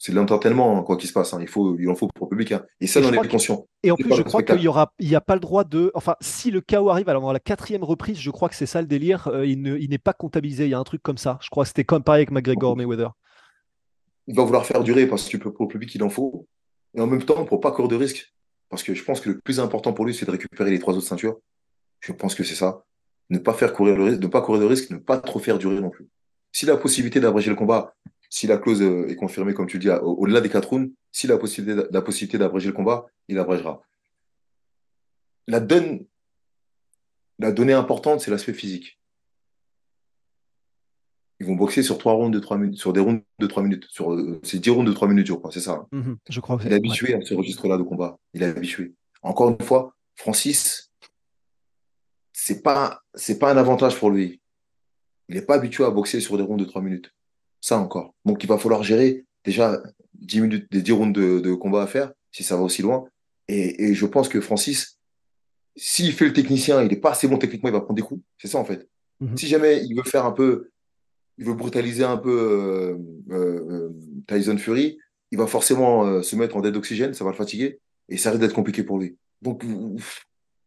C'est 0.00 0.12
de 0.12 0.16
l'entertainment, 0.16 0.78
hein, 0.78 0.82
quoi 0.84 0.96
qu'il 0.96 1.08
se 1.08 1.12
passe. 1.12 1.34
hein. 1.34 1.38
Il, 1.40 1.48
faut, 1.48 1.76
il 1.76 1.88
en 1.88 1.96
faut 1.96 2.06
pour 2.14 2.26
le 2.26 2.30
public. 2.30 2.52
hein. 2.52 2.64
Et 2.80 2.86
ça, 2.86 3.00
Et 3.00 3.02
on 3.02 3.06
je 3.06 3.08
en 3.08 3.12
crois 3.14 3.24
est 3.24 3.26
que- 3.26 3.32
conscient. 3.32 3.66
Et 3.82 3.90
en 3.90 3.96
plus, 3.96 4.12
je 4.12 4.18
le 4.18 4.22
crois 4.22 4.44
qu'il 4.44 4.60
y 4.60 4.68
aura, 4.68 4.92
il 5.00 5.08
n'y 5.08 5.16
a 5.16 5.20
pas 5.20 5.34
le 5.34 5.40
droit 5.40 5.64
de. 5.64 5.90
Enfin, 5.94 6.14
si 6.20 6.52
le 6.52 6.60
chaos 6.60 6.88
arrive, 6.90 7.08
alors 7.08 7.22
dans 7.22 7.32
la 7.32 7.40
quatrième 7.40 7.82
reprise, 7.82 8.16
je 8.20 8.30
crois 8.30 8.48
que 8.48 8.54
c'est 8.54 8.66
ça 8.66 8.80
le 8.80 8.86
délire, 8.86 9.26
euh, 9.26 9.44
il 9.44 9.60
ne- 9.60 9.76
il 9.76 9.90
n'est 9.90 9.98
pas 9.98 10.12
comptabilisé. 10.12 10.66
Il 10.66 10.70
y 10.70 10.74
a 10.74 10.78
un 10.78 10.84
truc 10.84 11.02
comme 11.02 11.18
ça. 11.18 11.38
Je 11.42 11.48
crois 11.50 11.64
que 11.64 11.68
c'était 11.68 11.82
comme 11.82 12.04
pareil 12.04 12.20
avec 12.20 12.30
McGregor 12.30 12.76
Mayweather. 12.76 13.10
Il 14.28 14.36
va 14.36 14.44
vouloir 14.44 14.64
faire 14.66 14.84
durer 14.84 15.06
parce 15.08 15.28
que 15.28 15.36
pour 15.36 15.64
le 15.64 15.68
public, 15.68 15.92
il 15.96 16.02
en 16.04 16.10
faut. 16.10 16.46
Et 16.98 17.00
en 17.00 17.06
même 17.06 17.24
temps, 17.24 17.44
pour 17.44 17.60
pas 17.60 17.70
courir 17.70 17.88
de 17.88 17.94
risque. 17.94 18.34
Parce 18.68 18.82
que 18.82 18.92
je 18.92 19.04
pense 19.04 19.20
que 19.20 19.30
le 19.30 19.38
plus 19.38 19.60
important 19.60 19.92
pour 19.92 20.04
lui, 20.04 20.12
c'est 20.12 20.26
de 20.26 20.32
récupérer 20.32 20.70
les 20.72 20.80
trois 20.80 20.94
autres 20.94 21.06
ceintures. 21.06 21.38
Je 22.00 22.12
pense 22.12 22.34
que 22.34 22.42
c'est 22.42 22.56
ça. 22.56 22.84
Ne 23.30 23.38
pas 23.38 23.54
faire 23.54 23.72
courir 23.72 23.96
le 23.96 24.02
risque, 24.02 24.20
ne 24.20 24.26
pas 24.26 24.42
courir 24.42 24.60
de 24.62 24.66
risque, 24.66 24.90
ne 24.90 24.96
pas 24.96 25.16
trop 25.18 25.38
faire 25.38 25.58
durer 25.58 25.80
non 25.80 25.90
plus. 25.90 26.08
S'il 26.50 26.68
a 26.70 26.72
la 26.72 26.78
possibilité 26.80 27.20
d'abréger 27.20 27.50
le 27.50 27.56
combat, 27.56 27.94
si 28.30 28.48
la 28.48 28.58
clause 28.58 28.82
euh, 28.82 29.06
est 29.08 29.14
confirmée, 29.14 29.54
comme 29.54 29.68
tu 29.68 29.78
dis, 29.78 29.88
au-delà 29.88 30.40
des 30.40 30.48
quatre 30.48 30.70
rounds, 30.70 30.92
s'il 31.12 31.30
a 31.30 31.34
la 31.34 31.38
possibilité, 31.38 31.86
la 31.88 32.02
possibilité 32.02 32.36
d'abréger 32.36 32.66
le 32.66 32.72
combat, 32.72 33.06
il 33.28 33.38
abrégera. 33.38 33.80
La 35.46 35.60
donne, 35.60 36.04
la 37.38 37.52
donnée 37.52 37.74
importante, 37.74 38.20
c'est 38.20 38.32
l'aspect 38.32 38.52
physique. 38.52 38.97
Ils 41.40 41.46
vont 41.46 41.54
boxer 41.54 41.82
sur 41.84 41.98
trois 41.98 42.14
rounds 42.14 42.34
de 42.34 42.40
trois 42.40 42.58
minutes, 42.58 42.78
sur 42.78 42.92
des 42.92 43.00
rounds 43.00 43.22
de 43.38 43.46
trois 43.46 43.62
minutes, 43.62 43.84
sur, 43.90 44.12
euh, 44.12 44.40
c'est 44.42 44.58
10 44.58 44.70
rounds 44.70 44.88
de 44.88 44.92
trois 44.94 45.06
minutes, 45.06 45.26
je 45.28 45.34
crois, 45.34 45.52
c'est 45.52 45.60
ça. 45.60 45.72
hein. 45.72 45.86
Mhm, 45.92 46.16
je 46.28 46.40
crois 46.40 46.56
que 46.58 46.64
Il 46.64 46.72
est 46.72 46.76
habitué 46.76 47.14
à 47.14 47.20
ce 47.20 47.34
registre-là 47.34 47.78
de 47.78 47.82
combat. 47.84 48.18
Il 48.34 48.42
est 48.42 48.46
habitué. 48.46 48.94
Encore 49.22 49.48
une 49.50 49.60
fois, 49.64 49.94
Francis, 50.16 50.90
c'est 52.32 52.62
pas, 52.62 53.02
c'est 53.14 53.38
pas 53.38 53.52
un 53.52 53.56
avantage 53.56 53.96
pour 53.98 54.10
lui. 54.10 54.40
Il 55.28 55.36
n'est 55.36 55.42
pas 55.42 55.54
habitué 55.54 55.84
à 55.84 55.90
boxer 55.90 56.20
sur 56.20 56.36
des 56.36 56.42
rounds 56.42 56.62
de 56.64 56.68
3 56.68 56.82
minutes. 56.82 57.12
Ça 57.60 57.78
encore. 57.78 58.14
Donc, 58.24 58.42
il 58.42 58.48
va 58.48 58.58
falloir 58.58 58.82
gérer 58.82 59.24
déjà 59.44 59.80
10 60.14 60.40
minutes, 60.40 60.66
des 60.72 60.82
10 60.82 60.92
rounds 60.92 61.12
de, 61.18 61.40
de 61.40 61.54
combat 61.54 61.82
à 61.82 61.86
faire, 61.86 62.12
si 62.32 62.42
ça 62.42 62.56
va 62.56 62.62
aussi 62.62 62.82
loin. 62.82 63.04
Et, 63.48 63.84
et 63.90 63.94
je 63.94 64.06
pense 64.06 64.28
que 64.28 64.40
Francis, 64.40 64.98
s'il 65.76 66.12
fait 66.12 66.24
le 66.26 66.32
technicien, 66.32 66.82
il 66.82 66.88
n'est 66.88 66.96
pas 66.96 67.10
assez 67.12 67.28
bon 67.28 67.38
techniquement, 67.38 67.68
il 67.68 67.72
va 67.72 67.80
prendre 67.80 67.94
des 67.96 68.02
coups. 68.02 68.22
C'est 68.38 68.48
ça, 68.48 68.58
en 68.58 68.64
fait. 68.64 68.88
Mhm. 69.20 69.36
Si 69.36 69.46
jamais 69.46 69.84
il 69.84 69.94
veut 69.96 70.02
faire 70.08 70.24
un 70.24 70.32
peu, 70.32 70.70
il 71.38 71.44
veut 71.44 71.54
brutaliser 71.54 72.04
un 72.04 72.16
peu 72.16 72.30
euh, 72.30 72.96
euh, 73.30 73.70
euh, 73.70 73.90
Tyson 74.26 74.58
Fury, 74.58 74.98
il 75.30 75.38
va 75.38 75.46
forcément 75.46 76.22
se 76.22 76.36
mettre 76.36 76.56
en 76.56 76.60
dette 76.60 76.74
d'oxygène, 76.74 77.14
ça 77.14 77.24
va 77.24 77.30
le 77.30 77.36
fatiguer, 77.36 77.80
et 78.08 78.16
ça 78.16 78.30
risque 78.30 78.40
d'être 78.40 78.54
compliqué 78.54 78.82
pour 78.82 78.98
lui. 78.98 79.16
Donc, 79.42 79.62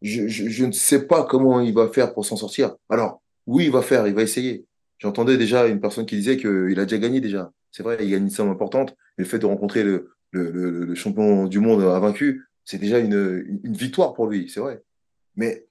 je, 0.02 0.28
je, 0.28 0.50
je 0.50 0.66
ne 0.66 0.72
sais 0.72 1.08
pas 1.08 1.24
comment 1.24 1.60
il 1.62 1.74
va 1.74 1.90
faire 1.90 2.14
pour 2.14 2.26
s'en 2.26 2.36
sortir. 2.36 2.76
Alors, 2.90 3.22
oui, 3.48 3.66
il 3.66 3.72
va 3.72 3.82
faire, 3.82 4.08
il 4.08 4.14
va 4.14 4.22
essayer. 4.22 4.66
J'entendais 5.00 5.38
déjà 5.38 5.66
une 5.68 5.82
personne 5.82 6.06
qui 6.06 6.16
disait 6.16 6.38
qu'il 6.38 6.80
a 6.80 6.86
déjà 6.86 7.00
gagné 7.00 7.22
déjà. 7.22 7.52
C'est 7.72 7.82
vrai, 7.82 7.98
il 8.02 8.12
gagne 8.12 8.24
une 8.24 8.30
somme 8.30 8.50
importante, 8.50 8.96
mais 9.18 9.24
le 9.24 9.30
fait 9.30 9.40
de 9.40 9.48
rencontrer 9.48 9.84
le, 9.84 10.12
le, 10.30 10.52
le, 10.52 10.86
le 10.86 10.96
champion 10.96 11.48
du 11.48 11.60
monde 11.60 11.82
invaincu, 11.82 12.46
c'est 12.64 12.78
déjà 12.78 13.00
une, 13.00 13.60
une 13.64 13.74
victoire 13.74 14.14
pour 14.14 14.28
lui, 14.28 14.48
c'est 14.48 14.60
vrai. 14.60 14.84
Mais 15.36 15.66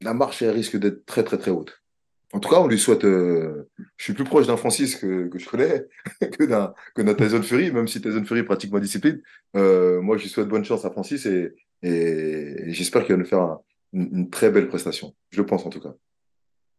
la 0.00 0.14
marche, 0.14 0.42
elle 0.42 0.50
risque 0.50 0.76
d'être 0.76 1.04
très, 1.06 1.24
très, 1.24 1.38
très 1.38 1.50
haute. 1.50 1.82
En 2.32 2.40
tout 2.40 2.48
cas, 2.48 2.56
on 2.56 2.66
lui 2.66 2.78
souhaite. 2.78 3.04
euh, 3.04 3.68
je 3.96 4.04
suis 4.04 4.12
plus 4.12 4.24
proche 4.24 4.46
d'un 4.46 4.56
Francis 4.56 4.96
que, 4.96 5.28
que 5.28 5.38
je 5.38 5.48
connais 5.48 5.86
que 6.38 6.44
d'un 6.44 6.74
que 6.94 7.02
d'un 7.02 7.14
Tyson 7.14 7.42
Fury, 7.42 7.70
même 7.70 7.86
si 7.88 8.00
Tyson 8.00 8.24
Fury 8.24 8.42
pratique 8.42 8.72
ma 8.72 8.80
discipline. 8.80 9.20
Euh, 9.56 10.00
moi, 10.02 10.16
je 10.16 10.22
lui 10.24 10.28
souhaite 10.28 10.48
bonne 10.48 10.64
chance 10.64 10.84
à 10.84 10.90
Francis 10.90 11.24
et, 11.26 11.54
et, 11.82 11.88
et 12.68 12.72
j'espère 12.72 13.04
qu'il 13.04 13.14
va 13.14 13.18
nous 13.20 13.26
faire 13.28 13.40
un- 13.40 13.60
une, 13.92 14.08
une 14.12 14.30
très 14.30 14.50
belle 14.50 14.68
prestation. 14.68 15.14
Je 15.30 15.38
le 15.40 15.46
pense 15.46 15.64
en 15.64 15.70
tout 15.70 15.80
cas. 15.80 15.94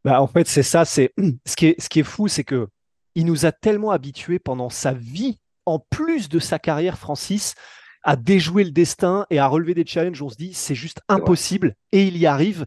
Bah, 0.04 0.22
en 0.22 0.28
fait, 0.28 0.48
c'est 0.48 0.64
ça. 0.64 0.84
C'est 0.86 1.14
ce 1.46 1.56
qui 1.56 1.68
est, 1.68 1.82
ce 1.82 1.88
qui 1.90 2.02
est 2.02 2.04
fou, 2.04 2.28
c'est 2.28 2.44
que 2.44 2.68
il 3.16 3.26
nous 3.26 3.46
a 3.46 3.52
tellement 3.52 3.92
habitués 3.92 4.38
pendant 4.40 4.70
sa 4.70 4.94
vie, 4.94 5.40
en 5.66 5.80
plus 5.80 6.30
de 6.30 6.38
sa 6.40 6.60
carrière, 6.60 7.00
Francis, 7.00 7.56
à 8.04 8.16
déjouer 8.16 8.64
le 8.64 8.72
destin 8.72 9.26
et 9.32 9.40
à 9.40 9.48
relever 9.48 9.74
des 9.74 9.86
challenges. 9.86 10.22
On 10.22 10.30
se 10.30 10.36
dit, 10.36 10.54
c'est 10.54 10.76
juste 10.76 11.02
impossible, 11.10 11.74
et 11.94 12.06
il 12.06 12.18
y 12.18 12.26
arrive. 12.28 12.66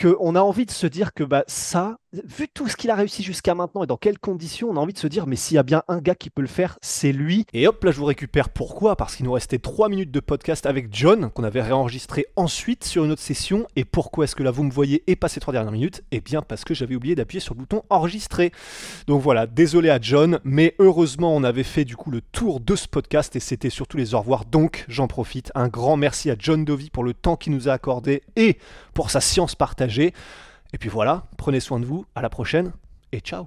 Qu'on 0.00 0.34
a 0.34 0.40
envie 0.40 0.66
de 0.66 0.72
se 0.72 0.88
dire 0.88 1.12
que 1.14 1.22
bah, 1.22 1.44
ça, 1.46 1.98
vu 2.24 2.48
tout 2.48 2.68
ce 2.68 2.76
qu'il 2.76 2.90
a 2.90 2.94
réussi 2.94 3.22
jusqu'à 3.22 3.54
maintenant 3.54 3.84
et 3.84 3.86
dans 3.86 3.96
quelles 3.96 4.18
conditions, 4.18 4.70
on 4.70 4.76
a 4.76 4.80
envie 4.80 4.92
de 4.92 4.98
se 4.98 5.06
dire, 5.06 5.26
mais 5.26 5.36
s'il 5.36 5.56
y 5.56 5.58
a 5.58 5.62
bien 5.62 5.82
un 5.88 5.98
gars 5.98 6.14
qui 6.14 6.30
peut 6.30 6.42
le 6.42 6.48
faire, 6.48 6.78
c'est 6.82 7.12
lui. 7.12 7.46
Et 7.52 7.66
hop, 7.66 7.82
là, 7.82 7.90
je 7.90 7.98
vous 7.98 8.04
récupère. 8.04 8.48
Pourquoi? 8.48 8.96
Parce 8.96 9.16
qu'il 9.16 9.26
nous 9.26 9.32
restait 9.32 9.58
3 9.58 9.88
minutes 9.88 10.10
de 10.10 10.20
podcast 10.20 10.66
avec 10.66 10.88
John, 10.92 11.30
qu'on 11.30 11.44
avait 11.44 11.62
réenregistré 11.62 12.26
ensuite 12.36 12.84
sur 12.84 13.04
une 13.04 13.12
autre 13.12 13.22
session. 13.22 13.66
Et 13.76 13.84
pourquoi 13.84 14.24
est-ce 14.24 14.36
que 14.36 14.42
là, 14.42 14.50
vous 14.50 14.64
me 14.64 14.72
voyez 14.72 15.02
et 15.06 15.16
passer 15.16 15.40
3 15.40 15.52
dernières 15.52 15.72
minutes? 15.72 16.02
Eh 16.10 16.20
bien, 16.20 16.42
parce 16.42 16.64
que 16.64 16.74
j'avais 16.74 16.94
oublié 16.94 17.14
d'appuyer 17.14 17.40
sur 17.40 17.54
le 17.54 17.60
bouton 17.60 17.82
enregistrer. 17.90 18.52
Donc 19.06 19.22
voilà, 19.22 19.46
désolé 19.46 19.90
à 19.90 19.98
John, 20.00 20.40
mais 20.44 20.74
heureusement, 20.78 21.34
on 21.34 21.44
avait 21.44 21.62
fait 21.62 21.84
du 21.84 21.96
coup 21.96 22.10
le 22.10 22.20
tour 22.20 22.60
de 22.60 22.76
ce 22.76 22.88
podcast 22.88 23.36
et 23.36 23.40
c'était 23.40 23.70
surtout 23.70 23.96
les 23.96 24.14
au 24.14 24.20
revoir. 24.20 24.44
Donc, 24.44 24.84
j'en 24.88 25.06
profite. 25.06 25.50
Un 25.54 25.68
grand 25.68 25.96
merci 25.96 26.30
à 26.30 26.36
John 26.38 26.64
Dovey 26.64 26.90
pour 26.92 27.04
le 27.04 27.14
temps 27.14 27.36
qu'il 27.36 27.52
nous 27.52 27.68
a 27.68 27.72
accordé 27.72 28.22
et 28.36 28.58
pour 28.92 29.10
sa 29.10 29.20
science 29.20 29.54
partagée. 29.54 30.12
Et 30.74 30.78
puis 30.78 30.88
voilà, 30.88 31.22
prenez 31.38 31.60
soin 31.60 31.78
de 31.78 31.86
vous, 31.86 32.04
à 32.16 32.20
la 32.20 32.28
prochaine 32.28 32.72
et 33.12 33.20
ciao. 33.20 33.46